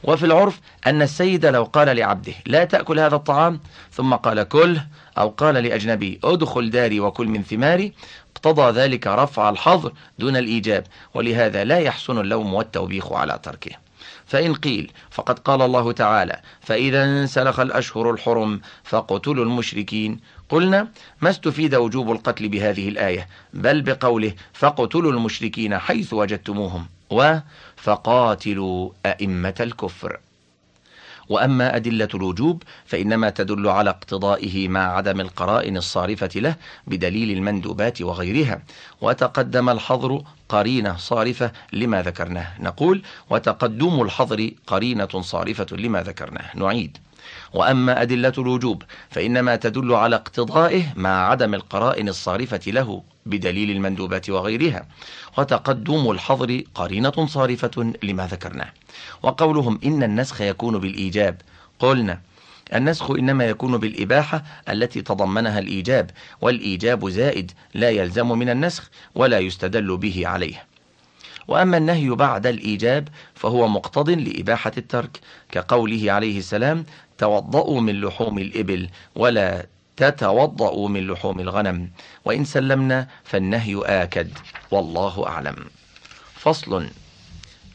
وفي 0.03 0.25
العرف 0.25 0.59
أن 0.87 1.01
السيد 1.01 1.45
لو 1.45 1.63
قال 1.63 1.95
لعبده 1.95 2.33
لا 2.45 2.63
تأكل 2.63 2.99
هذا 2.99 3.15
الطعام 3.15 3.59
ثم 3.91 4.13
قال 4.13 4.43
كله 4.43 4.87
أو 5.17 5.29
قال 5.29 5.55
لأجنبي 5.55 6.19
ادخل 6.23 6.69
داري 6.69 6.99
وكل 6.99 7.27
من 7.27 7.43
ثماري 7.43 7.93
اقتضى 8.35 8.79
ذلك 8.79 9.07
رفع 9.07 9.49
الحظر 9.49 9.93
دون 10.19 10.37
الإيجاب 10.37 10.83
ولهذا 11.13 11.63
لا 11.63 11.79
يحسن 11.79 12.17
اللوم 12.17 12.53
والتوبيخ 12.53 13.11
على 13.11 13.39
تركه. 13.43 13.71
فإن 14.25 14.53
قيل 14.53 14.91
فقد 15.11 15.39
قال 15.39 15.61
الله 15.61 15.91
تعالى 15.91 16.41
فإذا 16.61 17.03
انسلخ 17.03 17.59
الأشهر 17.59 18.11
الحرم 18.11 18.61
فاقتلوا 18.83 19.45
المشركين. 19.45 20.19
قلنا 20.49 20.87
ما 21.21 21.29
استفيد 21.29 21.75
وجوب 21.75 22.11
القتل 22.11 22.49
بهذه 22.49 22.89
الآية؟ 22.89 23.27
بل 23.53 23.81
بقوله 23.81 24.33
فاقتلوا 24.53 25.11
المشركين 25.11 25.77
حيث 25.77 26.13
وجدتموهم. 26.13 26.85
و 27.09 27.37
فقاتلوا 27.77 28.89
أئمة 29.05 29.55
الكفر. 29.59 30.19
وأما 31.29 31.75
أدلة 31.75 32.07
الوجوب 32.13 32.63
فإنما 32.85 33.29
تدل 33.29 33.67
على 33.67 33.89
اقتضائه 33.89 34.67
مع 34.67 34.97
عدم 34.97 35.19
القرائن 35.21 35.77
الصارفة 35.77 36.29
له 36.35 36.55
بدليل 36.87 37.37
المندوبات 37.37 38.01
وغيرها. 38.01 38.61
وتقدم 39.01 39.69
الحظر 39.69 40.21
قرينة 40.49 40.97
صارفة 40.97 41.51
لما 41.73 42.01
ذكرناه. 42.01 42.61
نقول 42.61 43.01
وتقدم 43.29 44.01
الحظر 44.01 44.51
قرينة 44.67 45.21
صارفة 45.21 45.67
لما 45.71 46.03
ذكرناه. 46.03 46.57
نعيد. 46.57 46.97
وأما 47.57 48.01
أدلة 48.01 48.33
الوجوب 48.37 48.83
فإنما 49.09 49.55
تدل 49.55 49.93
على 49.93 50.15
اقتضائه 50.15 50.83
مع 50.95 51.29
عدم 51.29 51.53
القرائن 51.53 52.09
الصارفة 52.09 52.59
له 52.67 53.03
بدليل 53.25 53.71
المندوبات 53.71 54.29
وغيرها. 54.29 54.87
وتقدم 55.37 56.11
الحظر 56.11 56.61
قرينة 56.75 57.25
صارفة 57.25 57.93
لما 58.03 58.27
ذكرناه. 58.27 58.69
وقولهم 59.23 59.79
إن 59.85 60.03
النسخ 60.03 60.41
يكون 60.41 60.77
بالإيجاب. 60.77 61.41
قلنا 61.79 62.19
النسخ 62.73 63.11
إنما 63.11 63.45
يكون 63.45 63.77
بالإباحة 63.77 64.43
التي 64.69 65.01
تضمنها 65.01 65.59
الإيجاب 65.59 66.11
والإيجاب 66.41 67.09
زائد 67.09 67.51
لا 67.73 67.89
يلزم 67.89 68.29
من 68.39 68.49
النسخ 68.49 68.89
ولا 69.15 69.39
يستدل 69.39 69.97
به 69.97 70.27
عليه. 70.27 70.63
وأما 71.47 71.77
النهي 71.77 72.09
بعد 72.09 72.47
الإيجاب 72.47 73.07
فهو 73.35 73.67
مقتض 73.67 74.09
لإباحة 74.09 74.71
الترك 74.77 75.19
كقوله 75.51 76.11
عليه 76.11 76.37
السلام 76.37 76.85
توضأوا 77.17 77.81
من 77.81 78.01
لحوم 78.01 78.37
الإبل 78.37 78.89
ولا 79.15 79.65
تتوضأوا 79.97 80.89
من 80.89 81.07
لحوم 81.07 81.39
الغنم. 81.39 81.89
وإن 82.25 82.45
سلمنا 82.45 83.07
فالنهي 83.23 83.81
آكد. 83.85 84.29
والله 84.71 85.27
أعلم. 85.27 85.55
فصل. 86.35 86.87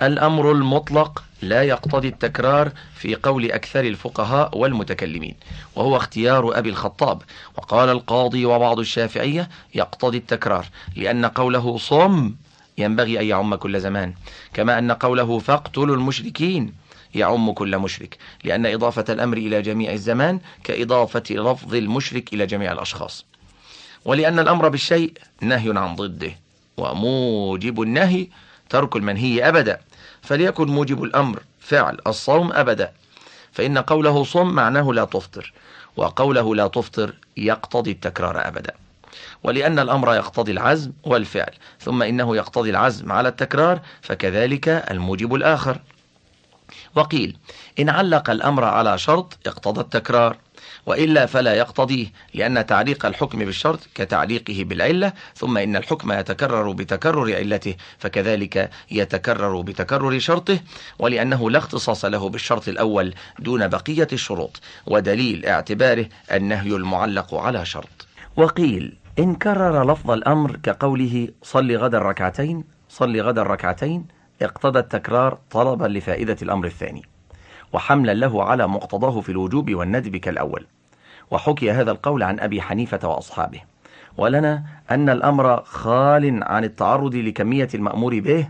الأمر 0.02 0.52
المطلق 0.52 1.24
لا 1.42 1.62
يقتضي 1.62 2.08
التكرار 2.08 2.72
في 2.94 3.14
قول 3.14 3.52
أكثر 3.52 3.80
الفقهاء 3.80 4.58
والمتكلمين 4.58 5.34
وهو 5.74 5.96
اختيار 5.96 6.58
أبي 6.58 6.68
الخطاب. 6.68 7.22
وقال 7.56 7.88
القاضي 7.88 8.44
وبعض 8.44 8.78
الشافعية 8.78 9.48
يقتضي 9.74 10.18
التكرار 10.18 10.66
لأن 10.96 11.26
قوله 11.26 11.78
صم 11.78 12.34
ينبغي 12.78 13.20
أن 13.20 13.26
يعم 13.26 13.54
كل 13.54 13.80
زمان 13.80 14.14
كما 14.54 14.78
أن 14.78 14.92
قوله 14.92 15.38
فاقتلوا 15.38 15.96
المشركين. 15.96 16.81
يعم 17.14 17.52
كل 17.52 17.78
مشرك 17.78 18.16
لأن 18.44 18.66
إضافة 18.66 19.04
الأمر 19.08 19.36
إلى 19.36 19.62
جميع 19.62 19.92
الزمان 19.92 20.40
كإضافة 20.64 21.22
لفظ 21.30 21.74
المشرك 21.74 22.32
إلى 22.32 22.46
جميع 22.46 22.72
الأشخاص. 22.72 23.24
ولأن 24.04 24.38
الأمر 24.38 24.68
بالشيء 24.68 25.12
نهي 25.40 25.78
عن 25.78 25.96
ضده 25.96 26.32
وموجب 26.76 27.82
النهي 27.82 28.28
ترك 28.70 28.96
المنهي 28.96 29.48
أبدا. 29.48 29.80
فليكن 30.22 30.66
موجب 30.66 31.02
الأمر 31.02 31.42
فعل 31.60 31.98
الصوم 32.06 32.52
أبدا. 32.52 32.92
فإن 33.52 33.78
قوله 33.78 34.24
صم 34.24 34.46
معناه 34.54 34.92
لا 34.92 35.04
تفطر 35.04 35.52
وقوله 35.96 36.54
لا 36.54 36.66
تفطر 36.66 37.14
يقتضي 37.36 37.90
التكرار 37.90 38.48
أبدا. 38.48 38.74
ولأن 39.42 39.78
الأمر 39.78 40.14
يقتضي 40.14 40.52
العزم 40.52 40.92
والفعل 41.04 41.52
ثم 41.80 42.02
إنه 42.02 42.36
يقتضي 42.36 42.70
العزم 42.70 43.12
على 43.12 43.28
التكرار 43.28 43.80
فكذلك 44.02 44.68
الموجب 44.68 45.34
الآخر. 45.34 45.78
وقيل 46.94 47.36
إن 47.80 47.88
علق 47.88 48.30
الأمر 48.30 48.64
على 48.64 48.98
شرط 48.98 49.38
اقتضى 49.46 49.80
التكرار 49.80 50.36
وإلا 50.86 51.26
فلا 51.26 51.54
يقتضيه 51.54 52.06
لأن 52.34 52.66
تعليق 52.66 53.06
الحكم 53.06 53.38
بالشرط 53.38 53.80
كتعليقه 53.94 54.64
بالعلة 54.64 55.12
ثم 55.34 55.58
إن 55.58 55.76
الحكم 55.76 56.12
يتكرر 56.12 56.72
بتكرر 56.72 57.36
علته 57.36 57.74
فكذلك 57.98 58.70
يتكرر 58.90 59.60
بتكرر 59.60 60.18
شرطه 60.18 60.60
ولأنه 60.98 61.50
لا 61.50 61.58
اختصاص 61.58 62.04
له 62.04 62.28
بالشرط 62.28 62.68
الأول 62.68 63.14
دون 63.38 63.68
بقية 63.68 64.08
الشروط 64.12 64.60
ودليل 64.86 65.46
اعتباره 65.46 66.06
النهي 66.32 66.70
المعلق 66.76 67.34
على 67.34 67.64
شرط. 67.66 68.06
وقيل 68.36 68.96
إن 69.18 69.34
كرر 69.34 69.92
لفظ 69.92 70.10
الأمر 70.10 70.56
كقوله 70.56 71.28
صل 71.42 71.76
غدا 71.76 71.98
ركعتين 71.98 72.64
صل 72.88 73.20
غدا 73.20 73.42
ركعتين 73.42 74.06
اقتضى 74.44 74.78
التكرار 74.78 75.38
طلبا 75.50 75.86
لفائدة 75.86 76.36
الأمر 76.42 76.66
الثاني 76.66 77.02
وحملا 77.72 78.14
له 78.14 78.44
على 78.44 78.68
مقتضاه 78.68 79.20
في 79.20 79.28
الوجوب 79.28 79.74
والندب 79.74 80.16
كالأول. 80.16 80.66
وحكي 81.30 81.70
هذا 81.70 81.90
القول 81.90 82.22
عن 82.22 82.40
أبي 82.40 82.62
حنيفة 82.62 83.08
وأصحابه 83.08 83.60
ولنا 84.16 84.62
أن 84.90 85.08
الأمر 85.08 85.62
خال 85.62 86.44
عن 86.44 86.64
التعرض 86.64 87.14
لكمية 87.14 87.68
المأمور 87.74 88.20
به 88.20 88.48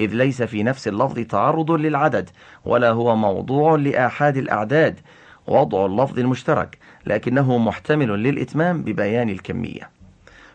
إذ 0.00 0.14
ليس 0.14 0.42
في 0.42 0.62
نفس 0.62 0.88
اللفظ 0.88 1.18
تعرض 1.18 1.70
للعدد 1.70 2.30
ولا 2.64 2.90
هو 2.90 3.16
موضوع 3.16 3.76
لآحاد 3.76 4.36
الأعداد 4.36 5.00
وضع 5.46 5.86
اللفظ 5.86 6.18
المشترك 6.18 6.78
لكنه 7.06 7.58
محتمل 7.58 8.08
للإتمام 8.08 8.82
ببيان 8.82 9.28
الكمية. 9.28 9.90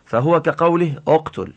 فهو 0.04 0.42
كقوله 0.42 0.94
اقتل 1.08 1.52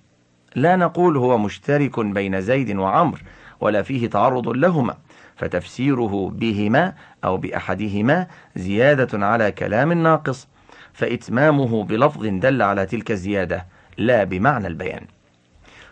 لا 0.56 0.76
نقول 0.76 1.18
هو 1.18 1.38
مشترك 1.38 2.00
بين 2.00 2.42
زيد 2.42 2.78
وعمر 2.78 3.22
ولا 3.60 3.82
فيه 3.82 4.10
تعرض 4.10 4.50
لهما 4.50 4.96
فتفسيره 5.36 6.32
بهما 6.34 6.94
أو 7.24 7.38
بأحدهما 7.38 8.28
زيادة 8.56 9.26
على 9.26 9.52
كلام 9.52 9.94
ناقص 9.94 10.48
فإتمامه 10.94 11.84
بلفظ 11.84 12.26
دل 12.26 12.62
على 12.62 12.86
تلك 12.86 13.12
الزيادة 13.12 13.66
لا 13.98 14.24
بمعنى 14.24 14.68
البيان. 14.68 15.06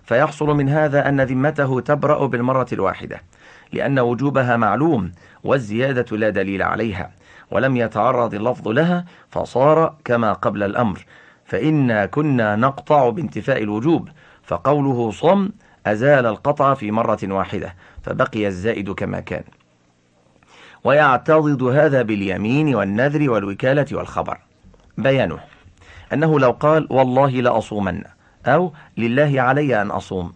فيحصل 0.03 0.47
من 0.47 0.69
هذا 0.69 1.09
أن 1.09 1.21
ذمته 1.21 1.79
تبرأ 1.79 2.27
بالمرة 2.27 2.67
الواحدة 2.73 3.21
لأن 3.73 3.99
وجوبها 3.99 4.57
معلوم 4.57 5.11
والزيادة 5.43 6.17
لا 6.17 6.29
دليل 6.29 6.61
عليها 6.61 7.11
ولم 7.51 7.77
يتعرض 7.77 8.33
اللفظ 8.33 8.67
لها 8.67 9.05
فصار 9.29 9.95
كما 10.05 10.33
قبل 10.33 10.63
الأمر. 10.63 11.05
فإنا 11.45 12.05
كنا 12.05 12.55
نقطع 12.55 13.09
بانتفاء 13.09 13.63
الوجوب 13.63 14.09
فقوله 14.43 15.11
صم 15.11 15.49
أزال 15.85 16.25
القطع 16.25 16.73
في 16.73 16.91
مرة 16.91 17.19
واحدة 17.23 17.75
فبقي 18.03 18.47
الزائد 18.47 18.91
كما 18.91 19.19
كان. 19.19 19.43
ويعتضد 20.83 21.63
هذا 21.63 22.01
باليمين 22.01 22.75
والنذر 22.75 23.29
والوكالة 23.29 23.85
والخبر. 23.91 24.37
بيانه 24.97 25.39
أنه 26.13 26.39
لو 26.39 26.51
قال 26.51 26.87
والله 26.89 27.29
لأصومن 27.29 28.03
أو 28.45 28.73
لله 28.97 29.41
علي 29.41 29.81
أن 29.81 29.91
أصوم 29.91 30.33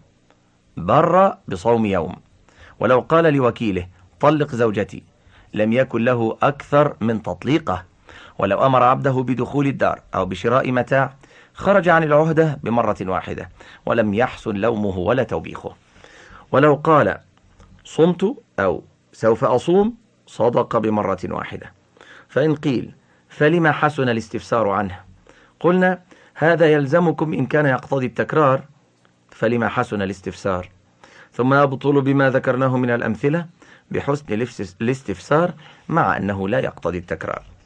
بر 0.76 1.34
بصوم 1.48 1.86
يوم. 1.86 2.16
ولو 2.80 3.00
قال 3.00 3.34
لوكيله 3.34 3.86
طلق 4.20 4.54
زوجتي 4.54 5.02
لم 5.54 5.72
يكن 5.72 6.04
له 6.04 6.36
أكثر 6.42 6.96
من 7.00 7.22
تطليقه. 7.22 7.84
ولو 8.38 8.66
أمر 8.66 8.82
عبده 8.82 9.22
بدخول 9.22 9.66
الدار 9.66 10.00
أو 10.14 10.26
بشراء 10.26 10.72
متاع 10.72 11.14
خرج 11.58 11.88
عن 11.88 12.02
العهدة 12.02 12.58
بمرة 12.62 12.96
واحدة 13.00 13.48
ولم 13.86 14.14
يحسن 14.14 14.54
لومه 14.54 14.98
ولا 14.98 15.22
توبيخه. 15.22 15.74
ولو 16.52 16.74
قال 16.74 17.18
صمت 17.84 18.36
أو 18.60 18.82
سوف 19.12 19.44
أصوم 19.44 19.94
صدق 20.26 20.76
بمرة 20.76 21.18
واحدة. 21.24 21.72
فإن 22.28 22.54
قيل 22.54 22.94
فلما 23.28 23.72
حسن 23.72 24.08
الاستفسار 24.08 24.68
عنه؟ 24.68 25.00
قلنا 25.60 26.00
هذا 26.34 26.72
يلزمكم 26.72 27.32
إن 27.32 27.46
كان 27.46 27.66
يقتضي 27.66 28.06
التكرار 28.06 28.62
فلما 29.30 29.68
حسن 29.68 30.02
الاستفسار؟ 30.02 30.68
ثم 31.32 31.54
يبطل 31.54 32.00
بما 32.00 32.30
ذكرناه 32.30 32.76
من 32.76 32.90
الأمثلة 32.90 33.46
بحسن 33.90 34.46
الاستفسار 34.80 35.52
مع 35.88 36.16
أنه 36.16 36.48
لا 36.48 36.58
يقتضي 36.58 36.98
التكرار. 36.98 37.57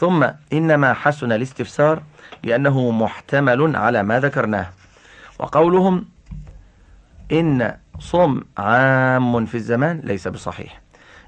ثم 0.00 0.26
إنما 0.52 0.92
حسن 0.92 1.32
الاستفسار 1.32 2.02
لأنه 2.44 2.90
محتمل 2.90 3.76
على 3.76 4.02
ما 4.02 4.20
ذكرناه. 4.20 4.66
وقولهم 5.38 6.04
إن 7.32 7.76
صم 7.98 8.40
عام 8.58 9.46
في 9.46 9.54
الزمان 9.54 10.00
ليس 10.04 10.28
بصحيح 10.28 10.80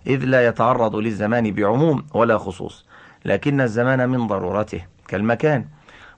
إذ 0.07 0.25
لا 0.25 0.47
يتعرض 0.47 0.97
للزمان 0.97 1.51
بعموم 1.53 2.07
ولا 2.15 2.39
خصوص 2.39 2.87
لكن 3.25 3.61
الزمان 3.61 4.09
من 4.09 4.27
ضرورته 4.27 4.87
كالمكان 5.09 5.65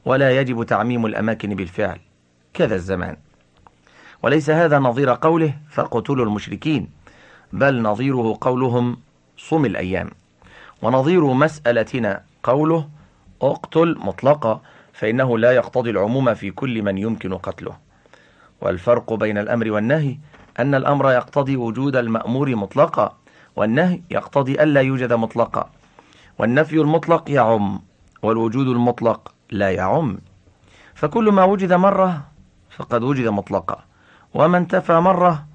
ولا 0.05 0.41
يجب 0.41 0.63
تعميم 0.63 1.07
الأماكن 1.07 1.55
بالفعل 1.55 1.99
كذا 2.55 2.75
الزمان. 2.75 3.17
وليس 4.23 4.51
هذا 4.51 4.79
نظير 4.79 5.11
قوله 5.11 5.55
فاقتلوا 5.71 6.25
المشركين 6.25 6.89
بل 7.53 7.83
نظيره 7.83 8.39
قولهم 8.41 8.97
صم 9.39 9.65
الأيام. 9.65 10.11
ونظير 10.83 11.33
مسألتنا 11.33 12.23
قوله 12.45 12.89
اقتل 13.43 13.97
مطلقة 13.99 14.61
فإنه 14.93 15.39
لا 15.39 15.53
يقتضي 15.53 15.91
العموم 15.91 16.35
في 16.35 16.51
كل 16.51 16.83
من 16.83 16.99
يمكن 16.99 17.35
قتله. 17.35 17.77
والفرق 18.61 19.13
بين 19.13 19.39
الأمر 19.39 19.71
والنهي 19.71 20.19
أن 20.59 20.75
الأمر 20.75 21.11
يقتضي 21.11 21.57
وجود 21.57 21.97
المأمور 21.97 22.57
مطلقا 22.57 23.17
والنهي 23.57 24.01
يقتضي 24.11 24.63
ألا 24.63 24.81
يوجد 24.81 25.13
مطلقا. 25.13 25.71
والنفي 26.39 26.77
المطلق 26.81 27.31
يعم 27.31 27.81
والوجود 28.23 28.67
المطلق 28.67 29.35
لا 29.51 29.71
يعم. 29.71 30.19
فكل 30.95 31.33
ما 31.33 31.45
وجد 31.45 31.73
مرة 31.73 32.23
فقد 32.71 33.03
وجد 33.03 33.29
مطلقا 33.29 33.85
وما 34.35 34.59
انتفى 34.59 35.01
مرة 35.01 35.47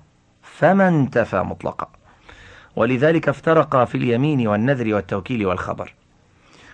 فما 0.42 0.88
انتفى 0.88 1.40
مطلقا. 1.40 1.88
ولذلك 2.76 3.30
افترقا 3.30 3.86
في 3.86 3.96
اليمين 3.96 4.48
والنذر 4.48 4.94
والتوكيل 4.94 5.46
والخبر. 5.46 5.99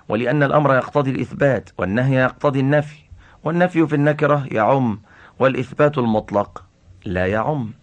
ولأن 0.10 0.44
الأمر 0.44 0.76
يقتضي 0.76 1.12
الإثبات 1.12 1.70
والنهي 1.78 2.16
يقتضي 2.16 2.60
النفي 2.60 3.00
والنفي 3.44 3.88
في 3.88 3.96
النكرة 3.96 4.48
يعم 4.52 5.00
والإثبات 5.40 5.98
المطلق 5.98 6.64
لا 7.06 7.26
يعم. 7.26 7.74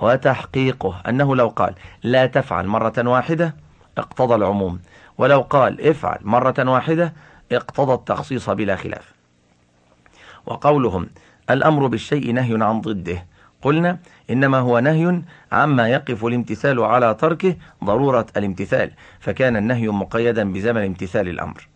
وتحقيقه 0.00 1.02
أنه 1.08 1.36
لو 1.36 1.48
قال 1.48 1.74
لا 2.02 2.26
تفعل 2.26 2.66
مرة 2.66 2.92
واحدة 2.98 3.56
اقتضى 3.98 4.34
العموم 4.34 4.80
ولو 5.18 5.40
قال 5.40 5.88
افعل 5.88 6.18
مرة 6.22 6.54
واحدة 6.58 7.14
اقتضى 7.52 7.94
التخصيص 7.94 8.50
بلا 8.50 8.76
خلاف. 8.76 9.12
وقولهم 10.46 11.08
الأمر 11.50 11.86
بالشيء 11.86 12.32
نهي 12.32 12.64
عن 12.64 12.80
ضده 12.80 13.26
قلنا 13.62 13.98
إنما 14.30 14.58
هو 14.58 14.78
نهي 14.78 15.22
عما 15.52 15.88
يقف 15.88 16.24
الامتثال 16.24 16.80
على 16.80 17.14
تركه 17.14 17.56
ضرورة 17.84 18.26
الامتثال 18.36 18.90
فكان 19.20 19.56
النهي 19.56 19.88
مقيدا 19.88 20.52
بزمن 20.52 20.84
امتثال 20.84 21.28
الأمر. 21.28 21.68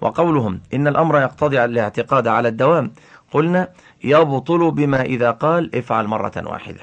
وقولهم 0.00 0.60
إن 0.74 0.88
الأمر 0.88 1.20
يقتضي 1.20 1.64
الاعتقاد 1.64 2.28
على 2.28 2.48
الدوام 2.48 2.92
قلنا 3.30 3.68
يبطل 4.04 4.70
بما 4.70 5.02
إذا 5.02 5.30
قال 5.30 5.76
افعل 5.76 6.06
مرة 6.06 6.32
واحدة. 6.36 6.80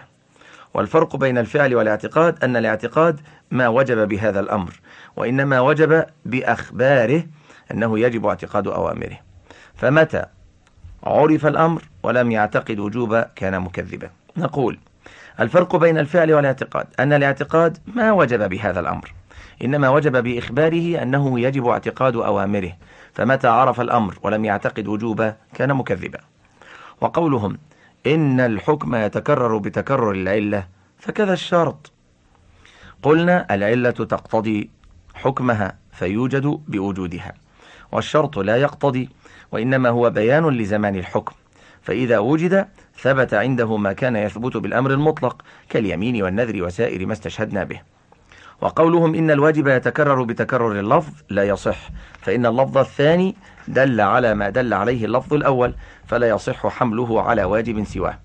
والفرق 0.74 1.16
بين 1.16 1.38
الفعل 1.38 1.76
والاعتقاد 1.76 2.44
أن 2.44 2.56
الاعتقاد 2.56 3.20
ما 3.52 3.68
وجب 3.68 4.08
بهذا 4.08 4.40
الأمر 4.40 4.80
وإنما 5.16 5.60
وجب 5.60 6.06
بأخباره 6.26 7.24
أنه 7.72 8.00
يجب 8.00 8.26
اعتقاد 8.26 8.68
أوامره. 8.68 9.18
فمتى 9.76 10.26
عرف 11.04 11.46
الأمر 11.46 11.84
ولم 12.04 12.32
يعتقد 12.32 12.80
وجوبا 12.80 13.30
كان 13.36 13.60
مكذبا. 13.60 14.10
نقول 14.40 14.80
الفرق 15.40 15.76
بين 15.76 15.98
الفعل 15.98 16.34
والاعتقاد 16.34 16.88
أن 17.00 17.14
الاعتقاد 17.14 17.78
ما 17.96 18.12
وجب 18.12 18.50
بهذا 18.50 18.80
الأمر 18.80 19.14
إنما 19.64 19.90
وجب 19.90 20.24
بإخباره 20.24 21.02
أنه 21.02 21.40
يجب 21.40 21.68
اعتقاد 21.68 22.16
أوامره 22.16 22.72
فمتى 23.14 23.48
عرف 23.48 23.82
الأمر 23.82 24.18
ولم 24.24 24.46
يعتقد 24.46 24.88
وجوبا 24.88 25.36
كان 25.54 25.74
مكذبا. 25.74 26.20
وقولهم 27.02 27.58
إن 28.08 28.40
الحكم 28.40 28.96
يتكرر 28.96 29.58
بتكرر 29.58 30.12
العلة 30.12 30.68
فكذا 30.98 31.34
الشرط. 31.34 31.92
قلنا 33.04 33.56
العلة 33.56 33.92
تقتضي 33.92 34.70
حكمها 35.16 35.78
فيوجد 35.92 36.46
بوجودها 36.68 37.34
والشرط 37.92 38.40
لا 38.40 38.58
يقتضي 38.58 39.10
وإنما 39.52 39.90
هو 39.90 40.10
بيان 40.10 40.50
لزمان 40.50 40.96
الحكم 40.96 41.36
فإذا 41.82 42.20
وجد 42.20 42.68
ثبت 43.02 43.34
عنده 43.34 43.78
ما 43.78 43.94
كان 43.94 44.16
يثبت 44.16 44.58
بالأمر 44.58 44.92
المطلق 44.92 45.42
كاليمين 45.70 46.24
والنذر 46.24 46.64
وسائر 46.64 47.06
ما 47.06 47.14
استشهدنا 47.14 47.64
به. 47.64 47.82
وقولهم 48.62 49.16
إن 49.16 49.32
الواجب 49.32 49.68
يتكرر 49.68 50.24
بتكرر 50.24 50.80
اللفظ 50.80 51.14
لا 51.30 51.44
يصح 51.44 51.90
فإن 52.22 52.46
اللفظ 52.46 52.78
الثاني 52.78 53.36
دل 53.68 54.02
على 54.02 54.34
ما 54.34 54.50
دل 54.50 54.74
عليه 54.74 55.06
اللفظ 55.06 55.34
الأول 55.34 55.74
فلا 56.08 56.30
يصح 56.30 56.68
حمله 56.68 57.22
على 57.22 57.44
واجب 57.44 57.84
سواه. 57.84 58.20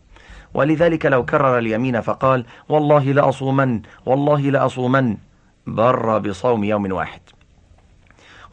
ولذلك 0.55 1.07
لو 1.07 1.25
كرر 1.25 1.59
اليمين 1.59 2.01
فقال 2.01 2.45
والله 2.69 3.05
لأصومن 3.05 3.83
والله 4.07 4.41
لأصومن 4.41 5.17
بر 5.67 6.19
بصوم 6.19 6.65
يوم 6.65 6.93
واحد. 6.93 7.21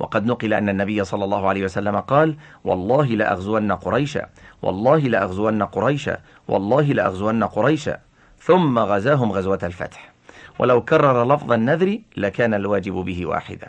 وقد 0.01 0.25
نقل 0.25 0.53
أن 0.53 0.69
النبي 0.69 1.03
صلى 1.03 1.23
الله 1.25 1.47
عليه 1.47 1.63
وسلم 1.63 1.99
قال 1.99 2.35
والله 2.63 3.05
لأغزون 3.05 3.71
قريشا 3.71 4.29
والله 4.61 4.99
لأغزون 4.99 5.63
قريشا 5.63 6.17
والله 6.47 6.81
لأغزون 6.81 7.43
قريشا. 7.43 7.97
ثم 8.39 8.79
غزاهم 8.79 9.31
غزوة 9.31 9.59
الفتح. 9.63 10.11
ولو 10.59 10.81
كرر 10.85 11.35
لفظ 11.35 11.51
النذر 11.51 11.99
لكان 12.17 12.53
الواجب 12.53 12.93
به 12.93 13.25
واحدا. 13.25 13.67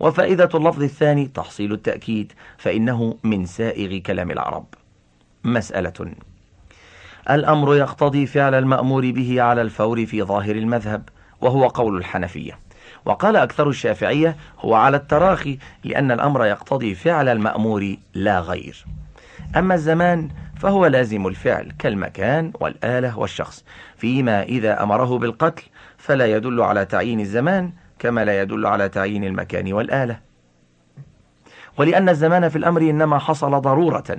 وفائدة 0.00 0.48
اللفظ 0.54 0.82
الثاني 0.82 1.26
تحصيل 1.26 1.72
التأكيد 1.72 2.32
فإنه 2.58 3.16
من 3.24 3.46
سائغ 3.46 3.98
كلام 3.98 4.30
العرب. 4.30 4.66
مسألة. 5.44 6.12
الأمر 7.30 7.76
يقتضي 7.76 8.26
فعل 8.26 8.54
المأمور 8.54 9.10
به 9.10 9.42
على 9.42 9.62
الفور 9.62 10.06
في 10.06 10.22
ظاهر 10.22 10.56
المذهب 10.56 11.08
وهو 11.40 11.66
قول 11.68 11.96
الحنفية. 11.96 12.58
وقال 13.04 13.36
أكثر 13.36 13.68
الشافعية 13.68 14.36
هو 14.60 14.74
على 14.74 14.96
التراخي 14.96 15.58
لأن 15.84 16.10
الأمر 16.10 16.46
يقتضي 16.46 16.94
فعل 16.94 17.28
المأمور 17.28 17.96
لا 18.14 18.40
غير. 18.40 18.84
أما 19.56 19.74
الزمان 19.74 20.28
فهو 20.56 20.86
لازم 20.86 21.26
الفعل 21.26 21.72
كالمكان 21.78 22.52
والآلة 22.60 23.18
والشخص. 23.18 23.64
فيما 23.96 24.42
إذا 24.42 24.82
أمره 24.82 25.18
بالقتل 25.18 25.62
فلا 25.98 26.26
يدل 26.26 26.60
على 26.60 26.84
تعيين 26.84 27.20
الزمان 27.20 27.72
كما 27.98 28.24
لا 28.24 28.42
يدل 28.42 28.66
على 28.66 28.88
تعيين 28.88 29.24
المكان 29.24 29.72
والآلة. 29.72 30.18
ولأن 31.78 32.08
الزمان 32.08 32.48
في 32.48 32.56
الأمر 32.56 32.80
إنما 32.80 33.18
حصل 33.18 33.60
ضرورة 33.60 34.18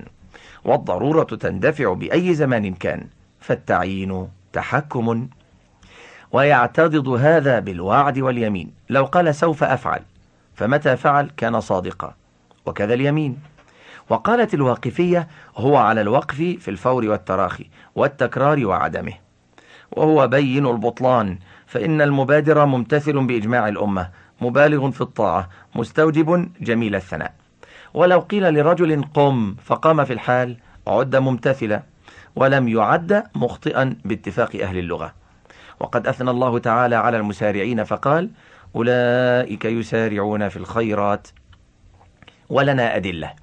والضرورة 0.65 1.23
تندفع 1.23 1.93
بأي 1.93 2.34
زمان 2.34 2.73
كان 2.73 3.07
فالتعيين 3.39 4.27
تحكم 4.53 5.27
ويعتضد 6.34 7.07
هذا 7.07 7.59
بالوعد 7.59 8.19
واليمين. 8.19 8.71
لو 8.89 9.05
قال 9.05 9.36
سوف 9.36 9.63
أفعل 9.63 10.01
فمتى 10.55 10.95
فعل؟ 10.95 11.31
كان 11.38 11.59
صادقا. 11.59 12.13
وكذا 12.65 12.93
اليمين. 12.93 13.39
وقالت 14.09 14.53
الواقفية 14.53 15.27
هو 15.57 15.77
على 15.77 16.01
الوقف 16.01 16.36
في 16.36 16.67
الفور 16.67 17.05
والتراخي 17.05 17.65
والتكرار 17.95 18.65
وعدمه. 18.65 19.13
وهو 19.91 20.27
بين 20.27 20.67
البطلان 20.67 21.38
فإن 21.67 22.01
المبادر 22.01 22.65
ممتثل 22.65 23.25
بإجماع 23.25 23.67
الأمة 23.67 24.09
مبالغ 24.41 24.91
في 24.91 25.01
الطاعة 25.01 25.49
مستوجب 25.75 26.49
جميل 26.61 26.95
الثناء. 26.95 27.34
ولو 27.93 28.19
قيل 28.19 28.53
لرجل 28.53 29.03
قم 29.13 29.55
فقام 29.65 30.05
في 30.05 30.13
الحال 30.13 30.57
عد 30.88 31.15
ممتثلا 31.15 31.84
ولم 32.36 32.67
يعد 32.67 33.23
مخطئا 33.36 33.95
باتفاق 34.05 34.55
أهل 34.55 34.77
اللغة. 34.77 35.22
وقد 35.84 36.07
أثنى 36.07 36.29
الله 36.29 36.59
تعالى 36.59 36.95
على 36.95 37.17
المسارعين 37.17 37.84
فقال 37.84 38.29
أولئك 38.75 39.65
يسارعون 39.65 40.49
في 40.49 40.57
الخيرات 40.57 41.27
ولنا 42.49 42.95
أدلة. 42.95 43.34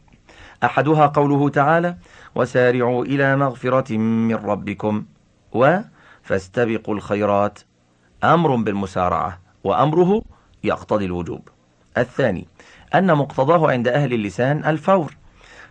أحدها 0.64 1.06
قوله 1.06 1.48
تعالى 1.48 1.96
وسارعوا 2.34 3.04
إلى 3.04 3.36
مغفرة 3.36 3.96
من 3.96 4.34
ربكم 4.34 5.04
و 5.52 5.78
فاستبقوا 6.22 6.94
الخيرات. 6.94 7.58
أمر 8.24 8.56
بالمسارعة 8.56 9.40
وأمره 9.64 10.22
يقتضي 10.64 11.04
الوجوب. 11.04 11.48
الثاني 11.98 12.46
أن 12.94 13.14
مقتضاه 13.14 13.70
عند 13.70 13.88
أهل 13.88 14.12
اللسان 14.12 14.64
الفور. 14.64 15.16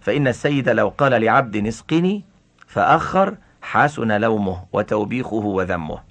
فإن 0.01 0.28
السيد 0.28 0.70
لو 0.70 0.89
قال 0.89 1.22
لعبد 1.22 1.67
اسقني 1.67 2.24
فأخر 2.67 3.38
حسن 3.61 4.22
لومه 4.22 4.65
وتوبيخه 4.74 5.36
وذمه. 5.36 6.09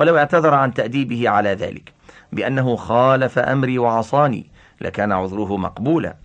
ولو 0.00 0.18
اعتذر 0.18 0.54
عن 0.54 0.74
تأديبه 0.74 1.28
على 1.28 1.54
ذلك. 1.54 1.92
بأنه 2.32 2.76
خالف 2.76 3.38
أمري 3.38 3.78
وعصاني 3.78 4.46
لكان 4.80 5.12
عذره 5.12 5.56
مقبولا. 5.56 6.16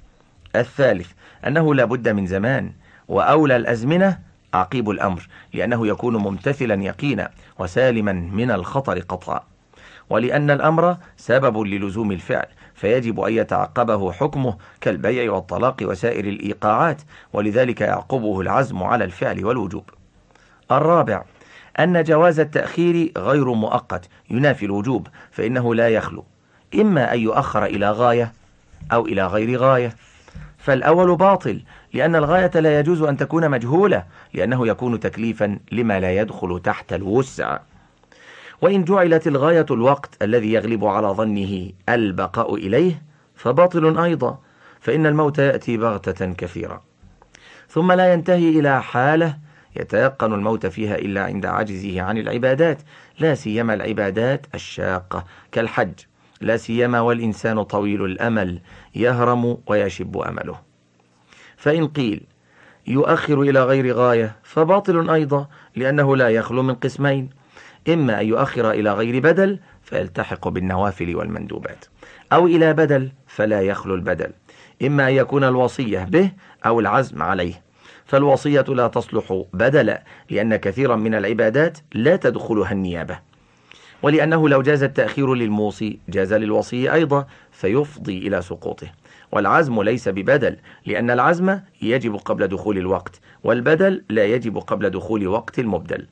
الثالث 0.56 1.12
أنه 1.48 1.76
لا 1.76 1.86
بد 1.86 2.10
من 2.10 2.26
زمان 2.26 2.72
وأولى 3.08 3.56
الأزمنة 3.56 4.20
عقيب 4.54 4.90
الأمر 4.90 5.28
لأنه 5.54 5.88
يكون 5.88 6.16
ممتثلا 6.16 6.84
يقينا 6.84 7.30
وسالما 7.60 8.14
من 8.14 8.52
الخطر 8.52 9.00
قطعا 9.00 9.40
ولأن 10.10 10.52
الأمر 10.52 10.98
سبب 11.18 11.58
للزوم 11.58 12.12
الفعل 12.12 12.46
فيجب 12.76 13.20
أن 13.20 13.34
يتعقبه 13.34 14.12
حكمه 14.12 14.58
كالبيع 14.82 15.32
والطلاق 15.32 15.78
وسائر 15.82 16.26
الإيقاعات 16.26 17.02
ولذلك 17.34 17.82
يعقبه 17.82 18.42
العزم 18.42 18.84
على 18.84 19.04
الفعل 19.04 19.46
والوجوب. 19.46 19.90
الرابع 20.72 21.24
أن 21.80 22.04
جواز 22.04 22.40
التأخير 22.40 23.12
غير 23.18 23.54
مؤقت 23.54 24.10
ينافي 24.30 24.66
الوجوب 24.66 25.08
فإنه 25.32 25.76
لا 25.76 25.90
يخلو. 25.90 26.26
إما 26.76 27.14
أن 27.14 27.20
يؤخر 27.20 27.66
إلى 27.66 27.92
غاية 27.92 28.34
أو 28.94 29.06
إلى 29.06 29.28
غير 29.28 29.58
غاية. 29.58 29.96
فالأول 30.58 31.16
باطل 31.16 31.62
لأن 31.94 32.16
الغاية 32.16 32.52
لا 32.56 32.80
يجوز 32.80 33.02
أن 33.02 33.18
تكون 33.18 33.50
مجهولة 33.50 34.04
لأنه 34.34 34.68
يكون 34.68 35.00
تكليفا 35.00 35.60
لما 35.72 36.00
لا 36.00 36.22
يدخل 36.22 36.60
تحت 36.64 36.94
الوسع. 36.94 37.60
وإن 38.62 38.84
جعلت 38.84 39.28
الغاية 39.28 39.66
الوقت 39.72 40.24
الذي 40.24 40.54
يغلب 40.54 40.86
على 40.86 41.08
ظنه 41.08 41.72
البقاء 41.90 42.56
إليه 42.56 43.02
فباطل 43.36 43.98
أيضا 44.00 44.40
فإن 44.82 45.06
الموت 45.06 45.40
يأتي 45.40 45.78
بغتة 45.78 46.34
كثيرا 46.34 46.82
ثم 47.70 47.92
لا 47.92 48.14
ينتهي 48.14 48.50
إلى 48.50 48.84
حالة 48.84 49.38
يتيقن 49.76 50.34
الموت 50.34 50.66
فيها 50.66 50.96
إلا 50.96 51.24
عند 51.24 51.46
عجزه 51.46 52.02
عن 52.02 52.18
العبادات 52.18 52.82
لا 53.20 53.36
سيما 53.36 53.74
العبادات 53.74 54.46
الشاقة 54.56 55.26
كالحج 55.52 55.94
لا 56.42 56.58
سيما 56.58 57.00
والإنسان 57.00 57.64
طويل 57.64 58.06
الأمل 58.06 58.60
يهرم 58.96 59.58
ويشب 59.68 60.18
أمله. 60.18 60.60
فإن 61.58 61.88
قيل 61.88 62.22
يؤخر 62.88 63.42
إلى 63.42 63.64
غير 63.64 63.94
غاية 63.94 64.36
فباطل 64.44 65.10
أيضا 65.10 65.48
لأنه 65.76 66.16
لا 66.16 66.30
يخلو 66.30 66.64
من 66.64 66.76
قسمين 66.76 67.30
إما 67.90 68.22
أن 68.22 68.28
يؤخر 68.28 68.72
إلى 68.72 68.94
غير 68.94 69.20
بدل 69.20 69.60
فيلتحق 69.84 70.48
بالنوافل 70.48 71.16
والمندوبات 71.16 71.86
أو 72.34 72.48
إلى 72.48 72.74
بدل 72.74 73.12
فلا 73.28 73.62
يخلو 73.62 73.96
البدل 73.96 74.32
إما 74.86 75.08
أن 75.08 75.14
يكون 75.14 75.44
الوصية 75.44 76.04
به 76.04 76.32
أو 76.66 76.80
العزم 76.80 77.22
عليه. 77.22 77.65
فالوصية 78.06 78.62
لا 78.62 78.88
تصلح 78.88 79.44
بدلا 79.54 80.04
لأن 80.30 80.56
كثيرا 80.56 80.96
من 80.96 81.16
العبادات 81.16 81.78
لا 81.94 82.16
تدخلها 82.16 82.72
النيابة. 82.72 83.20
ولأنه 84.04 84.50
لو 84.50 84.62
جاز 84.62 84.84
التأخير 84.84 85.34
للموصي 85.34 86.00
جاز 86.10 86.34
للوصي 86.34 86.94
أيضا 86.94 87.28
فيفضي 87.52 88.28
إلى 88.28 88.42
سقوطه. 88.42 88.88
والعزم 89.32 89.82
ليس 89.82 90.10
ببدل 90.10 90.58
لأن 90.86 91.12
العزم 91.12 91.60
يجب 91.82 92.16
قبل 92.16 92.48
دخول 92.48 92.78
الوقت 92.78 93.20
والبدل 93.44 94.04
لا 94.10 94.26
يجب 94.26 94.58
قبل 94.58 94.90
دخول 94.90 95.28
وقت 95.28 95.60
المبدل. 95.60 96.08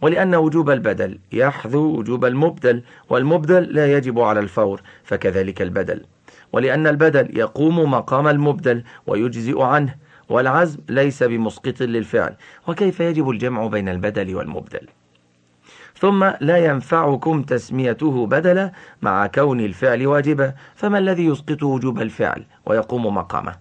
ولأن 0.00 0.34
وجوب 0.34 0.70
البدل 0.70 1.18
يحذو 1.32 1.98
وجوب 1.98 2.24
المبدل 2.24 2.82
والمبدل 3.10 3.62
لا 3.62 3.96
يجب 3.96 4.20
على 4.20 4.40
الفور 4.40 4.82
فكذلك 5.04 5.62
البدل. 5.62 6.04
ولأن 6.52 6.86
البدل 6.86 7.38
يقوم 7.38 7.90
مقام 7.90 8.28
المبدل 8.28 8.84
ويجزئ 9.06 9.62
عنه 9.62 9.94
والعزم 10.28 10.78
ليس 10.88 11.22
بمسقط 11.22 11.80
للفعل 11.80 12.36
وكيف 12.68 13.00
يجب 13.00 13.30
الجمع 13.30 13.66
بين 13.66 13.88
البدل 13.88 14.34
والمبدل؟ 14.34 14.88
ثم 15.98 16.24
لا 16.40 16.56
ينفعكم 16.56 17.42
تسميته 17.42 18.26
بدلا 18.26 18.72
مع 19.02 19.26
كون 19.26 19.60
الفعل 19.60 20.06
واجبا 20.06 20.54
فما 20.74 20.98
الذي 20.98 21.26
يسقط 21.26 21.62
وجوب 21.62 22.00
الفعل 22.00 22.44
ويقوم 22.66 23.14
مقامه؟ 23.14 23.54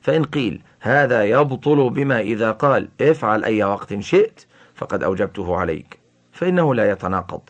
فإن 0.00 0.24
قيل 0.24 0.62
هذا 0.80 1.24
يبطل 1.24 1.90
بما 1.90 2.20
إذا 2.20 2.50
قال 2.50 2.88
افعل 3.00 3.44
أي 3.44 3.64
وقت 3.64 3.98
شئت 3.98 4.46
فقد 4.74 5.02
أوجبته 5.02 5.56
عليك 5.56 5.98
فإنه 6.32 6.74
لا 6.74 6.90
يتناقض. 6.90 7.40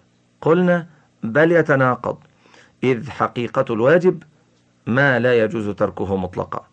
قلنا 0.41 0.87
بل 1.23 1.53
يتناقض 1.53 2.19
إذ 2.85 3.11
حقيقة 3.11 3.75
الواجب 3.75 4.23
ما 4.87 5.19
لا 5.19 5.45
يجوز 5.45 5.69
تركه 5.69 6.17
مطلقا. 6.17 6.67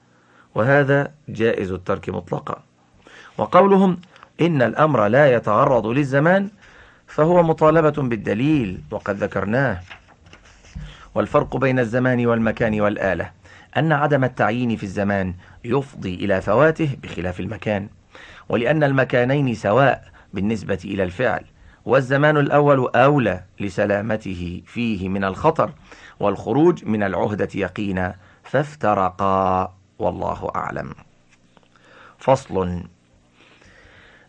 وهذا 0.56 1.12
جائز 1.30 1.72
الترك 1.72 2.10
مطلقا. 2.10 2.64
وقولهم 3.38 4.00
إن 4.42 4.62
الأمر 4.62 5.08
لا 5.08 5.34
يتعرض 5.34 5.88
للزمان 5.88 6.50
فهو 7.08 7.44
مطالبة 7.44 8.02
بالدليل 8.02 8.82
وقد 8.92 9.16
ذكرناه. 9.16 9.82
والفرق 11.16 11.58
بين 11.58 11.80
الزمان 11.80 12.26
والمكان 12.26 12.82
والآلة. 12.82 13.32
أن 13.78 13.92
عدم 13.92 14.24
التعيين 14.24 14.76
في 14.76 14.84
الزمان 14.84 15.34
يفضي 15.66 16.16
إلى 16.16 16.42
فواته 16.42 16.98
بخلاف 17.04 17.40
المكان. 17.40 17.90
ولأن 18.50 18.84
المكانين 18.84 19.54
سواء 19.56 20.04
بالنسبة 20.34 20.80
إلى 20.86 21.04
الفعل. 21.04 21.46
والزمان 21.86 22.38
الأول 22.38 22.90
أولى 22.96 23.44
لسلامته 23.60 24.62
فيه 24.66 25.10
من 25.10 25.24
الخطر. 25.24 25.72
والخروج 26.20 26.86
من 26.86 27.04
العهدة 27.04 27.50
يقينا 27.56 28.16
فافترقا. 28.44 29.81
والله 30.02 30.52
أعلم. 30.56 30.94
فصل. 32.20 32.84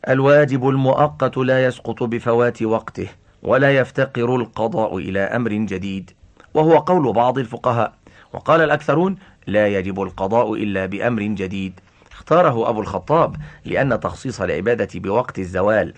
الواجب 0.08 0.68
المؤقت 0.68 1.36
لا 1.36 1.64
يسقط 1.64 2.02
بفوات 2.02 2.62
وقته 2.62 3.08
ولا 3.42 3.76
يفتقر 3.76 4.36
القضاء 4.36 4.98
إلى 4.98 5.20
أمر 5.20 5.52
جديد 5.52 6.10
وهو 6.54 6.78
قول 6.78 7.12
بعض 7.12 7.38
الفقهاء. 7.38 7.92
وقال 8.32 8.60
الأكثرون 8.60 9.16
لا 9.46 9.68
يجب 9.68 10.02
القضاء 10.02 10.54
إلا 10.54 10.86
بأمر 10.86 11.22
جديد. 11.22 11.80
اختاره 12.12 12.68
أبو 12.68 12.80
الخطاب 12.80 13.36
لأن 13.64 14.00
تخصيص 14.00 14.40
العبادة 14.40 15.00
بوقت 15.00 15.38
الزوال. 15.38 15.94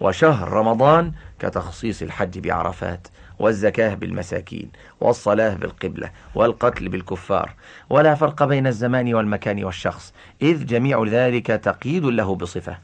وشهر 0.00 0.48
رمضان 0.48 1.12
كتخصيص 1.38 2.02
الحج 2.02 2.38
بعرفات. 2.38 3.08
والزكاة 3.40 3.94
بالمساكين 3.94 4.70
والصلاة 5.00 5.54
بالقبلة 5.54 6.10
والقتل 6.34 6.88
بالكفار. 6.88 7.54
ولا 7.90 8.14
فرق 8.14 8.44
بين 8.44 8.66
الزمان 8.66 9.14
والمكان 9.14 9.64
والشخص 9.64 10.14
إذ 10.42 10.66
جميع 10.66 11.04
ذلك 11.04 11.46
تقييد 11.46 12.04
له 12.04 12.34
بصفة. 12.34 12.78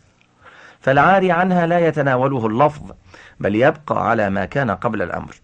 فالعاري 0.81 1.33
عنها 1.33 1.67
لا 1.67 1.87
يتناوله 1.87 2.47
اللفظ 2.47 2.93
بل 3.41 3.55
يبقى 3.55 4.11
على 4.11 4.31
ما 4.31 4.45
كان 4.45 4.71
قبل 4.71 5.03
الأمر. 5.03 5.35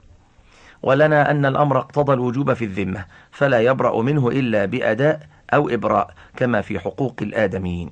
ولنا 0.82 1.30
أن 1.30 1.46
الأمر 1.46 1.78
اقتضى 1.78 2.12
الوجوب 2.12 2.52
في 2.52 2.64
الذمة 2.64 3.04
فلا 3.30 3.60
يبرأ 3.60 4.02
منه 4.02 4.28
إلا 4.28 4.64
بأداء 4.64 5.26
أو 5.54 5.68
إبراء 5.68 6.14
كما 6.36 6.60
في 6.60 6.78
حقوق 6.80 7.16
الآدميين. 7.22 7.90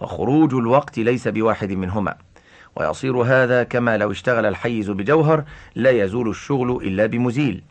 وخروج 0.00 0.54
الوقت 0.54 0.98
ليس 0.98 1.28
بواحد 1.28 1.72
منهما. 1.72 2.14
ويصير 2.78 3.16
هذا 3.16 3.62
كما 3.62 3.96
لو 3.96 4.10
اشتغل 4.10 4.46
الحيز 4.46 4.90
بجوهر 4.90 5.44
لا 5.74 5.90
يزول 5.90 6.28
الشغل 6.28 6.70
إلا 6.70 7.06
بمزيل. 7.06 7.62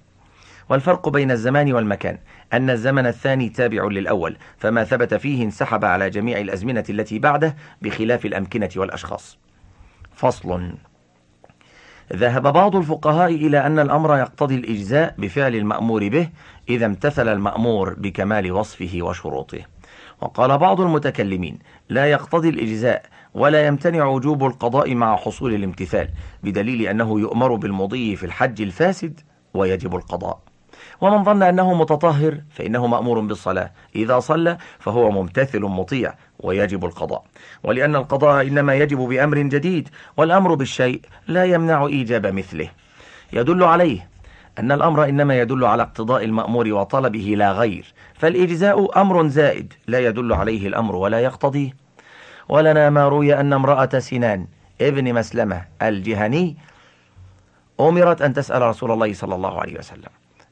والفرق 0.70 1.10
بين 1.10 1.32
الزمان 1.32 1.74
والمكان 1.74 2.18
أن 2.54 2.70
الزمن 2.70 3.06
الثاني 3.06 3.50
تابع 3.50 3.84
للأول 3.84 4.38
فما 4.58 4.84
ثبت 4.84 5.14
فيه 5.14 5.44
انسحب 5.44 5.86
على 5.86 6.10
جميع 6.10 6.40
الأزمنة 6.40 6.84
التي 6.90 7.20
بعده 7.20 7.56
بخلاف 7.82 8.26
الأمكنة 8.26 8.70
والأشخاص. 8.76 9.38
فصل. 10.16 10.72
ذهب 12.14 12.54
بعض 12.54 12.76
الفقهاء 12.76 13.36
إلى 13.36 13.66
أن 13.66 13.80
الأمر 13.80 14.18
يقتضي 14.18 14.56
الإجزاء 14.56 15.16
بفعل 15.18 15.56
المأمور 15.56 16.08
به 16.08 16.30
إذا 16.70 16.86
امتثل 16.86 17.28
المأمور 17.28 17.94
بكمال 17.94 18.52
وصفه 18.52 19.00
وشروطه. 19.02 19.62
وقال 20.22 20.58
بعض 20.58 20.82
المتكلمين 20.82 21.60
لا 21.90 22.06
يقتضي 22.06 22.50
الإجزاء 22.50 23.06
ولا 23.34 23.68
يمتنع 23.68 24.06
وجوب 24.06 24.46
القضاء 24.46 24.96
مع 24.96 25.16
حصول 25.16 25.54
الامتثال 25.54 26.10
بدليل 26.44 26.88
أنه 26.88 27.20
يؤمر 27.20 27.56
بالمضي 27.56 28.16
في 28.16 28.26
الحج 28.26 28.62
الفاسد 28.62 29.20
ويجب 29.54 29.96
القضاء. 29.96 30.40
ومن 31.02 31.24
ظن 31.24 31.44
أنه 31.44 31.74
متطهر 31.74 32.42
فإنه 32.50 32.88
مأمور 32.88 33.20
بالصلاة 33.20 33.72
إذا 33.96 34.20
صلى 34.20 34.58
فهو 34.80 35.12
ممتثل 35.12 35.62
مطيع 35.62 36.14
ويجب 36.40 36.86
القضاء. 36.86 37.24
ولأن 37.64 37.96
القضاء 37.96 38.48
إنما 38.48 38.76
يجب 38.76 38.98
بأمر 38.98 39.38
جديد 39.38 39.90
والأمر 40.18 40.54
بالشيء 40.54 41.02
لا 41.28 41.46
يمنع 41.46 41.86
إيجاب 41.86 42.28
مثله. 42.28 42.70
يدل 43.34 43.64
عليه 43.64 44.10
أن 44.60 44.72
الأمر 44.72 45.06
إنما 45.06 45.40
يدل 45.40 45.66
على 45.66 45.84
اقتضاء 45.84 46.24
المأمور 46.24 46.74
وطلبه 46.74 47.34
لا 47.38 47.52
غير 47.52 47.94
فالإجزاء 48.14 49.02
أمر 49.02 49.28
زائد 49.28 49.74
لا 49.88 50.00
يدل 50.00 50.34
عليه 50.34 50.68
الأمر 50.68 50.96
ولا 50.96 51.20
يقتضيه. 51.20 51.87
ولنا 52.50 52.90
ما 52.90 53.08
روي 53.08 53.40
أن 53.40 53.54
امرأة 53.54 54.00
سنان 54.00 54.48
ابن 54.82 55.14
مسلمة 55.14 55.66
الجهني 55.82 56.58
أمرت 57.80 58.22
أن 58.22 58.34
تسأل 58.34 58.62
رسول 58.62 58.92
الله 58.92 59.14
صلى 59.14 59.36
الله 59.36 59.60
عليه 59.60 59.80
وسلم 59.80 60.10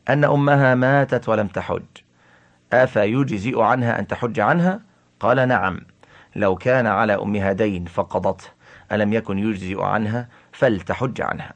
أن 0.09 0.23
أمها 0.23 0.75
ماتت 0.75 1.29
ولم 1.29 1.47
تحج. 1.47 1.83
أفيجزئ 2.73 3.61
عنها 3.61 3.99
أن 3.99 4.07
تحج 4.07 4.39
عنها؟ 4.39 4.79
قال 5.19 5.47
نعم. 5.47 5.81
لو 6.35 6.55
كان 6.55 6.87
على 6.87 7.13
أمها 7.15 7.51
دين 7.51 7.85
فقضته. 7.85 8.45
ألم 8.91 9.13
يكن 9.13 9.39
يجزئ 9.39 9.81
عنها؟ 9.81 10.27
فلتحج 10.51 11.21
عنها. 11.21 11.53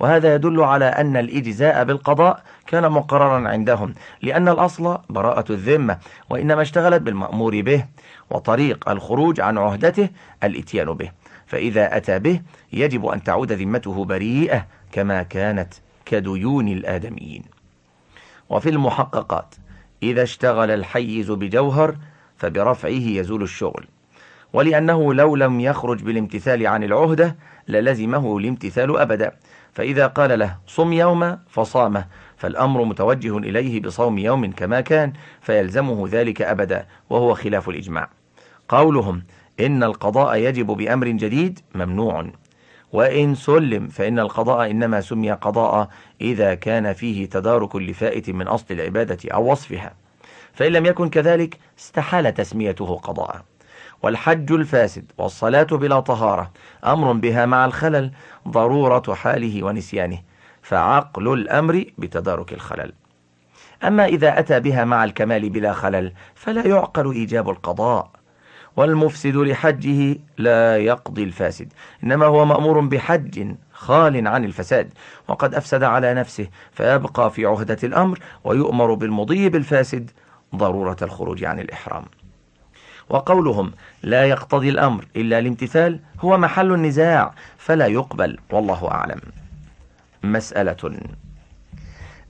وهذا 0.00 0.34
يدل 0.34 0.60
على 0.60 0.84
أن 0.84 1.16
الإجزاء 1.16 1.84
بالقضاء 1.84 2.42
كان 2.66 2.92
مقررا 2.92 3.48
عندهم 3.48 3.94
لأن 4.22 4.48
الأصل 4.48 4.98
براءة 5.10 5.52
الذمة 5.52 5.98
وإنما 6.30 6.62
اشتغلت 6.62 7.02
بالمأمور 7.02 7.60
به 7.60 7.84
وطريق 8.30 8.88
الخروج 8.88 9.40
عن 9.40 9.58
عهدته 9.58 10.08
الإتيان 10.44 10.92
به. 10.92 11.10
فإذا 11.46 11.96
أتى 11.96 12.18
به 12.18 12.40
يجب 12.72 13.06
أن 13.06 13.22
تعود 13.22 13.52
ذمته 13.52 14.04
بريئة 14.04 14.66
كما 14.92 15.22
كانت 15.22 15.74
كديون 16.04 16.68
الآدميين. 16.68 17.42
وفي 18.48 18.68
المحققات 18.68 19.54
إذا 20.02 20.22
اشتغل 20.22 20.70
الحيز 20.70 21.30
بجوهر 21.30 21.96
فبرفعه 22.36 22.90
يزول 22.90 23.42
الشغل. 23.42 23.86
ولأنه 24.52 25.14
لو 25.14 25.36
لم 25.36 25.60
يخرج 25.60 26.02
بالامتثال 26.02 26.66
عن 26.66 26.84
العهدة 26.84 27.36
للزمه 27.68 28.38
الامتثال 28.38 28.98
أبدا. 28.98 29.32
فإذا 29.78 30.06
قال 30.06 30.38
له 30.38 30.56
صم 30.66 30.92
يوما 30.92 31.38
فصامه 31.48 32.04
فالأمر 32.36 32.84
متوجه 32.84 33.38
إليه 33.38 33.80
بصوم 33.80 34.18
يوم 34.18 34.52
كما 34.52 34.80
كان 34.80 35.12
فيلزمه 35.40 36.08
ذلك 36.10 36.42
أبدا 36.42 36.86
وهو 37.10 37.34
خلاف 37.34 37.68
الإجماع. 37.68 38.08
قولهم 38.68 39.22
إن 39.60 39.82
القضاء 39.82 40.36
يجب 40.36 40.66
بأمر 40.66 41.08
جديد 41.08 41.60
ممنوع. 41.74 42.26
وإن 42.92 43.34
سلم 43.34 43.88
فإن 43.88 44.18
القضاء 44.18 44.70
إنما 44.70 45.00
سمي 45.00 45.32
قضاء 45.32 45.88
إذا 46.20 46.54
كان 46.54 46.92
فيه 46.92 47.26
تدارك 47.26 47.76
لفائت 47.76 48.30
من 48.30 48.48
أصل 48.48 48.66
العبادة 48.70 49.18
أو 49.34 49.52
وصفها. 49.52 49.94
فإن 50.52 50.72
لم 50.72 50.86
يكن 50.86 51.08
كذلك 51.08 51.58
استحال 51.78 52.34
تسميته 52.34 52.96
قضاء. 52.96 53.44
والحج 54.02 54.52
الفاسد 54.52 55.12
والصلاة 55.18 55.62
بلا 55.62 56.00
طهارة 56.00 56.50
أمر 56.86 57.12
بها 57.12 57.46
مع 57.46 57.64
الخلل 57.64 58.10
ضرورة 58.50 59.14
حاله 59.14 59.62
ونسيانه 59.62 60.18
فعقل 60.62 61.32
الأمر 61.32 61.84
بتدارك 61.98 62.52
الخلل. 62.52 62.92
أما 63.84 64.04
إذا 64.04 64.38
أتى 64.38 64.60
بها 64.60 64.84
مع 64.84 65.04
الكمال 65.04 65.50
بلا 65.50 65.72
خلل 65.72 66.12
فلا 66.34 66.66
يعقل 66.66 67.12
إيجاب 67.12 67.50
القضاء. 67.50 68.10
والمفسد 68.76 69.36
لحجه 69.36 70.16
لا 70.38 70.76
يقضي 70.76 71.22
الفاسد 71.22 71.72
إنما 72.04 72.26
هو 72.26 72.44
مأمور 72.44 72.80
بحج 72.80 73.54
خال 73.72 74.28
عن 74.28 74.44
الفساد. 74.44 74.92
وقد 75.28 75.54
أفسد 75.54 75.82
على 75.82 76.14
نفسه 76.14 76.48
فيبقى 76.72 77.30
في 77.30 77.46
عهدة 77.46 77.78
الأمر 77.84 78.18
ويؤمر 78.44 78.94
بالمضي 78.94 79.48
بالفاسد 79.48 80.10
ضرورة 80.56 80.96
الخروج 81.02 81.44
عن 81.44 81.60
الإحرام. 81.60 82.04
وقولهم 83.10 83.72
لا 84.02 84.24
يقتضي 84.24 84.68
الأمر 84.68 85.04
إلا 85.16 85.38
الامتثال 85.38 86.00
هو 86.20 86.38
محل 86.38 86.72
النزاع 86.72 87.34
فلا 87.58 87.86
يقبل 87.86 88.38
والله 88.50 88.90
أعلم. 88.90 89.20
مسألة 90.22 91.00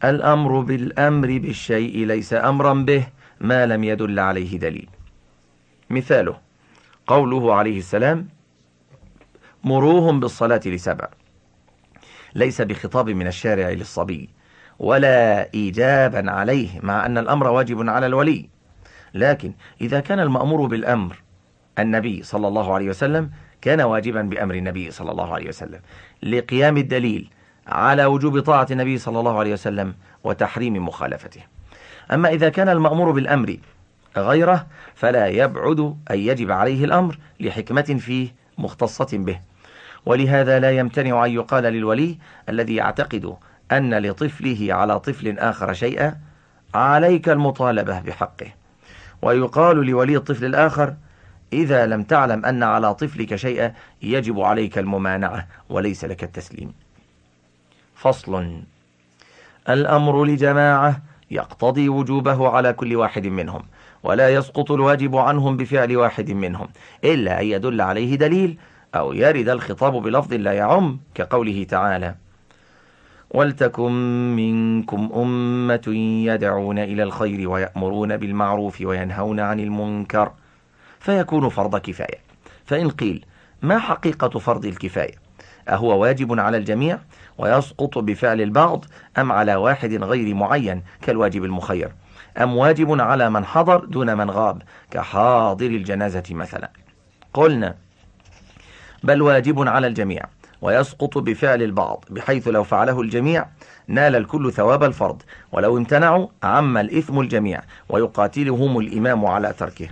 الأمر 0.05 0.61
بالأمر 0.61 1.39
بالشيء 1.39 2.07
ليس 2.07 2.35
أمرا 2.35 2.75
به 2.75 3.07
ما 3.41 3.67
لم 3.67 3.85
يدل 3.85 4.19
عليه 4.19 4.59
دليل. 4.59 4.89
مثاله 5.91 6.37
قوله 7.07 7.55
عليه 7.55 7.79
السلام 7.79 8.29
مروهم 9.65 10.21
بالصلاة 10.21 10.61
لسبع. 10.67 11.09
ليس 12.35 12.61
بخطاب 12.61 13.11
من 13.11 13.27
الشارع 13.27 13.69
للصبي 13.69 14.29
ولا 14.79 15.53
إيجابا 15.55 16.31
عليه 16.31 16.81
مع 16.83 17.07
أن 17.07 17.19
الأمر 17.19 17.49
واجب 17.49 17.89
على 17.89 18.07
الولي. 18.07 18.49
لكن 19.15 19.53
إذا 19.81 20.01
كان 20.01 20.21
المأمور 20.21 20.67
بالأمر 20.67 21.23
النبي 21.79 22.23
صلى 22.23 22.49
الله 22.49 22.75
عليه 22.75 22.89
وسلم 22.89 23.31
كان 23.61 23.81
واجبا 23.81 24.23
بأمر 24.23 24.55
النبي 24.55 24.91
صلى 24.91 25.11
الله 25.11 25.35
عليه 25.35 25.49
وسلم 25.49 25.81
لقيام 26.23 26.77
الدليل 26.77 27.31
على 27.67 28.05
وجوب 28.05 28.41
طاعة 28.41 28.67
النبي 28.71 28.99
صلى 28.99 29.21
الله 29.21 29.39
عليه 29.39 29.53
وسلم 29.53 29.95
وتحريم 30.25 30.87
مخالفته. 30.87 31.41
أما 32.13 32.29
إذا 32.29 32.49
كان 32.49 32.69
المأمور 32.69 33.11
بالأمر 33.11 33.57
غيره 34.17 34.67
فلا 34.95 35.27
يبعد 35.27 35.81
أن 36.11 36.19
يجب 36.19 36.51
عليه 36.51 36.85
الأمر 36.85 37.19
لحكمة 37.41 37.83
فيه 37.83 38.35
مختصة 38.59 39.09
به. 39.13 39.41
ولهذا 40.07 40.59
لا 40.59 40.71
يمتنع 40.71 41.25
أن 41.25 41.31
يقال 41.31 41.65
للولي 41.65 42.19
الذي 42.49 42.75
يعتقد 42.75 43.37
أن 43.73 43.95
لطفله 43.95 44.75
على 44.75 45.01
طفل 45.01 45.39
آخر 45.39 45.73
شيئا 45.73 46.17
عليك 46.75 47.29
المطالبة 47.29 48.01
بحقه. 48.01 48.58
ويقال 49.23 49.87
لولي 49.87 50.17
الطفل 50.17 50.45
الآخر 50.45 50.95
إذا 51.53 51.87
لم 51.87 52.03
تعلم 52.03 52.45
أن 52.45 52.63
على 52.63 52.95
طفلك 52.95 53.37
شيئا 53.37 53.73
يجب 54.03 54.41
عليك 54.41 54.79
الممانعة 54.79 55.47
وليس 55.69 56.05
لك 56.05 56.25
التسليم. 56.25 56.73
فصل. 57.95 58.63
الأمر 59.69 60.25
لجماعة 60.25 61.03
يقتضي 61.31 61.89
وجوبه 61.89 62.49
على 62.49 62.73
كل 62.73 62.97
واحد 62.97 63.27
منهم 63.27 63.63
ولا 64.03 64.29
يسقط 64.35 64.71
الواجب 64.71 65.17
عنهم 65.17 65.57
بفعل 65.57 65.97
واحد 65.97 66.31
منهم 66.31 66.69
إلا 67.05 67.41
أن 67.41 67.47
يدل 67.47 67.81
عليه 67.81 68.15
دليل 68.15 68.59
أو 68.95 69.13
يرد 69.13 69.49
الخطاب 69.49 69.93
بلفظ 69.93 70.33
لا 70.33 70.53
يعم 70.53 71.01
كقوله 71.15 71.65
تعالى 71.65 72.15
ولتكن 73.31 73.93
منكم 74.37 75.11
أمة 75.15 75.95
يدعون 76.27 76.79
إلى 76.79 77.03
الخير 77.03 77.49
ويأمرون 77.49 78.17
بالمعروف 78.17 78.81
وينهون 78.81 79.41
عن 79.41 79.61
المنكر 79.61 80.33
فيكون 81.01 81.49
فرض 81.49 81.77
كفاية. 81.77 82.19
فإن 82.65 82.91
قيل 82.91 83.25
ما 83.63 83.79
حقيقة 83.79 84.39
فرض 84.39 84.65
الكفاية؟ 84.65 85.15
أهو 85.69 85.99
واجب 86.03 86.41
على 86.41 86.57
الجميع 86.57 86.99
ويسقط 87.39 87.99
بفعل 87.99 88.41
البعض 88.41 88.85
أم 89.19 89.33
على 89.33 89.55
واحد 89.55 89.93
غير 89.93 90.35
معين 90.35 90.83
كالواجب 91.03 91.45
المخير؟ 91.45 91.93
أم 92.39 92.57
واجب 92.57 93.01
على 93.01 93.31
من 93.31 93.45
حضر 93.45 93.85
دون 93.85 94.17
من 94.17 94.31
غاب 94.31 94.63
كحاضر 94.91 95.67
الجنازة 95.67 96.23
مثلا؟ 96.31 96.71
قلنا 97.35 97.75
بل 99.03 99.23
واجب 99.23 99.69
على 99.69 99.87
الجميع. 99.87 100.23
ويسقط 100.63 101.19
بفعل 101.19 101.63
البعض 101.63 102.05
بحيث 102.11 102.49
لو 102.49 102.65
فعله 102.65 103.01
الجميع 103.01 103.47
نال 103.89 104.17
الكل 104.17 104.53
ثواب 104.53 104.85
الفرض. 104.85 105.23
ولو 105.53 105.79
امتنعوا 105.79 106.27
عم 106.43 106.77
الإثم 106.77 107.21
الجميع 107.21 107.61
ويقاتلهم 107.89 108.79
الإمام 108.79 109.27
على 109.27 109.53
تركه. 109.59 109.89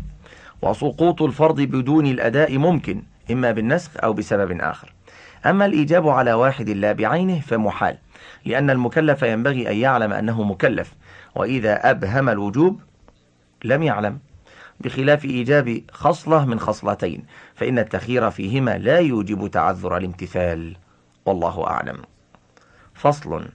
وسقوط 0.63 1.23
الفرض 1.23 1.61
بدون 1.61 2.07
الأداء 2.07 2.59
ممكن 2.59 3.03
إما 3.31 3.53
بالنسخ 3.53 3.91
أو 4.05 4.13
بسبب 4.13 4.61
آخر. 4.61 4.93
أما 5.47 5.67
الإيجاب 5.67 6.09
على 6.09 6.33
واحد 6.33 6.71
لا 6.71 6.93
بعينه 6.93 7.41
فمحال 7.41 7.99
لأن 8.45 8.71
المكلف 8.71 9.23
ينبغي 9.23 9.71
أن 9.71 9.77
يعلم 9.77 10.13
أنه 10.13 10.43
مكلف. 10.43 10.93
وإذا 11.35 11.91
أبهم 11.91 12.29
الوجوب 12.29 12.81
لم 13.65 13.83
يعلم. 13.83 14.19
بخلاف 14.81 15.25
إيجاب 15.25 15.83
خصلة 15.93 16.45
من 16.45 16.61
خصلتين 16.61 17.25
فإن 17.55 17.79
التخير 17.79 18.31
فيهما 18.31 18.79
لا 18.79 18.99
يوجب 18.99 19.51
تعذر 19.51 19.97
الامتثال. 19.97 20.77
والله 21.27 21.67
أعلم. 21.67 22.03
فصل. 22.95 23.49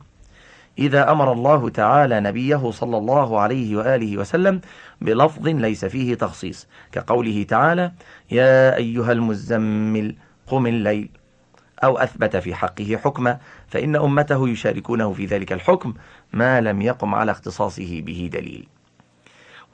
إذا 0.80 1.12
أمر 1.12 1.32
الله 1.32 1.70
تعالى 1.70 2.20
نبيه 2.20 2.72
صلى 2.72 2.98
الله 2.98 3.40
عليه 3.40 3.76
وآله 3.76 4.18
وسلم 4.18 4.62
بلفظ 5.02 5.48
ليس 5.48 5.86
فيه 5.86 6.16
تخصيص 6.16 6.68
كقوله 6.92 7.44
تعالى 7.44 7.92
يا 8.32 8.76
أيها 8.76 9.12
المزمل 9.12 10.16
قم 10.48 10.68
الليل. 10.68 11.10
أو 11.84 11.98
أثبت 11.98 12.38
في 12.38 12.56
حقه 12.56 12.98
حكما 13.04 13.40
فإن 13.68 13.96
أمته 13.96 14.50
يشاركونه 14.50 15.14
في 15.14 15.26
ذلك 15.26 15.54
الحكم 15.54 15.94
ما 16.34 16.62
لم 16.62 16.82
يقم 16.82 17.16
على 17.16 17.32
اختصاصه 17.32 18.02
به 18.02 18.30
دليل. 18.34 18.68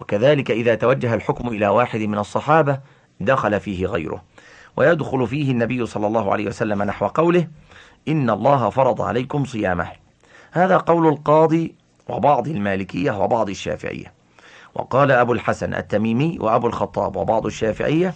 وكذلك 0.02 0.52
إذا 0.52 0.76
توجه 0.76 1.14
الحكم 1.14 1.48
إلى 1.48 1.68
واحد 1.68 2.00
من 2.00 2.18
الصحابة 2.18 2.80
دخل 3.20 3.60
فيه 3.60 3.86
غيره. 3.86 4.24
ويدخل 4.78 5.28
فيه 5.28 5.52
النبي 5.52 5.86
صلى 5.86 6.08
الله 6.08 6.32
عليه 6.32 6.48
وسلم 6.48 6.84
نحو 6.84 7.08
قوله 7.08 7.48
إن 8.08 8.30
الله 8.30 8.70
فرض 8.70 9.02
عليكم 9.02 9.45
صيامه. 9.45 9.91
هذا 10.52 10.78
قول 10.78 11.08
القاضي 11.08 11.76
وبعض 12.10 12.48
المالكية 12.48 13.12
وبعض 13.12 13.50
الشافعية. 13.50 14.14
وقال 14.76 15.12
أبو 15.12 15.34
الحسن 15.34 15.74
التميمي 15.74 16.38
وأبو 16.39 16.68
الخطاب 16.68 17.16
وبعض 17.16 17.45
الشافعية 17.45 18.14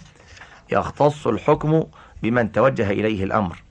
يختص 0.72 1.26
الحكم 1.26 1.84
بمن 2.22 2.52
توجه 2.52 2.90
إليه 2.90 3.24
الأمر 3.24 3.62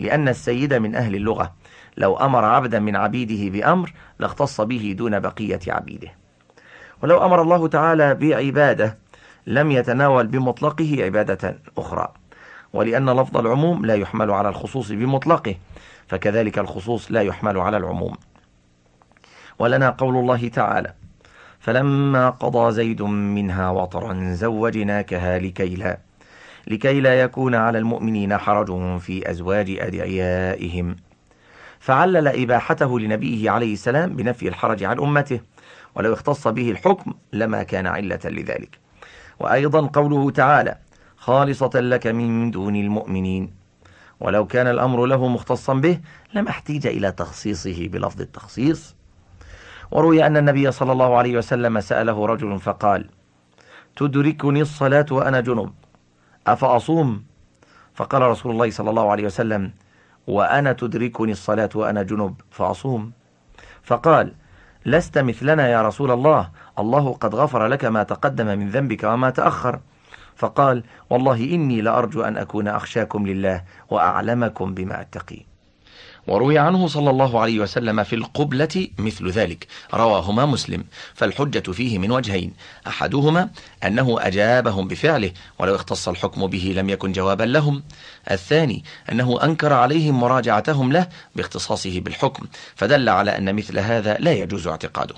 لأن 0.00 0.28
السيد 0.28 0.74
من 0.74 0.94
أهل 0.94 1.14
اللغة. 1.14 1.52
لو 1.96 2.16
أمر 2.16 2.44
عبدا 2.44 2.78
من 2.78 2.96
عبيده 2.96 3.50
بأمر 3.50 3.92
لاختص 4.18 4.60
به 4.60 4.94
دون 4.98 5.20
بقية 5.20 5.60
عبيده. 5.68 6.25
ولو 7.06 7.24
أمر 7.24 7.42
الله 7.42 7.68
تعالى 7.68 8.14
بعبادة 8.14 8.98
لم 9.46 9.70
يتناول 9.70 10.26
بمطلقه 10.26 10.96
عبادة 11.00 11.58
أخرى. 11.78 12.08
ولأن 12.72 13.10
لفظ 13.10 13.36
العموم 13.36 13.86
لا 13.86 13.94
يحمل 13.94 14.30
على 14.30 14.48
الخصوص 14.48 14.92
بمطلقه 14.92 15.54
فكذلك 16.06 16.58
الخصوص 16.58 17.12
لا 17.12 17.22
يحمل 17.22 17.58
على 17.58 17.76
العموم. 17.76 18.14
ولنا 19.58 19.90
قول 19.90 20.16
الله 20.16 20.48
تعالى 20.48 20.92
فلما 21.60 22.30
قضى 22.30 22.72
زيد 22.72 23.02
منها 23.02 23.70
وطرا 23.70 24.32
زوجناكها 24.32 25.38
لكي 25.38 25.74
لا 25.74 25.98
لكي 26.66 27.00
لا 27.00 27.20
يكون 27.20 27.54
على 27.54 27.78
المؤمنين 27.78 28.36
حرج 28.36 28.98
في 28.98 29.30
أزواج 29.30 29.76
أدعيائهم. 29.80 30.96
فعلل 31.80 32.28
إباحته 32.28 33.00
لنبيه 33.00 33.50
عليه 33.50 33.72
السلام 33.72 34.16
بنفي 34.16 34.48
الحرج 34.48 34.84
عن 34.84 34.98
أمته 34.98 35.40
ولو 35.96 36.12
اختص 36.12 36.48
به 36.48 36.70
الحكم 36.70 37.14
لما 37.32 37.62
كان 37.62 37.86
علة 37.86 38.20
لذلك. 38.24 38.78
وأيضا 39.40 39.86
قوله 39.86 40.30
تعالى 40.30 40.78
خالصة 41.16 41.70
لك 41.74 42.06
من 42.06 42.50
دون 42.50 42.76
المؤمنين. 42.76 43.54
ولو 44.20 44.46
كان 44.46 44.66
الأمر 44.66 45.06
له 45.06 45.28
مختصا 45.28 45.74
به 45.74 46.00
لم 46.34 46.48
احتيج 46.48 46.86
إلى 46.86 47.12
تخصيصه 47.12 47.88
بلفظ 47.88 48.20
التخصيص. 48.20 48.94
وروي 49.90 50.26
أن 50.26 50.36
النبي 50.36 50.72
صلى 50.72 50.92
الله 50.92 51.16
عليه 51.16 51.38
وسلم 51.38 51.80
سأله 51.80 52.26
رجل 52.26 52.58
فقال 52.58 53.10
تدركني 53.96 54.60
الصلاة 54.60 55.06
وأنا 55.10 55.40
جنب 55.40 55.72
أفأصوم؟ 56.46 57.24
فقال 57.94 58.22
رسول 58.22 58.52
الله 58.52 58.70
صلى 58.70 58.90
الله 58.90 59.10
عليه 59.10 59.24
وسلم 59.24 59.72
وأنا 60.26 60.72
تدركني 60.72 61.32
الصلاة 61.32 61.70
وأنا 61.74 62.02
جنب 62.02 62.34
فأصوم. 62.50 63.12
فقال 63.82 64.34
لست 64.86 65.18
مثلنا 65.18 65.68
يا 65.68 65.82
رسول 65.82 66.10
الله. 66.10 66.50
الله 66.78 67.12
قد 67.12 67.34
غفر 67.34 67.66
لك 67.66 67.84
ما 67.84 68.02
تقدم 68.02 68.46
من 68.46 68.70
ذنبك 68.70 69.04
وما 69.04 69.30
تأخر. 69.30 69.80
فقال 70.36 70.82
والله 71.10 71.54
إني 71.54 71.80
لأرجو 71.80 72.22
أن 72.22 72.36
أكون 72.36 72.68
أخشاكم 72.68 73.26
لله 73.26 73.64
وأعلمكم 73.90 74.74
بما 74.74 75.00
أتقي 75.00 75.55
وروي 76.26 76.58
عنه 76.58 76.88
صلى 76.88 77.10
الله 77.10 77.40
عليه 77.40 77.60
وسلم 77.60 78.04
في 78.04 78.16
القبلة 78.16 78.88
مثل 78.98 79.30
ذلك. 79.30 79.66
رواهما 79.94 80.46
مسلم. 80.46 80.84
فالحجة 81.14 81.72
فيه 81.72 81.98
من 81.98 82.10
وجهين. 82.10 82.52
أحدهما 82.86 83.50
أنه 83.84 84.16
أجابهم 84.20 84.88
بفعله 84.88 85.30
ولو 85.58 85.74
اختص 85.74 86.08
الحكم 86.08 86.46
به 86.46 86.74
لم 86.76 86.90
يكن 86.90 87.12
جوابا 87.12 87.44
لهم. 87.44 87.82
الثاني 88.30 88.84
أنه 89.12 89.44
أنكر 89.44 89.72
عليهم 89.72 90.20
مراجعتهم 90.20 90.92
له 90.92 91.08
باختصاصه 91.36 92.00
بالحكم 92.00 92.46
فدل 92.74 93.08
على 93.08 93.38
أن 93.38 93.54
مثل 93.54 93.78
هذا 93.78 94.16
لا 94.20 94.32
يجوز 94.32 94.66
اعتقاده. 94.66 95.14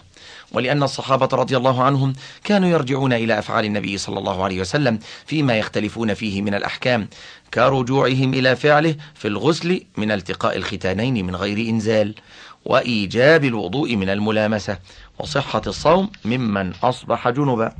ولأن 0.52 0.82
الصحابة 0.82 1.28
رضي 1.32 1.56
الله 1.56 1.82
عنهم 1.82 2.12
كانوا 2.44 2.68
يرجعون 2.68 3.12
إلى 3.12 3.38
أفعال 3.38 3.64
النبي 3.64 3.98
صلى 3.98 4.18
الله 4.18 4.44
عليه 4.44 4.60
وسلم 4.60 4.98
فيما 5.26 5.58
يختلفون 5.58 6.14
فيه 6.14 6.42
من 6.42 6.54
الأحكام 6.54 7.08
كرجوعهم 7.54 8.34
إلى 8.34 8.56
فعله 8.56 8.96
في 9.14 9.28
الغسل 9.28 9.84
من 9.96 10.10
التقاء 10.10 10.56
الختانين 10.56 11.26
من 11.26 11.36
غير 11.36 11.68
إنزال 11.70 12.14
وإيجاب 12.64 13.44
الوضوء 13.44 13.96
من 13.96 14.08
الملامسة 14.10 14.78
وصحة 15.18 15.62
الصوم 15.66 16.10
ممن 16.24 16.72
أصبح 16.82 17.28
جنبا 17.28 17.72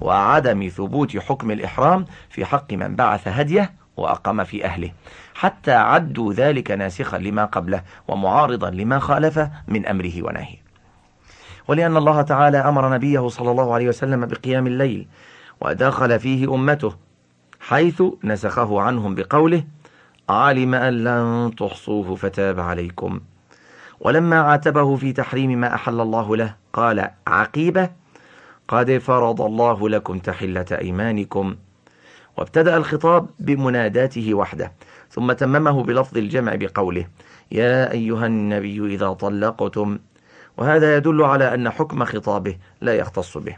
وعدم 0.00 0.68
ثبوت 0.68 1.16
حكم 1.16 1.50
الإحرام 1.50 2.06
في 2.30 2.44
حق 2.44 2.72
من 2.72 2.96
بعث 2.96 3.28
هديه 3.28 3.72
وأقام 3.96 4.44
في 4.44 4.64
أهله 4.64 4.92
حتى 5.34 5.72
عدوا 5.72 6.32
ذلك 6.32 6.70
ناسخا 6.70 7.18
لما 7.18 7.44
قبله 7.44 7.82
ومعارضا 8.08 8.70
لما 8.70 8.98
خالفه 8.98 9.50
من 9.68 9.86
أمره 9.86 10.22
ونهيه. 10.22 10.63
ولأن 11.68 11.96
الله 11.96 12.22
تعالى 12.22 12.58
أمر 12.58 12.94
نبيه 12.94 13.28
صلى 13.28 13.50
الله 13.50 13.74
عليه 13.74 13.88
وسلم 13.88 14.26
بقيام 14.26 14.66
الليل 14.66 15.06
ودخل 15.60 16.20
فيه 16.20 16.54
أمته 16.54 16.94
حيث 17.60 18.02
نسخه 18.24 18.80
عنهم 18.80 19.14
بقوله 19.14 19.64
علم 20.28 20.74
أن 20.74 21.04
لن 21.04 21.54
تحصوه 21.58 22.14
فتاب 22.14 22.60
عليكم. 22.60 23.20
ولما 24.00 24.40
عاتبه 24.40 24.96
في 24.96 25.12
تحريم 25.12 25.60
ما 25.60 25.74
أحل 25.74 26.00
الله 26.00 26.36
له 26.36 26.54
قال 26.72 27.10
عقيبة 27.26 27.90
قد 28.68 28.98
فرض 28.98 29.40
الله 29.40 29.88
لكم 29.88 30.18
تحلة 30.18 30.66
أيمانكم. 30.72 31.56
وابتدأ 32.36 32.76
الخطاب 32.76 33.26
بمناداته 33.38 34.34
وحده 34.34 34.72
ثم 35.10 35.32
تممه 35.32 35.82
بلفظ 35.82 36.18
الجمع 36.18 36.54
بقوله 36.54 37.06
يا 37.52 37.92
أيها 37.92 38.26
النبي 38.26 38.94
إذا 38.94 39.12
طلقتم 39.12 39.98
وهذا 40.56 40.96
يدل 40.96 41.22
على 41.22 41.54
أن 41.54 41.70
حكم 41.70 42.04
خطابه 42.04 42.56
لا 42.80 42.94
يختص 42.94 43.38
به. 43.38 43.56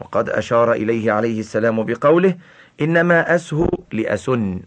وقد 0.00 0.28
أشار 0.28 0.72
إليه 0.72 1.12
عليه 1.12 1.40
السلام 1.40 1.82
بقوله 1.84 2.36
إنما 2.80 3.34
أسهو 3.34 3.68
لأسن. 3.92 4.60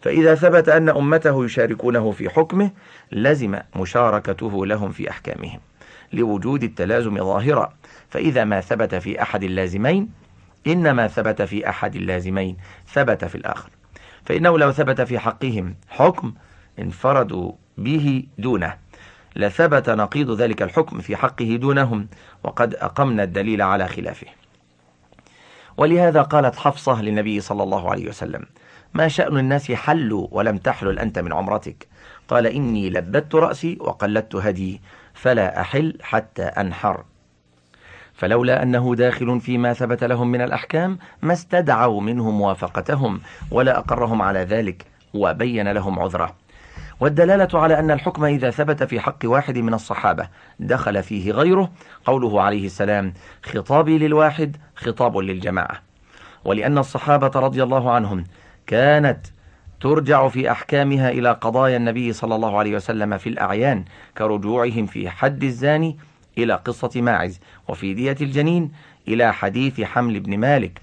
فإذا 0.00 0.34
ثبت 0.34 0.68
أن 0.68 0.88
أمته 0.88 1.44
يشاركونه 1.44 2.10
في 2.10 2.28
حكمه 2.30 2.70
لزم 3.12 3.58
مشاركته 3.76 4.66
لهم 4.66 4.90
في 4.90 5.10
أحكامهم 5.10 5.60
لوجود 6.12 6.62
التلازم 6.62 7.18
ظاهرا. 7.18 7.72
فإذا 8.10 8.44
ما 8.44 8.60
ثبت 8.60 8.94
في 8.94 9.22
أحد 9.22 9.44
اللازمين 9.44 10.08
إنما 10.66 11.08
ثبت 11.08 11.42
في 11.42 11.68
أحد 11.68 11.96
اللازمين 11.96 12.56
ثبت 12.92 13.24
في 13.24 13.34
الآخر. 13.34 13.70
فإنه 14.24 14.58
لو 14.58 14.72
ثبت 14.72 15.00
في 15.00 15.18
حقهم 15.18 15.74
حكم 15.88 16.34
انفردوا 16.78 17.52
به 17.78 18.24
دونه. 18.38 18.85
لثبت 19.36 19.90
نقيض 19.90 20.30
ذلك 20.30 20.62
الحكم 20.62 21.00
في 21.00 21.16
حقه 21.16 21.56
دونهم 21.56 22.08
وقد 22.44 22.74
أقمنا 22.74 23.22
الدليل 23.22 23.62
على 23.62 23.88
خلافه. 23.88 24.26
ولهذا 25.76 26.22
قالت 26.22 26.56
حفصة 26.56 27.02
للنبي 27.02 27.40
صلى 27.40 27.62
الله 27.62 27.90
عليه 27.90 28.08
وسلم 28.08 28.46
ما 28.94 29.08
شأن 29.08 29.38
الناس 29.38 29.72
حلوا 29.72 30.28
ولم 30.30 30.56
تحلل 30.58 30.98
أنت 30.98 31.18
من 31.18 31.32
عمرتك 31.32 31.86
قال 32.28 32.46
إني 32.46 32.90
لبت 32.90 33.34
رأسي 33.34 33.78
وقلدت 33.80 34.34
هدي 34.34 34.80
فلا 35.14 35.60
أحل 35.60 35.98
حتى 36.02 36.42
أنحر. 36.42 37.04
فلولا 38.14 38.62
أنه 38.62 38.94
داخل 38.94 39.40
فيما 39.40 39.72
ثبت 39.72 40.04
لهم 40.04 40.28
من 40.28 40.40
الأحكام 40.40 40.98
ما 41.22 41.32
استدعوا 41.32 42.00
منه 42.00 42.30
موافقتهم 42.30 43.20
ولا 43.50 43.78
أقرهم 43.78 44.22
على 44.22 44.38
ذلك 44.38 44.86
وبين 45.14 45.68
لهم 45.68 45.98
عذره. 45.98 46.45
والدلالة 47.00 47.48
على 47.60 47.78
أن 47.78 47.90
الحكم 47.90 48.24
إذا 48.24 48.50
ثبت 48.50 48.82
في 48.82 49.00
حق 49.00 49.18
واحد 49.24 49.58
من 49.58 49.74
الصحابة 49.74 50.28
دخل 50.60 51.02
فيه 51.02 51.32
غيره 51.32 51.70
قوله 52.04 52.42
عليه 52.42 52.66
السلام 52.66 53.12
خطابي 53.42 53.98
للواحد 53.98 54.56
خطاب 54.76 55.18
للجماعة. 55.18 55.82
ولأن 56.44 56.78
الصحابة 56.78 57.40
رضي 57.40 57.62
الله 57.62 57.90
عنهم 57.90 58.24
كانت 58.66 59.26
ترجع 59.80 60.28
في 60.28 60.50
أحكامها 60.50 61.10
إلى 61.10 61.32
قضايا 61.32 61.76
النبي 61.76 62.12
صلى 62.12 62.34
الله 62.34 62.58
عليه 62.58 62.76
وسلم 62.76 63.18
في 63.18 63.28
الأعيان 63.28 63.84
كرجوعهم 64.18 64.86
في 64.86 65.10
حد 65.10 65.44
الزاني 65.44 65.98
إلى 66.38 66.54
قصة 66.54 67.00
ماعز 67.00 67.40
وفي 67.68 67.94
دية 67.94 68.16
الجنين 68.20 68.72
إلى 69.08 69.32
حديث 69.32 69.80
حمل 69.80 70.20
بن 70.20 70.38
مالك 70.38 70.80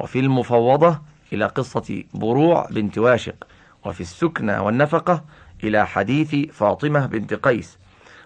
وفي 0.00 0.18
المفوضة 0.18 1.00
إلى 1.32 1.46
قصة 1.46 2.04
بروع 2.14 2.66
بنت 2.70 2.98
واشق 2.98 3.46
وفي 3.84 4.00
السكنة 4.00 4.62
والنفقة 4.62 5.24
إلى 5.64 5.86
حديث 5.86 6.34
فاطمة 6.52 7.06
بنت 7.06 7.34
قيس 7.34 7.78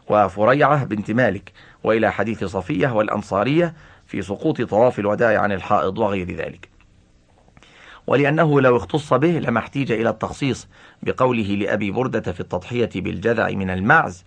وفريعة 0.08 0.84
بنت 0.84 1.10
مالك 1.10 1.52
وإلى 1.84 2.12
حديث 2.12 2.44
صفية 2.44 2.88
والأنصارية 2.88 3.74
في 4.06 4.22
سقوط 4.22 4.62
طواف 4.62 4.98
الوداع 4.98 5.40
عن 5.40 5.52
الحائض 5.52 5.98
وغير 5.98 6.36
ذلك. 6.36 6.68
ولأنه 8.06 8.60
لو 8.60 8.76
اختص 8.76 9.14
به 9.14 9.38
لما 9.38 9.58
احتيج 9.58 9.92
إلى 9.92 10.08
التخصيص 10.08 10.68
بقوله 11.02 11.42
لأبي 11.42 11.90
بردة 11.90 12.32
في 12.32 12.40
التضحية 12.40 12.90
بالجذع 12.94 13.50
من 13.50 13.70
المعز 13.70 14.24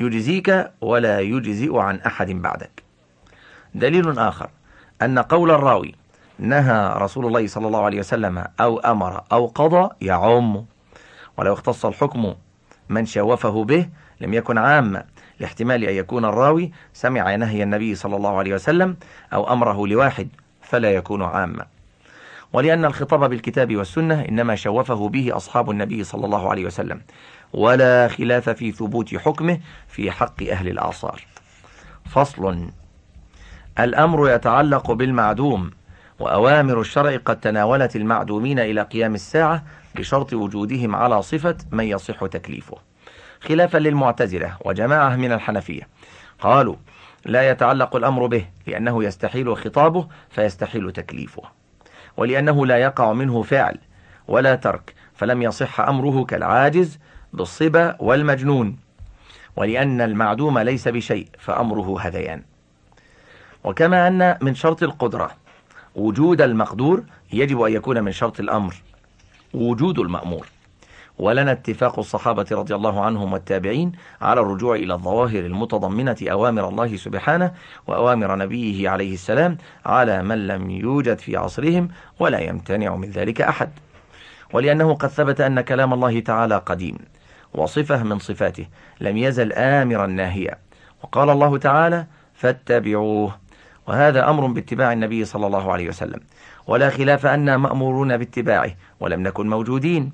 يجزيك 0.00 0.70
ولا 0.80 1.20
يجزئ 1.20 1.76
عن 1.76 1.96
أحد 1.96 2.30
بعدك. 2.30 2.82
دليل 3.74 4.18
آخر 4.18 4.50
أن 5.02 5.18
قول 5.18 5.50
الراوي 5.50 5.94
نهى 6.38 6.94
رسول 6.96 7.26
الله 7.26 7.46
صلى 7.46 7.66
الله 7.66 7.84
عليه 7.84 7.98
وسلم 7.98 8.44
أو 8.60 8.78
أمر 8.78 9.24
أو 9.32 9.46
قضى 9.46 9.88
يعم. 10.00 10.64
ولو 11.36 11.52
اختص 11.52 11.86
الحكم 11.86 12.34
من 12.88 13.06
شوفه 13.06 13.64
به 13.64 13.88
لم 14.20 14.34
يكن 14.34 14.58
عاما 14.58 15.04
لاحتمال 15.40 15.84
أن 15.84 15.94
يكون 15.94 16.24
الراوي 16.24 16.72
سمع 16.92 17.36
نهي 17.36 17.62
النبي 17.62 17.94
صلى 17.94 18.16
الله 18.16 18.38
عليه 18.38 18.54
وسلم 18.54 18.96
أو 19.32 19.52
أمره 19.52 19.86
لواحد 19.86 20.28
فلا 20.62 20.90
يكون 20.90 21.22
عاما 21.22 21.66
ولأن 22.52 22.84
الخطاب 22.84 23.30
بالكتاب 23.30 23.76
والسنة 23.76 24.24
إنما 24.28 24.54
شوفه 24.54 25.08
به 25.08 25.36
أصحاب 25.36 25.70
النبي 25.70 26.04
صلى 26.04 26.24
الله 26.24 26.50
عليه 26.50 26.66
وسلم 26.66 27.00
ولا 27.52 28.08
خلاف 28.08 28.50
في 28.50 28.72
ثبوت 28.72 29.14
حكمه 29.14 29.58
في 29.88 30.10
حق 30.10 30.42
أهل 30.42 30.68
الآثار. 30.68 31.24
فصل 32.10 32.68
الأمر 33.78 34.30
يتعلق 34.30 34.92
بالمعدوم 34.92 35.70
وأوامر 36.18 36.80
الشرع 36.80 37.16
قد 37.16 37.40
تناولت 37.40 37.96
المعدومين 37.96 38.58
إلى 38.58 38.82
قيام 38.82 39.14
الساعة 39.14 39.62
بشرط 39.96 40.32
وجودهم 40.32 40.96
على 40.96 41.22
صفة 41.22 41.56
من 41.70 41.84
يصح 41.84 42.26
تكليفه. 42.26 42.76
خلافا 43.40 43.78
للمعتزلة 43.78 44.56
وجماعة 44.64 45.16
من 45.16 45.32
الحنفية. 45.32 45.88
قالوا 46.40 46.76
لا 47.24 47.50
يتعلق 47.50 47.96
الأمر 47.96 48.26
به 48.26 48.46
لأنه 48.66 49.04
يستحيل 49.04 49.56
خطابه 49.56 50.08
فيستحيل 50.30 50.92
تكليفه. 50.92 51.42
ولأنه 52.16 52.66
لا 52.66 52.78
يقع 52.78 53.12
منه 53.12 53.42
فعل 53.42 53.78
ولا 54.28 54.54
ترك 54.54 54.94
فلم 55.14 55.42
يصح 55.42 55.80
أمره 55.80 56.24
كالعاجز 56.24 56.98
بالصبا 57.32 57.96
والمجنون. 58.00 58.76
ولأن 59.56 60.00
المعدوم 60.00 60.58
ليس 60.58 60.88
بشيء 60.88 61.28
فأمره 61.38 62.00
هذيان. 62.00 62.42
وكما 63.64 64.08
أن 64.08 64.38
من 64.42 64.54
شرط 64.54 64.82
القدرة 64.82 65.30
وجود 65.94 66.40
المقدور 66.40 67.02
يجب 67.32 67.60
أن 67.60 67.72
يكون 67.72 68.04
من 68.04 68.12
شرط 68.12 68.40
الأمر. 68.40 68.74
وجود 69.54 69.98
المأمور. 69.98 70.46
ولنا 71.18 71.52
اتفاق 71.52 71.98
الصحابة 71.98 72.46
رضي 72.52 72.74
الله 72.74 73.04
عنهم 73.04 73.32
والتابعين 73.32 73.92
على 74.20 74.40
الرجوع 74.40 74.74
إلى 74.74 74.94
الظواهر 74.94 75.38
المتضمنة 75.38 76.16
أوامر 76.22 76.68
الله 76.68 76.96
سبحانه 76.96 77.52
وأوامر 77.86 78.36
نبيه 78.36 78.88
عليه 78.88 79.14
السلام 79.14 79.58
على 79.86 80.22
من 80.22 80.46
لم 80.46 80.70
يوجد 80.70 81.18
في 81.18 81.36
عصرهم 81.36 81.88
ولا 82.18 82.40
يمتنع 82.40 82.96
من 82.96 83.10
ذلك 83.10 83.40
أحد. 83.40 83.70
ولأنه 84.52 84.94
قد 84.94 85.08
ثبت 85.08 85.40
أن 85.40 85.60
كلام 85.60 85.92
الله 85.92 86.20
تعالى 86.20 86.56
قديم 86.66 86.98
وصفة 87.54 88.02
من 88.02 88.18
صفاته 88.18 88.66
لم 89.00 89.16
يزل 89.16 89.52
آمرا 89.52 90.06
ناهيا. 90.06 90.58
وقال 91.02 91.30
الله 91.30 91.58
تعالى 91.58 92.06
فاتبعوه. 92.34 93.36
وهذا 93.86 94.30
أمر 94.30 94.46
باتباع 94.46 94.92
النبي 94.92 95.24
صلى 95.24 95.46
الله 95.46 95.72
عليه 95.72 95.88
وسلم. 95.88 96.20
ولا 96.66 96.90
خلاف 96.90 97.26
أننا 97.26 97.56
مأمورون 97.56 98.16
باتباعه 98.16 98.70
ولم 99.00 99.22
نكن 99.22 99.48
موجودين. 99.48 100.12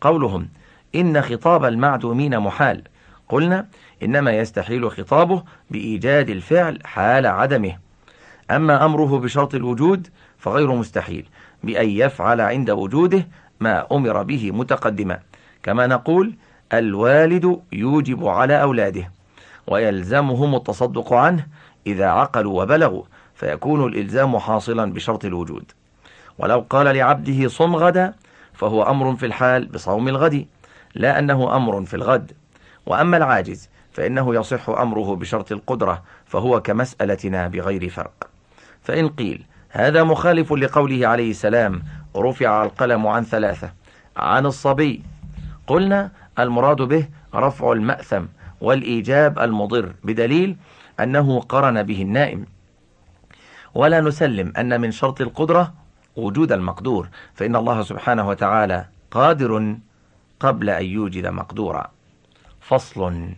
قولهم 0.00 0.48
إن 0.94 1.22
خطاب 1.22 1.64
المعدومين 1.64 2.38
محال. 2.38 2.82
قلنا 3.28 3.66
إنما 4.02 4.30
يستحيل 4.30 4.90
خطابه 4.90 5.42
بإيجاد 5.70 6.30
الفعل 6.30 6.78
حال 6.84 7.26
عدمه. 7.26 7.76
أما 8.50 8.84
أمره 8.84 9.18
بشرط 9.18 9.54
الوجود 9.54 10.08
فغير 10.38 10.72
مستحيل 10.72 11.28
بأن 11.64 11.88
يفعل 11.88 12.40
عند 12.40 12.70
وجوده 12.70 13.28
ما 13.60 13.86
أمر 13.92 14.22
به 14.22 14.50
متقدما. 14.50 15.18
كما 15.62 15.86
نقول 15.86 16.34
الوالد 16.72 17.60
يوجب 17.72 18.26
على 18.26 18.62
أولاده 18.62 19.10
ويلزمهم 19.66 20.54
التصدق 20.54 21.12
عنه 21.12 21.46
إذا 21.86 22.06
عقلوا 22.06 22.62
وبلغوا 22.62 23.02
فيكون 23.34 23.84
الإلزام 23.84 24.38
حاصلا 24.38 24.92
بشرط 24.92 25.24
الوجود. 25.24 25.72
ولو 26.38 26.64
قال 26.70 26.96
لعبده 26.96 27.48
صم 27.48 27.76
غدا 27.76 28.14
فهو 28.52 28.82
أمر 28.82 29.16
في 29.16 29.26
الحال 29.26 29.66
بصوم 29.66 30.08
الغد 30.08 30.46
لا 30.94 31.18
أنه 31.18 31.56
أمر 31.56 31.84
في 31.84 31.94
الغد. 31.94 32.32
وأما 32.86 33.16
العاجز 33.16 33.68
فإنه 33.92 34.34
يصح 34.34 34.68
أمره 34.68 35.16
بشرط 35.16 35.52
القدرة 35.52 36.02
فهو 36.26 36.62
كمسألتنا 36.62 37.48
بغير 37.48 37.88
فرق. 37.88 38.30
فإن 38.82 39.08
قيل 39.08 39.44
هذا 39.70 40.04
مخالف 40.04 40.52
لقوله 40.52 41.06
عليه 41.06 41.30
السلام 41.30 41.82
رفع 42.16 42.64
القلم 42.64 43.06
عن 43.06 43.24
ثلاثة 43.24 43.72
عن 44.16 44.46
الصبي. 44.46 45.02
قلنا 45.66 46.10
المراد 46.38 46.76
به 46.76 47.08
رفع 47.34 47.72
المأثم 47.72 48.24
والإيجاب 48.60 49.38
المضر 49.38 49.92
بدليل 50.04 50.56
أنه 51.00 51.40
قرن 51.40 51.82
به 51.82 52.02
النائم. 52.02 52.46
ولا 53.74 54.00
نسلم 54.00 54.52
أن 54.56 54.80
من 54.80 54.90
شرط 54.90 55.20
القدرة 55.20 55.74
وجود 56.18 56.52
المقدور 56.52 57.08
فإن 57.34 57.56
الله 57.56 57.82
سبحانه 57.82 58.28
وتعالى 58.28 58.86
قادر 59.10 59.76
قبل 60.40 60.70
أن 60.70 60.84
يوجد 60.84 61.26
مقدورا. 61.26 61.90
فصل. 62.60 63.28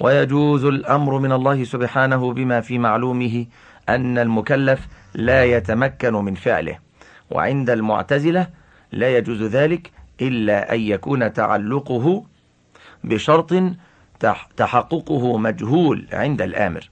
ويجوز 0.00 0.64
الأمر 0.64 1.18
من 1.18 1.32
الله 1.32 1.64
سبحانه 1.64 2.32
بما 2.32 2.60
في 2.60 2.78
معلومه 2.78 3.46
أن 3.88 4.18
المكلف 4.18 4.88
لا 5.14 5.44
يتمكن 5.44 6.14
من 6.14 6.34
فعله 6.34 6.78
وعند 7.30 7.70
المعتزلة 7.70 8.46
لا 8.92 9.16
يجوز 9.16 9.42
ذلك 9.42 9.90
إلا 10.20 10.74
أن 10.74 10.80
يكون 10.80 11.32
تعلقه 11.32 12.24
بشرط 13.04 13.54
تحققه 14.56 15.38
مجهول 15.38 16.06
عند 16.12 16.42
الآمر. 16.42 16.90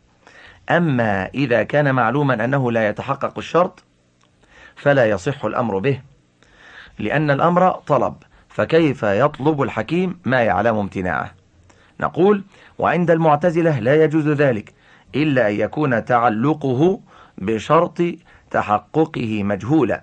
أما 0.71 1.27
إذا 1.35 1.63
كان 1.63 1.95
معلوما 1.95 2.45
أنه 2.45 2.73
لا 2.73 2.89
يتحقق 2.89 3.39
الشرط 3.39 3.85
فلا 4.83 5.07
يصح 5.07 5.45
الأمر 5.45 5.79
به 5.79 6.01
لأن 6.99 7.31
الأمر 7.31 7.71
طلب 7.71 8.15
فكيف 8.49 9.03
يطلب 9.03 9.63
الحكيم 9.63 10.19
ما 10.25 10.43
يعلم 10.43 10.77
امتناعه؟ 10.77 11.31
نقول 12.01 12.45
وعند 12.79 13.11
المعتزلة 13.11 13.79
لا 13.79 14.05
يجوز 14.05 14.29
ذلك 14.29 14.73
إلا 15.15 15.49
أن 15.49 15.55
يكون 15.55 16.05
تعلقه 16.05 17.01
بشرط 17.39 18.03
تحققه 18.51 19.43
مجهولا. 19.43 20.03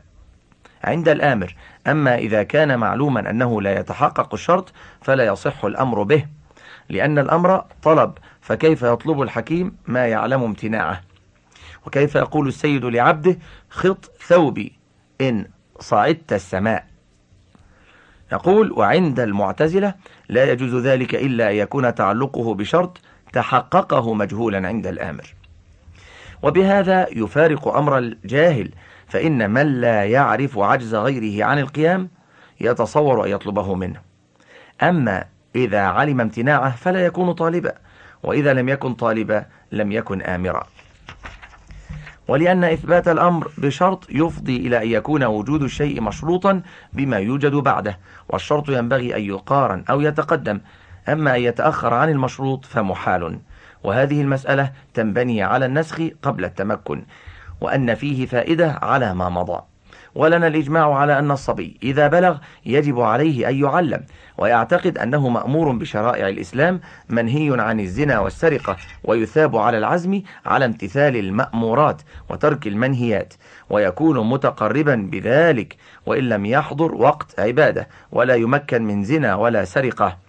عند 0.83 1.09
الآمر 1.09 1.55
أما 1.87 2.15
إذا 2.15 2.43
كان 2.43 2.79
معلوما 2.79 3.29
أنه 3.29 3.61
لا 3.61 3.79
يتحقق 3.79 4.33
الشرط 4.33 4.73
فلا 5.01 5.25
يصح 5.25 5.65
الأمر 5.65 6.03
به 6.03 6.25
لأن 6.89 7.19
الأمر 7.19 7.65
طلب 7.83 8.13
فكيف 8.41 8.81
يطلب 8.81 9.21
الحكيم 9.21 9.75
ما 9.87 10.07
يعلم 10.07 10.43
امتناعه؟ 10.43 11.08
وكيف 11.87 12.15
يقول 12.15 12.47
السيد 12.47 12.85
لعبده 12.85 13.37
خط 13.69 14.11
ثوبي 14.27 14.73
إن 15.21 15.45
صعدت 15.79 16.33
السماء. 16.33 16.85
يقول 18.31 18.71
وعند 18.71 19.19
المعتزلة 19.19 19.93
لا 20.29 20.51
يجوز 20.51 20.75
ذلك 20.75 21.15
إلا 21.15 21.49
أن 21.49 21.55
يكون 21.55 21.95
تعلقه 21.95 22.53
بشرط 22.53 22.97
تحققه 23.33 24.13
مجهولا 24.13 24.67
عند 24.67 24.87
الآمر. 24.87 25.33
وبهذا 26.43 27.07
يفارق 27.11 27.67
أمر 27.67 27.97
الجاهل 27.97 28.71
فإن 29.07 29.49
من 29.49 29.81
لا 29.81 30.05
يعرف 30.05 30.57
عجز 30.57 30.95
غيره 30.95 31.45
عن 31.45 31.59
القيام 31.59 32.09
يتصور 32.61 33.25
أن 33.25 33.31
يطلبه 33.31 33.75
منه. 33.75 34.01
أما 34.81 35.25
إذا 35.55 35.81
علم 35.81 36.21
امتناعه 36.21 36.75
فلا 36.75 37.05
يكون 37.05 37.33
طالبا 37.33 37.73
وإذا 38.23 38.53
لم 38.53 38.69
يكن 38.69 38.93
طالبا 38.93 39.45
لم 39.71 39.91
يكن 39.91 40.21
آمرا. 40.21 40.63
ولأن 42.29 42.63
إثبات 42.63 43.07
الأمر 43.07 43.51
بشرط 43.57 44.07
يفضي 44.09 44.57
إلى 44.57 44.83
أن 44.83 44.87
يكون 44.87 45.23
وجود 45.23 45.63
الشيء 45.63 46.01
مشروطا 46.01 46.61
بما 46.93 47.17
يوجد 47.17 47.51
بعده 47.51 47.99
والشرط 48.29 48.69
ينبغي 48.69 49.15
أن 49.15 49.21
يقارن 49.21 49.83
أو 49.89 50.01
يتقدم. 50.01 50.61
أما 51.09 51.35
أن 51.35 51.41
يتأخر 51.41 51.93
عن 51.93 52.09
المشروط 52.09 52.65
فمحال. 52.65 53.39
وهذه 53.83 54.21
المسألة 54.21 54.71
تنبني 54.93 55.43
على 55.43 55.65
النسخ 55.65 56.01
قبل 56.21 56.45
التمكن 56.45 57.03
وأن 57.61 57.95
فيه 57.95 58.25
فائدة 58.25 58.79
على 58.81 59.13
ما 59.13 59.29
مضى. 59.29 59.61
ولنا 60.15 60.47
الإجماع 60.47 60.93
على 60.93 61.19
أن 61.19 61.31
الصبي 61.31 61.77
إذا 61.83 62.07
بلغ 62.07 62.37
يجب 62.65 62.99
عليه 62.99 63.49
أن 63.49 63.55
يعلم 63.63 64.03
ويعتقد 64.37 64.97
أنه 64.97 65.29
مأمور 65.29 65.71
بشرائع 65.71 66.29
الإسلام 66.29 66.81
منهي 67.09 67.61
عن 67.61 67.79
الزنا 67.79 68.19
والسرقة 68.19 68.77
ويثاب 69.03 69.55
على 69.55 69.77
العزم 69.77 70.21
على 70.45 70.65
امتثال 70.65 71.15
المأمورات 71.17 72.01
وترك 72.29 72.67
المنهيات 72.67 73.33
ويكون 73.69 74.29
متقربا 74.29 74.95
بذلك 75.11 75.75
وإن 76.05 76.29
لم 76.29 76.45
يحضر 76.45 76.95
وقت 76.95 77.39
عبادة 77.39 77.87
ولا 78.11 78.35
يمكن 78.35 78.81
من 78.83 79.03
زنا 79.03 79.35
ولا 79.35 79.65
سرقة. 79.65 80.28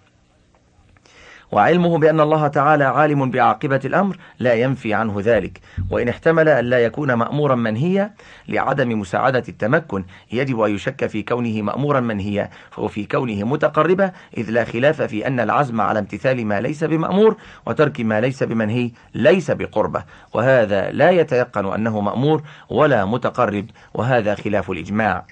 وعلمه 1.53 1.99
بأن 1.99 2.21
الله 2.21 2.47
تعالى 2.49 2.85
عالم 2.85 3.31
بعاقبة 3.31 3.81
الأمر 3.85 4.17
لا 4.39 4.55
ينفي 4.55 4.95
عنه 4.95 5.15
ذلك. 5.19 5.61
وإن 5.91 6.09
احتمل 6.09 6.49
أن 6.49 6.65
لا 6.65 6.85
يكون 6.85 7.13
مأمورا 7.13 7.55
منهيا 7.55 8.15
لعدم 8.49 9.01
مساعدة 9.01 9.43
التمكن 9.49 10.05
يجب 10.33 10.61
أن 10.61 10.75
يشك 10.75 11.07
في 11.07 11.23
كونه 11.23 11.63
مأمورا 11.63 12.01
منهيا 12.01 12.51
وفي 12.79 13.07
كونه 13.07 13.45
متقربا 13.45 14.13
إذ 14.37 14.51
لا 14.51 14.65
خلاف 14.65 15.03
في 15.03 15.27
أن 15.27 15.41
العزم 15.41 15.81
على 15.81 15.99
امتثال 15.99 16.47
ما 16.47 16.61
ليس 16.61 16.85
بمأمور 16.85 17.37
وترك 17.67 18.01
ما 18.01 18.21
ليس 18.21 18.43
بمنهي 18.43 18.91
ليس 19.15 19.51
بقربة. 19.51 20.05
وهذا 20.35 20.91
لا 20.91 21.11
يتيقن 21.11 21.73
أنه 21.73 22.01
مأمور 22.01 22.43
ولا 22.71 23.05
متقرب 23.05 23.67
وهذا 23.95 24.35
خلاف 24.35 24.71
الإجماع. 24.71 25.25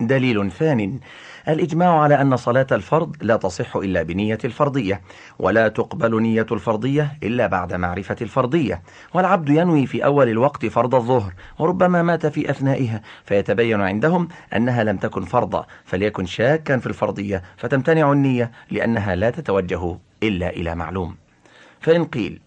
دليل 0.00 0.50
ثان 0.50 1.00
الإجماع 1.48 2.00
على 2.00 2.20
أن 2.20 2.36
صلاة 2.36 2.66
الفرض 2.72 3.16
لا 3.20 3.36
تصح 3.36 3.76
إلا 3.76 4.02
بنية 4.02 4.38
الفرضية 4.44 5.00
ولا 5.38 5.68
تقبل 5.68 6.22
نية 6.22 6.46
الفرضية 6.52 7.18
إلا 7.22 7.46
بعد 7.46 7.74
معرفة 7.74 8.16
الفرضية. 8.22 8.82
والعبد 9.14 9.48
ينوي 9.48 9.86
في 9.86 10.04
أول 10.04 10.28
الوقت 10.28 10.66
فرض 10.66 10.94
الظهر 10.94 11.32
وربما 11.58 12.02
مات 12.02 12.26
في 12.26 12.50
أثنائها 12.50 13.02
فيتبين 13.24 13.80
عندهم 13.80 14.28
أنها 14.56 14.84
لم 14.84 14.96
تكن 14.96 15.24
فرضا 15.24 15.66
فليكن 15.84 16.26
شاكا 16.26 16.78
في 16.78 16.86
الفرضية 16.86 17.42
فتمتنع 17.56 18.12
النية 18.12 18.50
لأنها 18.70 19.14
لا 19.14 19.30
تتوجه 19.30 19.98
إلا 20.22 20.48
إلى 20.48 20.74
معلوم. 20.74 21.16
فإن 21.80 22.04
قيل 22.04 22.40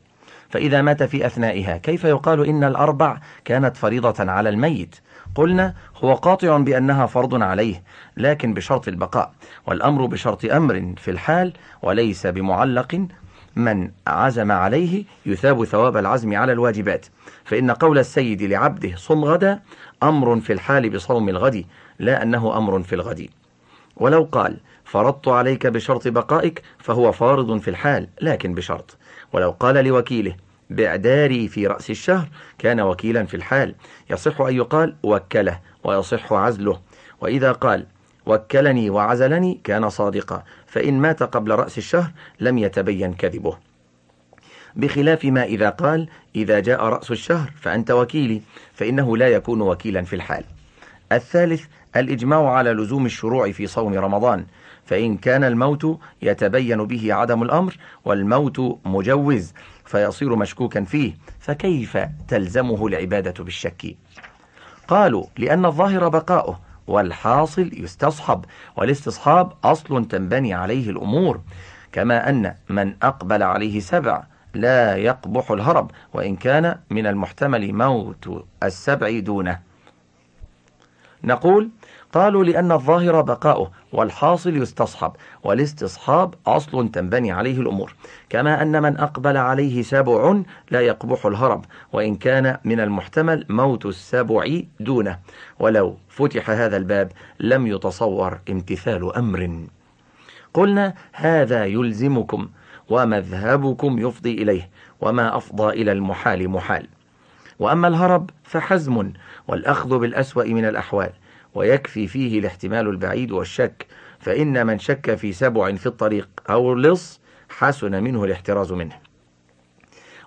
فإذا 0.50 0.82
مات 0.82 1.04
في 1.04 1.26
أثنائها 1.26 1.78
كيف 1.78 2.04
يقال 2.04 2.46
إن 2.46 2.64
الأربع 2.64 3.20
كانت 3.46 3.78
فريضة 3.78 4.32
على 4.32 4.50
الميت؟ 4.50 4.96
قلنا 5.38 5.74
هو 6.04 6.14
قاطع 6.14 6.58
بأنها 6.58 7.06
فرض 7.06 7.44
عليه 7.44 7.84
لكن 8.18 8.54
بشرط 8.54 8.88
البقاء 8.88 9.32
والأمر 9.68 10.06
بشرط 10.06 10.46
أمر 10.46 10.94
في 10.98 11.12
الحال 11.12 11.54
وليس 11.82 12.28
بمعلق 12.28 13.08
من 13.56 13.92
عزم 14.08 14.52
عليه 14.52 15.04
يثاب 15.26 15.66
ثواب 15.66 15.98
العزم 15.98 16.36
على 16.36 16.52
الواجبات. 16.52 17.06
فإن 17.46 17.72
قول 17.72 18.00
السيد 18.00 18.44
لعبده 18.44 18.96
صم 18.96 19.26
غدا 19.26 19.60
أمر 20.04 20.40
في 20.40 20.54
الحال 20.54 20.90
بصوم 20.90 21.30
الغد 21.30 21.66
لا 22.00 22.24
أنه 22.24 22.58
أمر 22.58 22.84
في 22.84 22.96
الغد. 22.96 23.30
ولو 23.98 24.30
قال 24.32 24.58
فرضت 24.86 25.28
عليك 25.28 25.68
بشرط 25.68 26.08
بقائك 26.08 26.62
فهو 26.80 27.12
فارض 27.12 27.58
في 27.58 27.70
الحال 27.70 28.08
لكن 28.22 28.54
بشرط. 28.54 28.98
ولو 29.34 29.52
قال 29.52 29.86
لوكيله 29.86 30.36
بإعداري 30.70 31.48
في 31.48 31.68
رأس 31.68 31.90
الشهر 31.90 32.28
كان 32.58 32.82
وكيلا 32.82 33.26
في 33.26 33.34
الحال. 33.38 33.76
يصح 34.10 34.42
أن 34.42 34.56
يقال 34.56 34.96
وكله 35.04 35.60
ويصح 35.84 36.34
عزله. 36.34 36.80
وإذا 37.22 37.52
قال 37.52 37.86
وكلني 38.26 38.90
وعزلني 38.90 39.62
كان 39.64 39.90
صادقا 39.90 40.44
فإن 40.68 41.00
مات 41.00 41.24
قبل 41.24 41.52
رأس 41.52 41.78
الشهر 41.78 42.12
لم 42.40 42.58
يتبين 42.58 43.14
كذبه. 43.14 43.58
بخلاف 44.76 45.26
ما 45.26 45.44
إذا 45.44 45.70
قال 45.70 46.10
إذا 46.36 46.60
جاء 46.60 46.84
رأس 46.84 47.12
الشهر 47.12 47.52
فأنت 47.62 47.92
وكيلي 47.92 48.42
فإنه 48.74 49.18
لا 49.18 49.28
يكون 49.28 49.62
وكيلا 49.62 50.02
في 50.02 50.16
الحال. 50.16 50.44
الثالث 51.12 51.66
الإجماع 51.96 52.50
على 52.50 52.72
لزوم 52.72 53.06
الشروع 53.06 53.52
في 53.52 53.68
صوم 53.68 53.94
رمضان 53.94 54.46
فإن 54.86 55.18
كان 55.18 55.44
الموت 55.44 56.00
يتبين 56.22 56.86
به 56.86 57.14
عدم 57.14 57.44
الأمر 57.44 57.78
والموت 58.06 58.80
مجوز. 58.86 59.54
فيصير 59.88 60.36
مشكوكا 60.36 60.84
فيه 60.84 61.14
فكيف 61.40 61.98
تلزمه 62.28 62.88
العبادة 62.88 63.44
بالشك؟ 63.44 63.96
قالوا 64.88 65.26
لأن 65.38 65.66
الظاهر 65.66 66.08
بقاؤه 66.08 66.60
والحاصل 66.88 67.72
يستصحب 67.74 68.46
والاستصحاب 68.76 69.54
أصل 69.64 70.08
تنبني 70.08 70.54
عليه 70.54 70.90
الأمور 70.90 71.42
كما 71.92 72.30
أن 72.30 72.56
من 72.70 72.96
أقبل 73.04 73.44
عليه 73.44 73.80
سبع 73.80 74.24
لا 74.54 74.96
يقبح 74.96 75.52
الهرب 75.52 75.92
وإن 76.14 76.36
كان 76.36 76.80
من 76.90 77.08
المحتمل 77.08 77.74
موت 77.74 78.46
السبع 78.64 79.20
دونه. 79.20 79.60
نقول 81.24 81.70
قالوا 82.14 82.44
لأن 82.44 82.72
الظاهر 82.72 83.22
بقاؤه 83.22 83.72
والحاصل 83.94 84.58
يستصحب 84.58 85.12
والاستصحاب 85.44 86.34
أصل 86.48 86.92
تنبني 86.92 87.32
عليه 87.32 87.60
الأمور 87.62 87.96
كما 88.30 88.62
أن 88.62 88.82
من 88.82 88.98
أقبل 88.98 89.38
عليه 89.38 89.82
سبع 89.82 90.42
لا 90.72 90.82
يقبح 90.82 91.26
الهرب 91.26 91.66
وإن 91.94 92.16
كان 92.16 92.58
من 92.64 92.80
المحتمل 92.80 93.46
موت 93.50 93.86
السبع 93.86 94.62
دونه. 94.80 95.20
ولو 95.60 95.98
فتح 96.10 96.50
هذا 96.50 96.78
الباب 96.78 97.12
لم 97.40 97.68
يتصور 97.68 98.40
امتثال 98.50 99.16
أمر. 99.16 99.60
قلنا 100.54 100.94
هذا 101.14 101.66
يلزمكم 101.66 102.50
ومذهبكم 102.90 104.00
يفضي 104.00 104.34
إليه 104.34 104.70
وما 105.02 105.38
أفضى 105.38 105.82
إلى 105.82 105.92
المحال 105.92 106.50
محال. 106.50 106.88
وأما 107.60 107.88
الهرب 107.88 108.30
فحزم 108.44 109.12
والأخذ 109.48 110.00
بالأسوأ 110.00 110.44
من 110.44 110.66
الأحوال. 110.66 111.12
ويكفي 111.58 112.08
فيه 112.08 112.40
الاحتمال 112.40 112.88
البعيد 112.88 113.32
والشك 113.32 113.88
فإن 114.20 114.68
من 114.68 114.80
شك 114.80 115.16
في 115.16 115.34
سبع 115.34 115.76
في 115.76 115.86
الطريق 115.86 116.30
أو 116.50 116.74
لص 116.74 117.22
حسن 117.50 118.04
منه 118.04 118.24
الاحتراز 118.24 118.72
منه. 118.72 118.96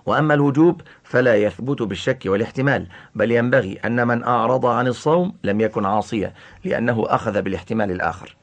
وأما 0.05 0.33
الوجوب 0.33 0.81
فلا 1.03 1.35
يثبت 1.35 1.81
بالشك 1.81 2.23
والاحتمال 2.25 2.87
بل 3.15 3.31
ينبغي 3.31 3.79
أن 3.85 4.07
من 4.07 4.23
أعرض 4.23 4.65
عن 4.65 4.87
الصوم 4.87 5.33
لم 5.43 5.61
يكن 5.61 5.85
عاصيا 5.85 6.33
لأنه 6.65 7.03
أخذ 7.07 7.41
بالاحتمال 7.41 7.91
الآخر. 7.91 8.35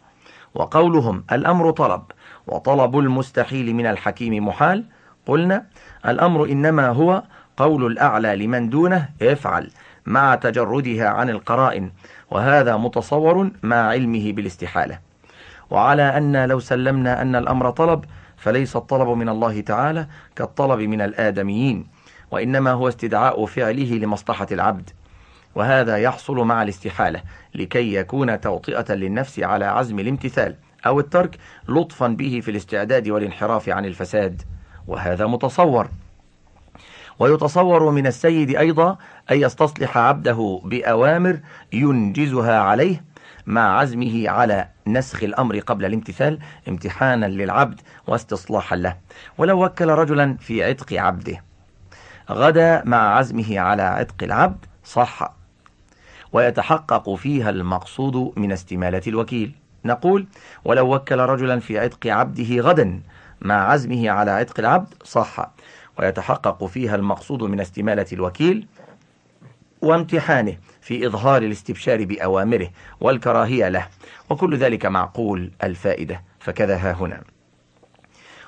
وقولهم 0.55 1.25
الأمر 1.33 1.71
طلب 1.71 2.03
وطلب 2.47 2.99
المستحيل 2.99 3.75
من 3.75 3.87
الحكيم 3.87 4.49
محال 4.49 4.85
قلنا 5.27 5.67
الأمر 6.07 6.45
إنما 6.45 6.89
هو 6.89 7.23
قول 7.57 7.87
الأعلى 7.87 8.37
لمن 8.37 8.71
دونه 8.71 9.09
افعل 9.23 9.71
مع 10.07 10.35
تجردها 10.35 11.09
عن 11.09 11.31
القرائن 11.31 11.91
وهذا 12.31 12.77
متصور 12.77 13.51
مع 13.63 13.77
علمه 13.77 14.33
بالاستحالة. 14.33 14.99
وعلى 15.71 16.03
أن 16.03 16.45
لو 16.45 16.61
سلمنا 16.61 17.23
أن 17.23 17.37
الأمر 17.37 17.71
طلب 17.71 18.05
فليس 18.37 18.77
الطلب 18.77 19.09
من 19.09 19.29
الله 19.29 19.61
تعالى 19.61 20.07
كالطلب 20.37 20.81
من 20.81 21.01
الآدميين 21.01 21.87
وإنما 22.31 22.71
هو 22.71 22.89
استدعاء 22.89 23.47
فعله 23.47 23.99
لمصلحة 23.99 24.47
العبد. 24.53 24.91
وهذا 25.55 25.97
يحصل 25.97 26.37
مع 26.37 26.63
الاستحالة 26.63 27.23
لكي 27.55 27.95
يكون 27.95 28.41
توطئة 28.41 28.95
للنفس 28.95 29.41
على 29.41 29.65
عزم 29.65 29.99
الامتثال 29.99 30.55
أو 30.87 31.01
الترك 31.01 31.39
لطفا 31.69 32.09
به 32.09 32.41
في 32.41 32.51
الاستعداد 32.51 33.09
والانحراف 33.09 33.69
عن 33.69 33.85
الفساد. 33.85 34.43
وهذا 34.87 35.27
متصور. 35.27 35.89
ويتصور 37.19 37.91
من 37.91 38.07
السيد 38.07 38.57
أيضا 38.57 38.99
أن 39.31 39.41
يستصلح 39.41 39.99
عبده 39.99 40.61
بأوامر 40.65 41.41
ينجزها 41.73 42.59
عليه 42.59 43.05
مع 43.47 43.79
عزمه 43.79 44.29
على 44.29 44.69
نسخ 44.87 45.23
الأمر 45.23 45.59
قبل 45.59 45.85
الامتثال 45.85 46.39
امتحانا 46.69 47.27
للعبد 47.27 47.81
واستصلاحا 48.07 48.77
له. 48.77 48.97
ولو 49.39 49.65
وكل 49.65 49.89
رجلا 49.89 50.37
في 50.41 50.65
عتق 50.65 50.93
عبده 50.93 51.45
غدا 52.31 52.83
مع 52.85 53.17
عزمه 53.17 53.59
على 53.59 53.83
عتق 53.83 54.23
العبد 54.23 54.65
صح 54.85 55.35
ويتحقق 56.33 57.15
فيها 57.15 57.51
المقصود 57.51 58.33
من 58.37 58.53
استمالة 58.53 59.03
الوكيل. 59.07 59.53
نقول 59.85 60.27
ولو 60.65 60.95
وكل 60.95 61.19
رجلا 61.19 61.61
في 61.61 61.79
عتق 61.79 62.07
عبده 62.07 62.61
غدا 62.61 63.01
مع 63.43 63.55
عزمه 63.55 64.11
على 64.11 64.31
عتق 64.31 64.61
العبد 64.61 64.95
صح 65.05 65.51
ويتحقق 65.99 66.65
فيها 66.65 66.95
المقصود 66.95 67.43
من 67.43 67.61
استمالة 67.61 68.07
الوكيل 68.13 68.67
وامتحانه 69.83 70.57
في 70.81 71.07
إظهار 71.07 71.43
الاستبشار 71.43 72.05
بأوامره 72.05 72.71
والكراهية 73.01 73.69
له 73.69 73.87
وكل 74.31 74.57
ذلك 74.57 74.87
معقول 74.87 75.51
الفائدة 75.63 76.23
فكذا 76.39 76.77
ها 76.77 76.93
هنا. 76.93 77.23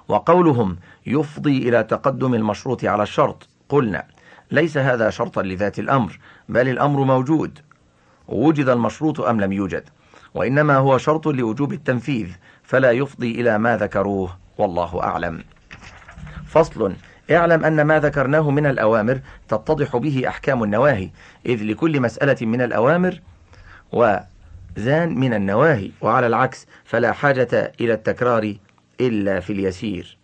وقولهم 0.09 0.77
يفضي 1.07 1.69
إلى 1.69 1.83
تقدم 1.83 2.35
المشروط 2.35 2.85
على 2.85 3.03
الشرط 3.03 3.49
قلنا 3.69 4.07
ليس 4.51 4.79
هذا 4.79 5.11
شرطا 5.11 5.43
لذات 5.43 5.79
الأمر 5.79 6.19
بل 6.49 6.69
الأمر 6.69 7.05
موجود. 7.05 7.59
وجد 8.29 8.69
المشروط 8.69 9.21
أم 9.21 9.41
لم 9.41 9.53
يوجد؟ 9.53 9.89
وإنما 10.35 10.77
هو 10.77 10.99
شرط 10.99 11.29
لوجوب 11.29 11.73
التنفيذ 11.73 12.29
فلا 12.63 12.91
يفضي 12.91 13.41
إلى 13.41 13.59
ما 13.59 13.77
ذكروه 13.77 14.39
والله 14.59 15.03
أعلم. 15.03 15.45
فصل 16.47 16.93
اعلم 17.31 17.65
أن 17.65 17.83
ما 17.83 18.01
ذكرناه 18.01 18.51
من 18.51 18.67
الأوامر 18.67 19.21
تتضح 19.49 19.97
به 19.97 20.29
أحكام 20.29 20.63
النواهي 20.63 21.11
إذ 21.47 21.63
لكل 21.63 22.01
مسألة 22.01 22.47
من 22.47 22.61
الأوامر 22.63 23.21
وزان 23.93 25.19
من 25.19 25.35
النواهي 25.35 25.91
وعلى 26.01 26.27
العكس 26.27 26.67
فلا 26.85 27.13
حاجة 27.13 27.73
إلى 27.81 27.93
التكرار 27.93 28.55
إلا 29.01 29.41
في 29.41 29.53
اليسير. 29.53 30.19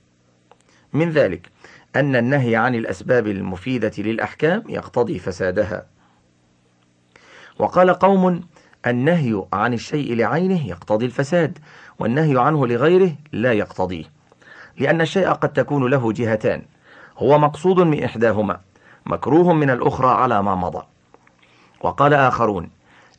من 0.92 1.10
ذلك 1.10 1.48
أن 1.96 2.16
النهي 2.16 2.56
عن 2.56 2.74
الأسباب 2.74 3.26
المفيدة 3.26 3.92
للأحكام 3.98 4.62
يقتضي 4.68 5.18
فسادها. 5.18 5.86
وقال 7.58 7.90
قوم 7.90 8.40
النهي 8.86 9.44
عن 9.52 9.74
الشيء 9.74 10.14
لعينه 10.14 10.68
يقتضي 10.68 11.06
الفساد 11.06 11.58
والنهي 11.98 12.40
عنه 12.40 12.66
لغيره 12.66 13.12
لا 13.32 13.52
يقتضيه 13.52 14.04
لأن 14.78 15.00
الشيء 15.00 15.28
قد 15.28 15.52
تكون 15.52 15.90
له 15.90 16.12
جهتان. 16.12 16.62
هو 17.18 17.38
مقصود 17.38 17.80
من 17.80 18.04
إحداهما 18.04 18.60
مكروه 19.06 19.52
من 19.52 19.70
الأخرى 19.70 20.08
على 20.08 20.42
ما 20.42 20.54
مضى. 20.54 20.82
وقال 21.80 22.14
آخرون 22.14 22.70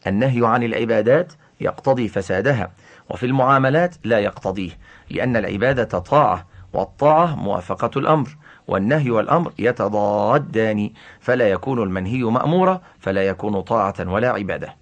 النهي 0.08 0.48
عن 0.48 0.64
العبادات 0.64 1.34
يقتضي 1.62 2.08
فسادها 2.08 2.72
وفي 3.10 3.26
المعاملات 3.26 3.96
لا 4.04 4.20
يقتضيه 4.20 4.72
لأن 5.10 5.36
العبادة 5.36 6.00
طاعة 6.00 6.46
والطاعة 6.74 7.36
موافقة 7.36 7.92
الأمر 8.00 8.38
والنهي 8.68 9.12
والأمر 9.12 9.54
يتضادان 9.60 10.90
فلا 11.20 11.50
يكون 11.50 11.84
المنهي 11.84 12.24
مأمورا 12.24 12.82
فلا 13.00 13.28
يكون 13.28 13.62
طاعة 13.62 13.96
ولا 14.00 14.30
عبادة. 14.30 14.76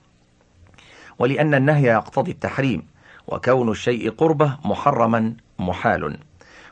ولأن 1.19 1.53
النهي 1.53 1.83
يقتضي 1.83 2.31
التحريم 2.31 2.83
وكون 3.27 3.71
الشيء 3.71 4.11
قربة 4.11 4.57
محرما 4.65 5.33
محال. 5.59 6.17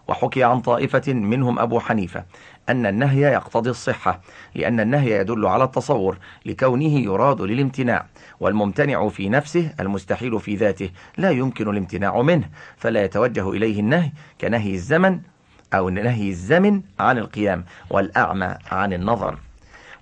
وحكي 0.07 0.43
عن 0.43 0.61
طائفة 0.61 1.13
منهم 1.13 1.59
أبو 1.59 1.79
حنيفة 1.79 2.23
أن 2.69 2.85
النهي 2.85 3.21
يقتضي 3.21 3.69
الصحة 3.69 4.21
لأن 4.55 4.79
النهي 4.79 5.11
يدل 5.11 5.45
على 5.45 5.63
التصور 5.63 6.17
لكونه 6.45 6.99
يراد 6.99 7.41
للامتناع 7.41 8.05
والممتنع 8.39 9.09
في 9.09 9.29
نفسه 9.29 9.73
المستحيل 9.79 10.39
في 10.39 10.55
ذاته 10.55 10.89
لا 11.17 11.29
يمكن 11.29 11.69
الامتناع 11.69 12.21
منه 12.21 12.49
فلا 12.77 13.03
يتوجه 13.03 13.49
إليه 13.49 13.79
النهي 13.79 14.11
كنهي 14.41 14.73
الزمن 14.73 15.19
أو 15.73 15.89
نهي 15.89 16.29
الزمن 16.29 16.81
عن 16.99 17.17
القيام 17.17 17.65
والأعمى 17.89 18.57
عن 18.71 18.93
النظر. 18.93 19.37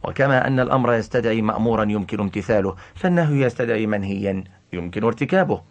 وكما 0.03 0.47
أن 0.47 0.59
الأمر 0.59 0.93
يستدعي 0.93 1.41
مأمورا 1.41 1.83
يمكن 1.83 2.19
امتثاله 2.19 2.75
فالنهي 2.95 3.41
يستدعي 3.41 3.87
منهيا 3.87 4.43
يمكن 4.73 5.03
ارتكابه. 5.03 5.61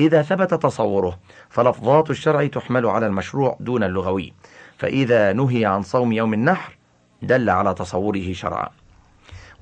إذا 0.00 0.22
ثبت 0.22 0.54
تصوره 0.54 1.18
فلفظات 1.48 2.10
الشرع 2.10 2.46
تحمل 2.46 2.86
على 2.86 3.06
المشروع 3.06 3.56
دون 3.60 3.82
اللغوي. 3.82 4.32
فإذا 4.78 5.32
نهي 5.32 5.64
عن 5.64 5.82
صوم 5.82 6.12
يوم 6.12 6.34
النحر 6.34 6.76
دل 7.22 7.50
على 7.50 7.74
تصوره 7.74 8.32
شرعا. 8.32 8.68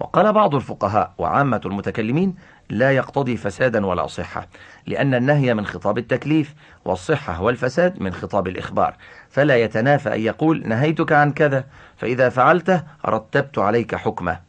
وقال 0.00 0.32
بعض 0.32 0.54
الفقهاء 0.54 1.12
وعامة 1.18 1.60
المتكلمين 1.66 2.34
لا 2.70 2.92
يقتضي 2.92 3.36
فسادا 3.36 3.86
ولا 3.86 4.06
صحة 4.06 4.48
لأن 4.86 5.14
النهي 5.14 5.54
من 5.54 5.66
خطاب 5.66 5.98
التكليف 5.98 6.54
والصحة 6.84 7.42
والفساد 7.42 8.02
من 8.02 8.12
خطاب 8.12 8.48
الإخبار. 8.48 8.96
فلا 9.30 9.56
يتنافى 9.56 10.14
أن 10.14 10.20
يقول 10.20 10.68
نهيتك 10.68 11.12
عن 11.12 11.32
كذا 11.32 11.64
فإذا 11.96 12.28
فعلته 12.28 12.82
رتبت 13.06 13.58
عليك 13.58 13.94
حكمه. 13.94 14.40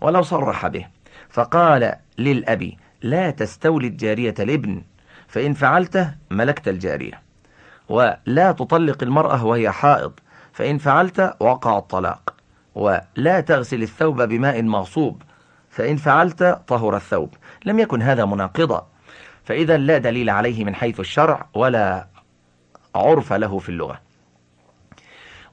ولو 0.00 0.22
صرح 0.22 0.66
به 0.66 0.86
فقال 1.30 1.94
للأبي 2.18 2.78
لا 3.02 3.30
تستولد 3.30 3.96
جارية 3.96 4.34
الابن 4.38 4.82
فإن 5.30 5.54
فعلته 5.54 6.14
ملكت 6.30 6.68
الجارية. 6.68 7.22
ولا 7.88 8.52
تطلق 8.52 9.02
المرأة 9.02 9.44
وهي 9.44 9.70
حائض 9.70 10.12
فإن 10.52 10.78
فعلت 10.78 11.36
وقع 11.40 11.78
الطلاق. 11.78 12.34
ولا 12.74 13.40
تغسل 13.40 13.82
الثوب 13.82 14.22
بماء 14.22 14.62
مغصوب 14.62 15.22
فإن 15.70 15.96
فعلت 15.96 16.42
طهر 16.66 16.96
الثوب. 16.96 17.34
لم 17.64 17.78
يكن 17.78 18.02
هذا 18.02 18.24
مناقضا. 18.24 18.86
فإذا 19.44 19.76
لا 19.76 19.98
دليل 19.98 20.30
عليه 20.30 20.64
من 20.64 20.74
حيث 20.74 21.00
الشرع 21.00 21.46
ولا 21.54 22.06
عرف 22.94 23.32
له 23.32 23.58
في 23.58 23.68
اللغة. 23.68 24.00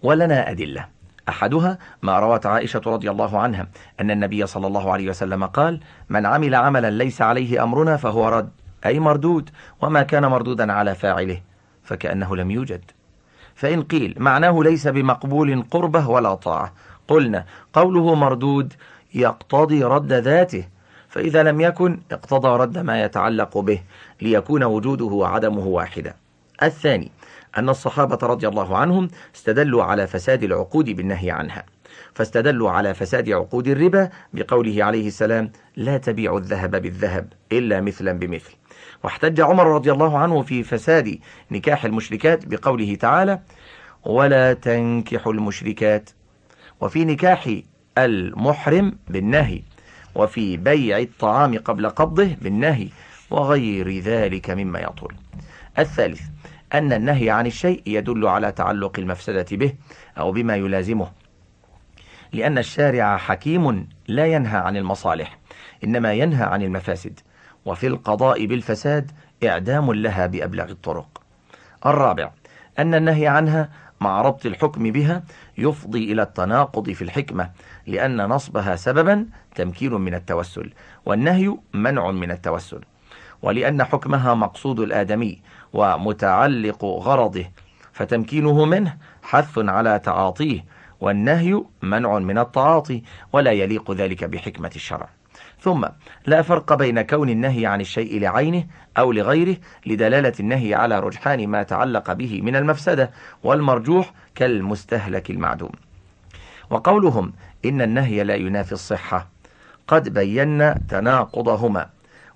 ولنا 0.04 0.52
أدلة. 0.52 0.88
أحدها 1.30 1.78
ما 2.02 2.20
روت 2.20 2.45
عائشة 2.45 2.82
رضي 2.86 3.12
الله 3.12 3.40
عنها 3.40 3.68
أن 4.02 4.12
النبي 4.12 4.48
صلى 4.48 4.68
الله 4.68 4.91
عليه 4.91 5.10
وسلم 5.10 5.45
قال 5.45 5.80
من 6.10 6.26
عمل 6.26 6.56
عملا 6.56 6.90
ليس 6.90 7.22
عليه 7.22 7.64
أمرنا 7.64 7.98
فهو 7.98 8.30
رد. 8.30 8.49
أي 8.88 8.99
مردود 8.99 9.49
وما 9.81 10.03
كان 10.03 10.26
مردودا 10.26 10.73
على 10.73 10.95
فاعله 10.95 11.41
فكأنه 11.84 12.35
لم 12.35 12.51
يوجد. 12.51 12.81
فإن 13.55 13.84
قيل 13.84 14.15
معناه 14.18 14.64
ليس 14.64 14.88
بمقبول 14.88 15.64
قربه 15.72 16.09
ولا 16.09 16.35
طاعة. 16.35 16.73
قلنا 17.07 17.45
قوله 17.73 18.15
مردود 18.15 18.73
يقتضي 19.14 19.84
رد 19.84 20.14
ذاته 20.14 20.68
فإذا 21.09 21.43
لم 21.43 21.61
يكن 21.61 21.99
اقتضى 22.11 22.47
رد 22.47 22.77
ما 22.77 23.03
يتعلق 23.03 23.57
به 23.57 23.81
ليكون 24.22 24.64
وجوده 24.64 25.05
وعدمه 25.05 25.65
واحدا 25.68 26.14
الثاني 26.64 27.11
أن 27.57 27.69
الصحابة 27.69 28.27
رضي 28.27 28.47
الله 28.47 28.77
عنهم 28.77 29.09
استدلوا 29.35 29.84
على 29.84 30.07
فساد 30.07 30.43
العقود 30.43 30.89
بالنهي 30.89 31.31
عنها. 31.31 31.64
فاستدلوا 32.14 32.72
على 32.72 32.93
فساد 32.93 33.30
عقود 33.30 33.68
الربا 33.68 34.09
بقوله 34.34 34.84
عليه 34.84 35.07
السلام 35.07 35.51
لا 35.76 35.97
تبيع 35.97 36.38
الذهب 36.38 36.81
بالذهب 36.81 37.34
إلا 37.51 37.81
مثلا 37.81 38.11
بمثل. 38.19 38.56
واحتج 39.03 39.41
عمر 39.41 39.68
رضي 39.68 39.91
الله 39.91 40.18
عنه 40.18 40.41
في 40.41 40.64
فساد 40.64 41.19
نكاح 41.52 41.86
المشركات 41.86 42.45
بقوله 42.45 42.95
تعالى 42.95 43.40
ولا 44.06 44.53
تنكحوا 44.53 45.34
المشركات 45.34 46.10
وفي 46.82 47.06
نكاح 47.06 47.49
المحرم 47.98 48.99
بالنهي 49.07 49.61
وفي 50.15 50.57
بيع 50.57 50.99
الطعام 50.99 51.57
قبل 51.57 51.90
قبضه 51.90 52.36
بالنهي 52.41 52.88
وغير 53.30 53.99
ذلك 53.99 54.49
مما 54.49 54.80
يطول. 54.80 55.15
الثالث 55.80 56.22
أن 56.74 56.94
النهي 56.94 57.30
عن 57.30 57.48
الشيء 57.48 57.82
يدل 57.86 58.28
على 58.28 58.52
تعلق 58.52 58.99
المفسدة 58.99 59.45
به 59.52 59.74
أو 60.18 60.32
بما 60.32 60.56
يلازمه. 60.56 61.11
لأن 62.34 62.57
الشارع 62.57 63.18
حكيم 63.18 63.90
لا 64.07 64.26
ينهى 64.26 64.57
عن 64.57 64.78
المصالح 64.78 65.40
إنما 65.84 66.14
ينهى 66.14 66.44
عن 66.44 66.61
المفاسد. 66.61 67.19
وفي 67.68 67.88
القضاء 67.88 68.45
بالفساد 68.45 69.11
إعدام 69.44 69.94
لها 69.94 70.27
بأبلغ 70.27 70.72
الطرق. 70.72 71.22
الرابع 71.85 72.31
أن 72.80 72.95
النهي 72.95 73.27
عنها 73.27 73.69
مع 74.02 74.22
ربط 74.22 74.45
الحكم 74.45 74.91
بها 74.91 75.23
يفضي 75.57 76.11
إلى 76.11 76.22
التناقض 76.22 76.89
في 76.89 77.02
الحكمة 77.02 77.49
لأن 77.88 78.18
نصبها 78.26 78.76
سببا 78.76 79.26
تمكين 79.56 79.94
من 79.94 80.14
التوسل 80.14 80.73
والنهي 81.06 81.57
منع 81.73 82.11
من 82.11 82.31
التوسل 82.31 82.81
ولأن 83.41 83.84
حكمها 83.84 84.34
مقصود 84.34 84.80
الآدمي 84.80 85.41
ومتعلق 85.73 86.85
غرضه 86.85 87.45
فتمكينه 87.94 88.65
منه 88.65 88.98
حث 89.23 89.57
على 89.57 89.99
تعاطيه 89.99 90.65
والنهي 90.99 91.64
منع 91.81 92.19
من 92.19 92.38
التعاطي 92.38 93.03
ولا 93.34 93.52
يليق 93.52 93.91
ذلك 93.91 94.23
بحكمة 94.23 94.72
الشرع. 94.76 95.10
ثم 95.61 95.85
لا 96.25 96.41
فرق 96.41 96.73
بين 96.73 97.01
كون 97.01 97.29
النهي 97.29 97.65
عن 97.65 97.81
الشيء 97.81 98.19
لعينه 98.19 98.63
أو 98.97 99.11
لغيره 99.11 99.57
لدلالة 99.85 100.34
النهي 100.39 100.73
على 100.73 100.99
رجحان 100.99 101.47
ما 101.47 101.63
تعلق 101.63 102.13
به 102.13 102.41
من 102.41 102.55
المفسدة 102.55 103.11
والمرجوح 103.43 104.13
كالمستهلك 104.35 105.29
المعدوم. 105.29 105.71
وقولهم 106.69 107.34
إن 107.65 107.81
النهي 107.81 108.23
لا 108.23 108.35
ينافي 108.35 108.71
الصحة. 108.71 109.27
قد 109.88 110.09
بينا 110.09 110.79
تناقضهما. 110.89 111.89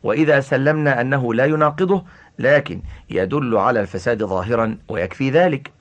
وإذا 0.03 0.39
سلمنا 0.39 1.01
أنه 1.01 1.33
لا 1.33 1.45
يناقضه 1.45 2.03
لكن 2.39 2.81
يدل 3.09 3.57
على 3.57 3.79
الفساد 3.79 4.23
ظاهرا 4.23 4.77
ويكفي 4.89 5.29
ذلك. 5.29 5.71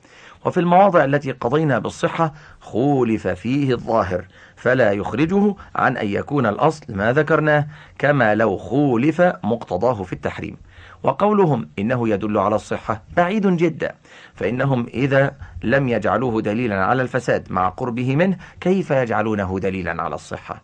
وفي 0.45 0.61
المواضع 0.61 1.05
التي 1.05 1.33
قضينا 1.33 1.79
بالصحة 1.79 2.35
خولف 2.61 3.29
فيه 3.29 3.73
الظاهر. 3.75 4.25
فلا 4.61 4.93
يخرجه 4.93 5.55
عن 5.77 5.97
أن 5.97 6.09
يكون 6.09 6.47
الأصل 6.47 6.85
ما 6.89 7.13
ذكرناه 7.13 7.67
كما 7.99 8.35
لو 8.35 8.57
خولف 8.57 9.21
مقتضاه 9.45 10.03
في 10.03 10.13
التحريم. 10.13 10.57
وقولهم 11.03 11.69
إنه 11.79 12.09
يدل 12.09 12.39
على 12.39 12.55
الصحة 12.55 13.03
بعيد 13.17 13.47
جدا 13.47 13.95
فإنهم 14.35 14.87
إذا 14.95 15.35
لم 15.63 15.89
يجعلوه 15.89 16.43
دليلا 16.43 16.85
على 16.85 17.03
الفساد 17.03 17.53
مع 17.53 17.69
قربه 17.69 18.17
منه 18.17 18.37
كيف 18.61 18.91
يجعلونه 18.91 19.59
دليلا 19.59 20.03
على 20.03 20.15
الصحة؟ 20.15 20.63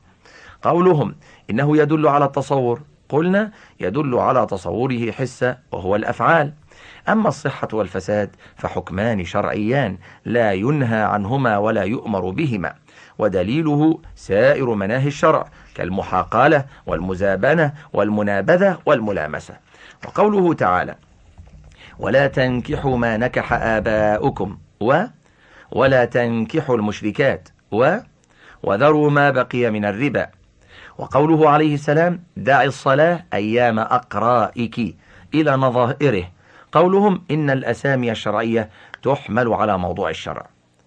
قولهم 0.62 1.14
إنه 1.50 1.76
يدل 1.76 2.08
على 2.08 2.24
التصور. 2.24 2.80
قلنا 3.08 3.50
يدل 3.80 4.14
على 4.14 4.46
تصوره 4.46 5.10
حسا 5.10 5.58
وهو 5.72 5.96
الأفعال. 5.96 6.52
أما 7.08 7.28
الصحة 7.28 7.68
والفساد 7.72 8.30
فحكمان 8.56 9.24
شرعيان 9.24 9.98
لا 10.24 10.52
ينهى 10.52 11.02
عنهما 11.02 11.58
ولا 11.58 11.82
يؤمر 11.82 12.30
بهما. 12.30 12.74
ودليله 13.18 13.98
سائر 14.14 14.74
مناهي 14.74 15.08
الشرع 15.08 15.48
كالمحاقالة 15.74 16.64
والمزابنة 16.86 17.72
والمنابذة 17.92 18.78
والملامسة. 18.86 19.54
وقوله 20.06 20.54
تعالى 20.54 20.94
ولا 21.98 22.26
تنكحوا 22.26 22.96
ما 22.96 23.16
نكح 23.16 23.52
آباؤكم 23.52 24.58
و 24.80 25.02
ولا 25.72 26.04
تنكحوا 26.04 26.76
المشركات 26.76 27.48
و 27.72 27.96
وذروا 28.62 29.10
ما 29.10 29.30
بقي 29.30 29.70
من 29.70 29.84
الربا 29.84 30.26
وقوله 30.98 31.50
عليه 31.50 31.74
السلام 31.74 32.22
دع 32.36 32.62
الصلاة 32.64 33.24
أيام 33.32 33.78
أقرائك 33.78 34.96
إلى 35.34 35.56
نظائره 35.56 36.24
قولهم 36.72 37.22
إن 37.30 37.50
الأسامي 37.50 38.10
الشرعية 38.10 38.70
تحمل 39.02 39.52
على 39.52 39.78
موضوع 39.78 40.10
الشرع 40.10 40.46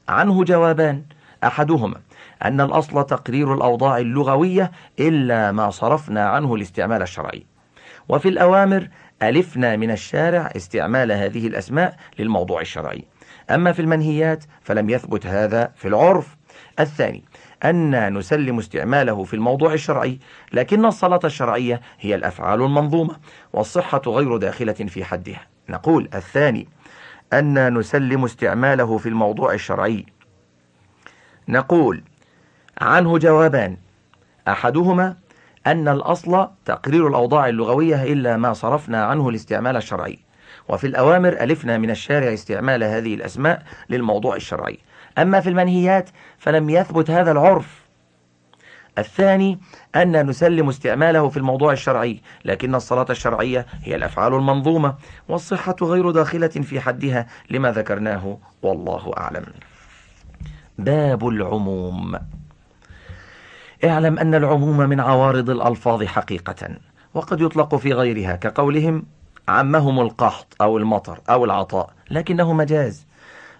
عنه 0.09 0.43
جوابان 0.43 1.03
أحدهما 1.43 1.95
أن 2.43 2.61
الأصل 2.61 3.05
تقرير 3.05 3.53
الأوضاع 3.53 3.97
اللغوية 3.97 4.71
إلا 4.99 5.51
ما 5.51 5.69
صرفنا 5.69 6.29
عنه 6.29 6.55
الاستعمال 6.55 7.01
الشرعي. 7.01 7.45
وفي 8.09 8.29
الأوامر 8.29 8.87
ألفنا 9.23 9.75
من 9.75 9.91
الشارع 9.91 10.51
استعمال 10.55 11.11
هذه 11.11 11.47
الأسماء 11.47 11.95
للموضوع 12.19 12.61
الشرعي. 12.61 13.03
أما 13.49 13.71
في 13.71 13.81
المنهيات 13.81 14.43
فلم 14.61 14.89
يثبت 14.89 15.25
هذا 15.25 15.71
في 15.75 15.87
العرف. 15.87 16.37
الثاني 16.79 17.23
أن 17.65 18.13
نسلم 18.17 18.57
استعماله 18.57 19.23
في 19.23 19.33
الموضوع 19.33 19.73
الشرعي 19.73 20.19
لكن 20.53 20.85
الصلاة 20.85 21.19
الشرعية 21.23 21.81
هي 21.99 22.15
الأفعال 22.15 22.61
المنظومة 22.61 23.15
والصحة 23.53 24.01
غير 24.07 24.37
داخلة 24.37 24.73
في 24.73 25.03
حدها. 25.03 25.41
نقول 25.69 26.09
الثاني 26.13 26.67
أن 27.33 27.77
نسلم 27.77 28.23
استعماله 28.23 28.97
في 28.97 29.09
الموضوع 29.09 29.53
الشرعي. 29.53 30.05
نقول 31.47 32.03
عنه 32.81 33.17
جوابان. 33.17 33.77
أحدهما 34.47 35.15
أن 35.67 35.87
الأصل 35.87 36.47
تقرير 36.65 37.07
الأوضاع 37.07 37.49
اللغوية 37.49 38.03
إلا 38.03 38.37
ما 38.37 38.53
صرفنا 38.53 39.05
عنه 39.05 39.29
الاستعمال 39.29 39.77
الشرعي. 39.77 40.19
وفي 40.69 40.87
الأوامر 40.87 41.29
ألفنا 41.29 41.77
من 41.77 41.89
الشارع 41.89 42.33
استعمال 42.33 42.83
هذه 42.83 43.15
الأسماء 43.15 43.63
للموضوع 43.89 44.35
الشرعي. 44.35 44.79
أما 45.17 45.39
في 45.39 45.49
المنهيات 45.49 46.09
فلم 46.37 46.69
يثبت 46.69 47.09
هذا 47.09 47.31
العرف. 47.31 47.89
الثاني 48.97 49.59
أن 49.95 50.29
نسلم 50.29 50.69
استعماله 50.69 51.29
في 51.29 51.37
الموضوع 51.37 51.73
الشرعي 51.73 52.21
لكن 52.45 52.75
الصلاة 52.75 53.05
الشرعية 53.09 53.65
هي 53.83 53.95
الأفعال 53.95 54.33
المنظومة 54.33 54.95
والصحة 55.27 55.75
غير 55.81 56.11
داخلة 56.11 56.47
في 56.47 56.79
حدها 56.79 57.27
لما 57.49 57.71
ذكرناه 57.71 58.37
والله 58.61 59.13
أعلم. 59.17 59.45
باب 60.77 61.27
العموم. 61.27 62.19
اعلم 63.83 64.19
أن 64.19 64.35
العموم 64.35 64.77
من 64.77 64.99
عوارض 64.99 65.49
الألفاظ 65.49 66.03
حقيقة 66.03 66.69
وقد 67.13 67.41
يطلق 67.41 67.75
في 67.75 67.93
غيرها 67.93 68.35
كقولهم 68.35 69.03
عمهم 69.47 69.99
القحط 69.99 70.55
أو 70.61 70.77
المطر 70.77 71.19
أو 71.29 71.45
العطاء 71.45 71.93
لكنه 72.11 72.53
مجاز. 72.53 73.05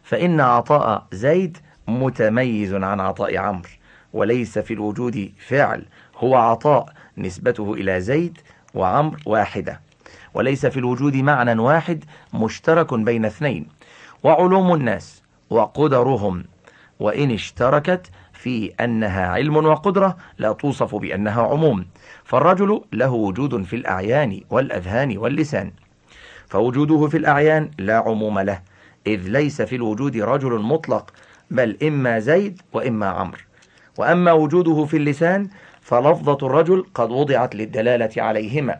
فإن 0.04 0.42
عطاء 0.42 1.06
زيد 1.12 1.58
متميز 1.88 2.74
عن 2.74 3.00
عطاء 3.00 3.38
عمرو 3.38 3.70
وليس 4.14 4.60
في 4.60 4.74
الوجود 4.74 5.32
فعل 5.48 5.86
هو 6.18 6.36
عطاء 6.36 6.94
نسبته 7.18 7.74
إلى 7.74 8.02
زيد 8.02 8.38
وعمر 8.74 9.18
واحدة. 9.26 9.80
وليس 10.34 10.66
في 10.66 10.80
الوجود 10.80 11.16
معنى 11.16 11.62
واحد 11.62 12.04
مشترك 12.34 12.94
بين 12.94 13.26
اثنين. 13.26 13.68
وعلوم 14.24 14.74
الناس 14.74 15.24
وقدرهم 15.50 16.44
وإن 17.00 17.32
اشتركت 17.32 18.12
في 18.40 18.72
أنها 18.80 19.28
علم 19.28 19.58
وقدرة 19.58 20.18
لا 20.38 20.52
توصف 20.52 20.96
بأنها 20.96 21.42
عموم. 21.42 21.86
فالرجل 22.24 22.82
له 22.94 23.12
وجود 23.12 23.64
في 23.64 23.76
الأعيان 23.76 24.42
والأذهان 24.50 25.18
واللسان. 25.18 25.72
فوجوده 26.48 27.08
في 27.08 27.18
الأعيان 27.18 27.72
لا 27.80 27.98
عموم 27.98 28.40
له 28.40 28.62
إذ 29.08 29.28
ليس 29.28 29.62
في 29.62 29.76
الوجود 29.76 30.18
رجل 30.18 30.60
مطلق 30.60 31.14
بل 31.52 31.78
إما 31.84 32.20
زيد 32.20 32.62
وإما 32.74 33.08
عمرو. 33.08 33.42
وأما 33.98 34.32
وجوده 34.32 34.86
في 34.86 34.98
اللسان 34.98 35.50
فلفظة 35.82 36.48
الرجل 36.48 36.86
قد 36.94 37.12
وضعت 37.12 37.56
للدلالة 37.56 38.24
عليهما 38.24 38.76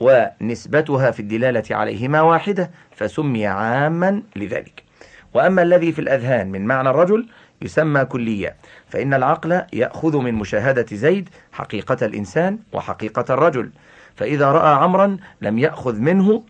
ونسبتها 0.00 1.10
في 1.10 1.20
الدلالة 1.20 1.64
عليهما 1.70 2.20
واحدة 2.20 2.70
فسمي 2.96 3.46
عاما 3.46 4.22
لذلك. 4.36 4.82
وأما 5.34 5.62
الذي 5.62 5.92
في 5.92 5.98
الأذهان 5.98 6.50
من 6.50 6.66
معنى 6.66 6.90
الرجل 6.90 7.26
يسمى 7.62 8.04
كلية. 8.04 8.56
فإن 8.88 9.14
العقل 9.14 9.62
يأخذ 9.72 10.16
من 10.16 10.34
مشاهدة 10.34 10.86
زيد 10.92 11.28
حقيقة 11.52 12.06
الإنسان 12.06 12.58
وحقيقة 12.72 13.34
الرجل. 13.34 13.70
فإذا 14.16 14.52
رأى 14.52 14.74
عمرا 14.74 15.16
لم 15.40 15.58
يأخذ 15.58 15.98
منه 15.98 16.42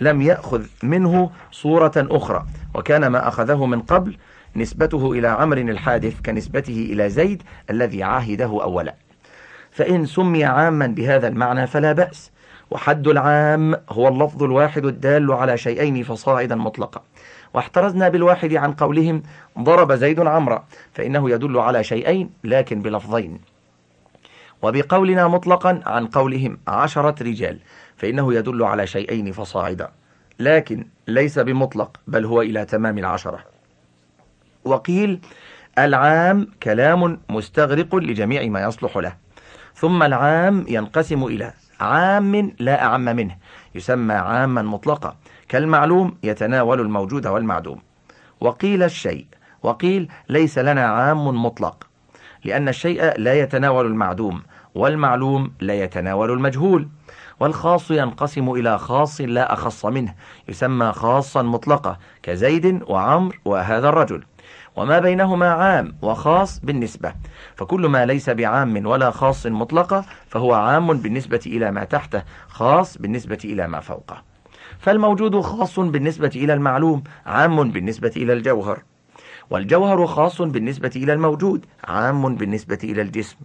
لم 0.00 0.22
يأخذ 0.22 0.64
منه 0.82 1.30
صورة 1.52 1.92
أخرى. 1.96 2.46
وكان 2.74 3.06
ما 3.06 3.28
أخذه 3.28 3.66
من 3.66 3.80
قبل 3.80 4.16
نسبته 4.56 5.12
إلى 5.12 5.28
عمر 5.28 5.58
الحادث 5.58 6.20
كنسبته 6.26 6.88
إلى 6.92 7.08
زيد 7.08 7.42
الذي 7.70 8.02
عاهده 8.02 8.62
أولا. 8.62 8.94
فإن 9.70 10.06
سمي 10.06 10.44
عاما 10.44 10.86
بهذا 10.86 11.28
المعنى 11.28 11.66
فلا 11.66 11.92
بأس. 11.92 12.32
وحد 12.70 13.08
العام 13.08 13.74
هو 13.90 14.08
اللفظ 14.08 14.42
الواحد 14.42 14.84
الدال 14.84 15.32
على 15.32 15.56
شيئين 15.58 16.02
فصاعدا 16.02 16.54
مطلقا. 16.54 17.02
واحترزنا 17.54 18.08
بالواحد 18.08 18.54
عن 18.54 18.72
قولهم 18.72 19.22
ضرب 19.58 19.92
زيد 19.92 20.20
عمرا 20.20 20.64
فإنه 20.92 21.30
يدل 21.30 21.58
على 21.58 21.84
شيئين 21.84 22.30
لكن 22.44 22.82
بلفظين. 22.82 23.40
وبقولنا 24.62 25.28
مطلقا 25.28 25.80
عن 25.86 26.06
قولهم 26.06 26.58
عشرة 26.68 27.22
رجال 27.22 27.58
فإنه 27.96 28.34
يدل 28.34 28.62
على 28.62 28.86
شيئين 28.86 29.32
فصاعدا. 29.32 29.88
لكن 30.38 30.86
ليس 31.08 31.38
بمطلق 31.38 32.00
بل 32.06 32.24
هو 32.24 32.42
إلى 32.42 32.64
تمام 32.64 32.98
العشرة. 32.98 33.38
وقيل 34.64 35.20
العام 35.78 36.46
كلام 36.62 37.20
مستغرق 37.28 37.94
لجميع 37.94 38.46
ما 38.46 38.62
يصلح 38.62 38.96
له. 38.96 39.16
ثم 39.74 40.02
العام 40.02 40.64
ينقسم 40.68 41.24
إلى 41.24 41.52
عام 41.80 42.52
لا 42.58 42.82
أعم 42.82 43.04
منه 43.04 43.36
يسمى 43.74 44.14
عاما 44.14 44.62
مطلقا. 44.62 45.16
كالمعلوم 45.52 46.16
يتناول 46.22 46.80
الموجود 46.80 47.26
والمعدوم. 47.26 47.78
وقيل 48.40 48.82
الشيء 48.82 49.26
وقيل 49.62 50.08
ليس 50.28 50.58
لنا 50.58 50.86
عام 50.86 51.44
مطلق 51.44 51.86
لأن 52.44 52.68
الشيء 52.68 53.20
لا 53.20 53.34
يتناول 53.34 53.86
المعدوم 53.86 54.42
والمعلوم 54.74 55.52
لا 55.60 55.74
يتناول 55.74 56.30
المجهول. 56.30 56.88
والخاص 57.40 57.90
ينقسم 57.90 58.50
إلى 58.50 58.78
خاص 58.78 59.20
لا 59.20 59.52
أخص 59.52 59.86
منه 59.86 60.14
يسمى 60.48 60.92
خاصا 60.92 61.42
مطلقة 61.42 61.98
كزيد 62.22 62.82
وعمر 62.88 63.38
وهذا 63.44 63.88
الرجل. 63.88 64.24
وما 64.76 64.98
بينهما 64.98 65.50
عام 65.50 65.96
وخاص 66.02 66.60
بالنسبة 66.60 67.14
فكل 67.56 67.86
ما 67.86 68.06
ليس 68.06 68.30
بعام 68.30 68.86
ولا 68.86 69.10
خاص 69.10 69.46
مطلقة 69.46 70.04
فهو 70.28 70.54
عام 70.54 70.92
بالنسبة 70.92 71.40
إلى 71.46 71.70
ما 71.70 71.84
تحته 71.84 72.22
خاص 72.48 72.98
بالنسبة 72.98 73.38
إلى 73.44 73.68
ما 73.68 73.80
فوقه. 73.80 74.31
فالموجود 74.82 75.40
خاص 75.40 75.80
بالنسبة 75.80 76.30
إلى 76.36 76.54
المعلوم 76.54 77.02
عام 77.26 77.70
بالنسبة 77.70 78.12
إلى 78.16 78.32
الجوهر. 78.32 78.82
والجوهر 79.50 80.06
خاص 80.06 80.42
بالنسبة 80.42 80.90
إلى 80.96 81.12
الموجود 81.12 81.66
عام 81.84 82.34
بالنسبة 82.34 82.78
إلى 82.84 83.02
الجسم. 83.02 83.36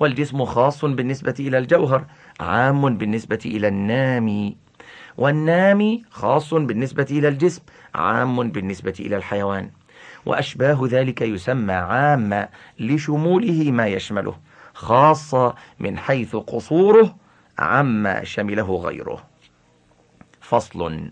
والجسم 0.00 0.44
خاص 0.44 0.84
بالنسبة 0.84 1.34
إلى 1.40 1.58
الجوهر 1.58 2.06
عام 2.40 2.96
بالنسبة 2.98 3.38
إلى 3.46 3.68
النامي 3.68 4.56
والنامي 5.16 6.02
خاص 6.10 6.54
بالنسبة 6.54 7.06
إلى 7.10 7.28
الجسم 7.28 7.62
عام 7.94 8.50
بالنسبة 8.50 8.94
إلى 9.00 9.16
الحيوان. 9.16 9.70
وأشباه 10.26 10.78
ذلك 10.84 11.22
يسمى 11.22 11.72
عاما 11.72 12.48
لشموله 12.78 13.70
ما 13.70 13.86
يشمله 13.86 14.36
خاصة 14.74 15.54
من 15.78 15.98
حيث 15.98 16.36
قصوره 16.36 17.16
عما 17.58 18.24
شمله 18.24 18.76
غيره. 18.76 19.37
فصل. 20.48 21.10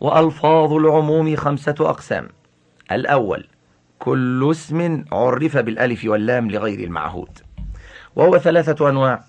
وألفاظ 0.00 0.72
العموم 0.72 1.36
خمسة 1.36 1.74
أقسام. 1.80 2.28
الأول 2.92 3.46
كل 3.98 4.48
اسم 4.50 5.04
عرف 5.12 5.56
بالألف 5.56 6.04
واللام 6.04 6.50
لغير 6.50 6.80
المعهود. 6.84 7.38
وهو 8.16 8.38
ثلاثة 8.38 8.88
أنواع. 8.88 9.24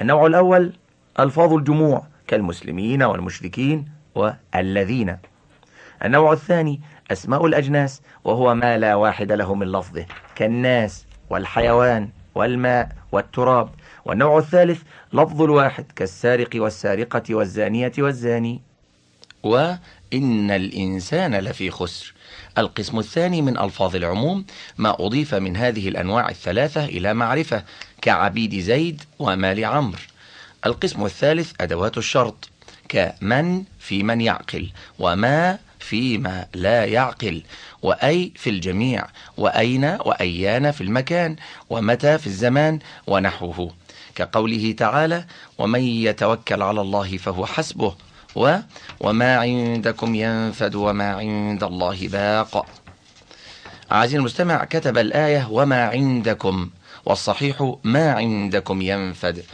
النوع 0.00 0.26
الأول 0.26 0.72
ألفاظ 1.20 1.52
الجموع 1.52 2.06
كالمسلمين 2.26 3.02
والمشركين 3.02 3.84
والذين. 4.14 5.18
النوع 6.04 6.32
الثاني 6.32 6.80
أسماء 7.10 7.46
الأجناس 7.46 8.02
وهو 8.24 8.54
ما 8.54 8.78
لا 8.78 8.94
واحد 8.94 9.32
له 9.32 9.54
من 9.54 9.72
لفظه 9.72 10.06
كالناس 10.34 11.06
والحيوان 11.30 12.08
والماء 12.34 12.88
والتراب. 13.12 13.68
والنوع 14.04 14.38
الثالث 14.38 14.82
لفظ 15.12 15.42
الواحد 15.42 15.84
كالسارق 15.96 16.50
والسارقة 16.54 17.34
والزانية 17.34 17.92
والزاني. 17.98 18.60
وإن 19.42 20.50
الإنسان 20.50 21.34
لفي 21.34 21.70
خسر. 21.70 22.14
القسم 22.58 22.98
الثاني 22.98 23.42
من 23.42 23.58
ألفاظ 23.58 23.96
العموم 23.96 24.44
ما 24.78 24.96
أضيف 25.06 25.34
من 25.34 25.56
هذه 25.56 25.88
الأنواع 25.88 26.28
الثلاثة 26.28 26.84
إلى 26.84 27.14
معرفة 27.14 27.64
كعبيد 28.02 28.60
زيد 28.60 29.02
ومال 29.18 29.64
عمرو. 29.64 29.98
القسم 30.66 31.04
الثالث 31.04 31.52
أدوات 31.60 31.98
الشرط 31.98 32.48
كمن 32.88 33.64
في 33.78 34.02
من 34.02 34.20
يعقل 34.20 34.70
وما 34.98 35.58
فيما 35.78 36.46
لا 36.54 36.84
يعقل 36.84 37.42
وأي 37.82 38.32
في 38.36 38.50
الجميع 38.50 39.06
وأين 39.36 39.84
وأيان 39.84 40.70
في 40.70 40.80
المكان 40.80 41.36
ومتى 41.70 42.18
في 42.18 42.26
الزمان 42.26 42.78
ونحوه. 43.06 43.74
كقوله 44.18 44.72
تعالى 44.72 45.24
ومن 45.58 45.80
يتوكل 45.80 46.62
على 46.62 46.80
الله 46.80 47.16
فهو 47.16 47.46
حسبه 47.46 47.94
و 48.36 48.56
وما 49.00 49.36
عندكم 49.36 50.14
ينفد 50.14 50.74
وما 50.74 51.10
عند 51.14 51.62
الله 51.64 52.08
باق. 52.08 52.66
عزيزي 53.90 54.16
المستمع 54.16 54.64
كتب 54.64 54.98
الآية 54.98 55.48
وما 55.50 55.84
عندكم 55.84 56.70
والصحيح 57.04 57.74
ما 57.84 58.12
عندكم 58.12 58.82
ينفد. 58.82 59.44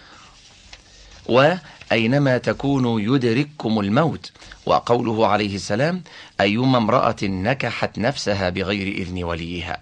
وأينما 1.28 2.39
تكونوا 2.39 3.01
يدرككم 3.01 3.81
الموت 3.81 4.32
وقوله 4.66 5.27
عليه 5.27 5.55
السلام 5.55 6.03
أيما 6.41 6.78
امرأة 6.78 7.23
نكحت 7.23 7.99
نفسها 7.99 8.51
بغير 8.51 8.89
إذن 8.89 9.24
وليها. 9.24 9.81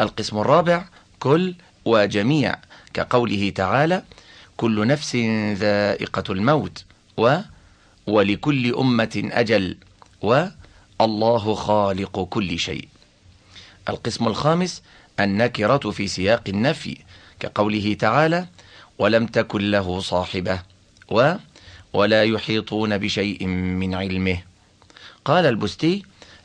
القسم 0.00 0.38
الرابع 0.38 0.84
كل 1.18 1.54
وجميع 1.84 2.56
كقوله 2.94 3.50
تعالى 3.50 4.02
كل 4.56 4.86
نفس 4.86 5.16
ذائقة 5.54 6.32
الموت 6.32 6.84
و 7.16 7.38
ولكل 8.06 8.74
أمة 8.74 9.30
أجل 9.32 9.76
والله 10.22 11.54
خالق 11.54 12.24
كل 12.24 12.58
شيء. 12.58 12.88
القسم 13.88 14.28
الخامس 14.28 14.82
النكرة 15.20 15.90
في 15.90 16.08
سياق 16.08 16.42
النفي 16.48 16.96
كقوله 17.40 17.94
تعالى 17.94 18.46
ولم 18.98 19.26
تكن 19.26 19.70
له 19.70 20.00
صاحبة 20.00 20.62
و 21.10 21.34
ولا 21.92 22.24
يحيطون 22.24 22.98
بشيء 22.98 23.46
من 23.46 23.94
علمه. 23.94 24.42
قال 25.24 25.46
البستي 25.46 26.02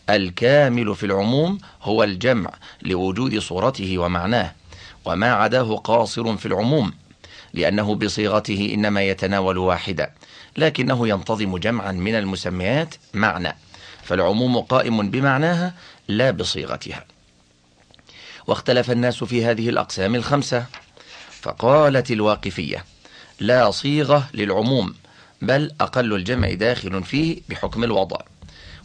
الكامل 0.09 0.95
في 0.95 1.05
العموم 1.05 1.57
هو 1.81 2.03
الجمع 2.03 2.51
لوجود 2.81 3.39
صورته 3.39 3.97
ومعناه. 3.97 4.53
وما 5.05 5.31
عداه 5.31 5.75
قاصر 5.75 6.37
في 6.37 6.45
العموم 6.45 6.93
لأنه 7.53 7.95
بصيغته 7.95 8.71
إنما 8.73 9.01
يتناول 9.01 9.57
واحدة 9.57 10.11
لكنه 10.57 11.07
ينتظم 11.07 11.57
جمعا 11.57 11.91
من 11.91 12.15
المسميات 12.15 12.95
معنى 13.13 13.55
فالعموم 14.03 14.57
قائم 14.57 15.09
بمعناها 15.09 15.73
لا 16.07 16.31
بصيغتها. 16.31 17.05
واختلف 18.47 18.91
الناس 18.91 19.23
في 19.23 19.45
هذه 19.45 19.69
الأقسام 19.69 20.15
الخمسة 20.15 20.65
فقالت 21.41 22.11
الواقفية 22.11 22.85
لا 23.39 23.71
صيغة 23.71 24.29
للعموم 24.33 24.95
بل 25.41 25.71
أقل 25.81 26.13
الجمع 26.13 26.53
داخل 26.53 27.03
فيه 27.03 27.41
بحكم 27.49 27.83
الوضع 27.83 28.17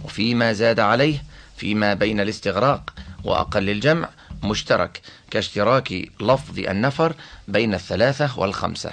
وفيما 0.05 0.53
زاد 0.53 0.81
عليه 0.81 1.23
فيما 1.57 1.95
بين 1.95 2.21
الاستغراق 2.21 2.95
وأقل 3.25 3.71
الجمع 3.71 4.09
مشترك 4.43 5.01
كاشتراك 5.31 5.93
لفظ 6.21 6.59
النفر 6.59 7.15
بين 7.49 7.75
الثلاثة 7.75 8.41
والخمسة. 8.41 8.93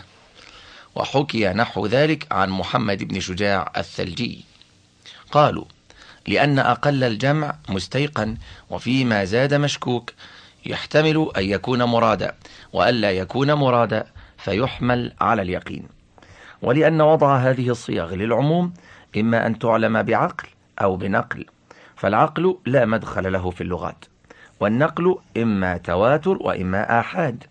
وحكي 0.95 1.47
نحو 1.47 1.85
ذلك 1.85 2.27
عن 2.31 2.49
محمد 2.49 3.03
بن 3.03 3.19
شجاع 3.19 3.71
الثلجي. 3.77 4.45
قالوا 5.31 5.65
لأن 6.27 6.59
أقل 6.59 7.03
الجمع 7.03 7.55
مستيقن 7.69 8.37
وفيما 8.69 9.25
زاد 9.25 9.53
مشكوك. 9.53 10.11
يحتمل 10.65 11.31
أن 11.37 11.43
يكون 11.43 11.83
مرادا 11.83 12.35
وألا 12.73 13.11
يكون 13.11 13.53
مرادا 13.53 14.05
فيحمل 14.37 15.13
على 15.21 15.41
اليقين. 15.41 15.87
ولأن 16.61 17.01
وضع 17.01 17.37
هذه 17.37 17.69
الصيغ 17.69 18.15
للعموم 18.15 18.73
إما 19.17 19.47
أن 19.47 19.59
تعلم 19.59 20.03
بعقل 20.03 20.47
أو 20.81 20.95
بنقل 20.95 21.45
فالعقل 21.95 22.57
لا 22.65 22.85
مدخل 22.85 23.33
له 23.33 23.49
في 23.49 23.61
اللغات. 23.61 24.05
والنقل 24.59 25.17
إما 25.37 25.77
تواتر 25.77 26.37
وإما 26.41 26.99
آحاد. 26.99 27.43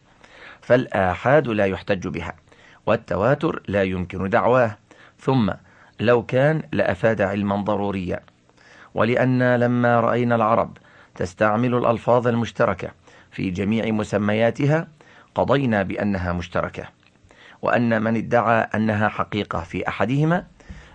فالآحاد 0.61 1.49
لا 1.49 1.67
يحتج 1.67 2.09
بها 2.09 2.33
والتواتر 2.87 3.63
لا 3.69 3.83
يمكن 3.83 4.29
دعواه. 4.29 4.77
ثم 5.21 5.53
لو 6.01 6.23
كان 6.23 6.63
لأفاد 6.73 7.21
علما 7.21 7.57
ضروريا 7.57 8.21
ولأن 8.95 9.57
لما 9.57 10.01
رأينا 10.01 10.35
العرب 10.35 10.77
تستعمل 11.15 11.75
الألفاظ 11.75 12.27
المشتركة 12.29 12.91
في 13.31 13.51
جميع 13.51 13.91
مسمياتها 13.91 14.89
قضينا 15.35 15.83
بأنها 15.83 16.33
مشتركة 16.33 16.85
وأن 17.63 18.03
من 18.03 18.17
ادعى 18.17 18.69
أنها 18.75 19.09
حقيقة 19.09 19.61
في 19.61 19.89
أحدهما 19.89 20.45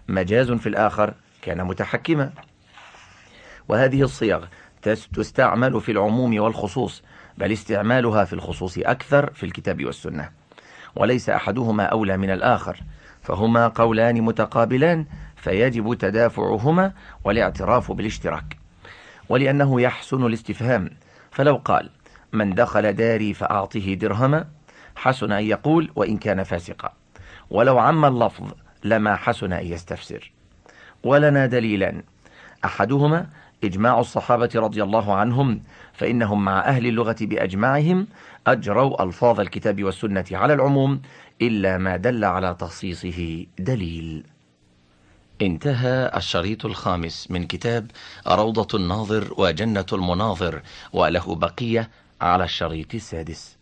مجاز 0.07 0.51
في 0.51 0.69
الآخر 0.69 1.13
كان 1.41 1.63
متحكما. 1.63 2.31
وهذه 3.67 4.01
الصيغ 4.01 4.45
تستعمل 5.13 5.81
في 5.81 5.91
العموم 5.91 6.39
والخصوص 6.39 7.03
بل 7.37 7.51
استعمالها 7.51 8.25
في 8.25 8.33
الخصوص 8.33 8.77
أكثر 8.77 9.33
في 9.33 9.45
الكتاب 9.45 9.85
والسنة 9.85 10.29
وليس 10.95 11.29
أحدهما 11.29 11.83
أولى 11.83 12.17
من 12.17 12.29
الآخر 12.29 12.79
فهما 13.21 13.67
قولان 13.67 14.21
متقابلان 14.21 15.05
فيجب 15.35 15.93
تدافعهما 15.93 16.91
والاعتراف 17.23 17.91
بالاشتراك 17.91 18.57
ولأنه 19.29 19.81
يحسن 19.81 20.25
الاستفهام. 20.25 20.89
فلو 21.31 21.55
قال 21.65 21.89
من 22.33 22.55
دخل 22.55 22.93
داري 22.93 23.33
فأعطه 23.33 23.93
درهما 23.93 24.47
حسن 24.95 25.31
أن 25.31 25.43
يقول 25.43 25.91
وإن 25.95 26.17
كان 26.17 26.43
فاسقا 26.43 26.93
ولو 27.49 27.79
عم 27.79 28.05
اللفظ 28.05 28.51
لما 28.83 29.15
حسن 29.15 29.53
أن 29.53 29.65
يستفسر. 29.65 30.31
ولنا 31.03 31.45
دليلان 31.45 32.03
أحدهما 32.65 33.27
إجماع 33.63 33.99
الصحابة 33.99 34.49
رضي 34.55 34.83
الله 34.83 35.13
عنهم 35.13 35.61
فإنهم 35.93 36.45
مع 36.45 36.59
أهل 36.59 36.87
اللغة 36.87 37.15
بأجمعهم 37.21 38.07
أجروا 38.47 39.03
ألفاظ 39.03 39.39
الكتاب 39.39 39.83
والسنة 39.83 40.25
على 40.31 40.53
العموم 40.53 41.01
إلا 41.41 41.77
ما 41.77 41.97
دل 41.97 42.25
على 42.25 42.55
تخصيصه 42.59 43.45
دليل. 43.59 44.23
انتهى 45.41 46.11
الشريط 46.15 46.65
الخامس 46.65 47.31
من 47.31 47.47
كتاب 47.47 47.91
روضة 48.27 48.77
الناظر 48.77 49.33
وجنة 49.37 49.85
المناظر 49.93 50.61
وله 50.93 51.35
بقية 51.35 51.89
على 52.21 52.43
الشريط 52.43 52.95
السادس. 52.95 53.58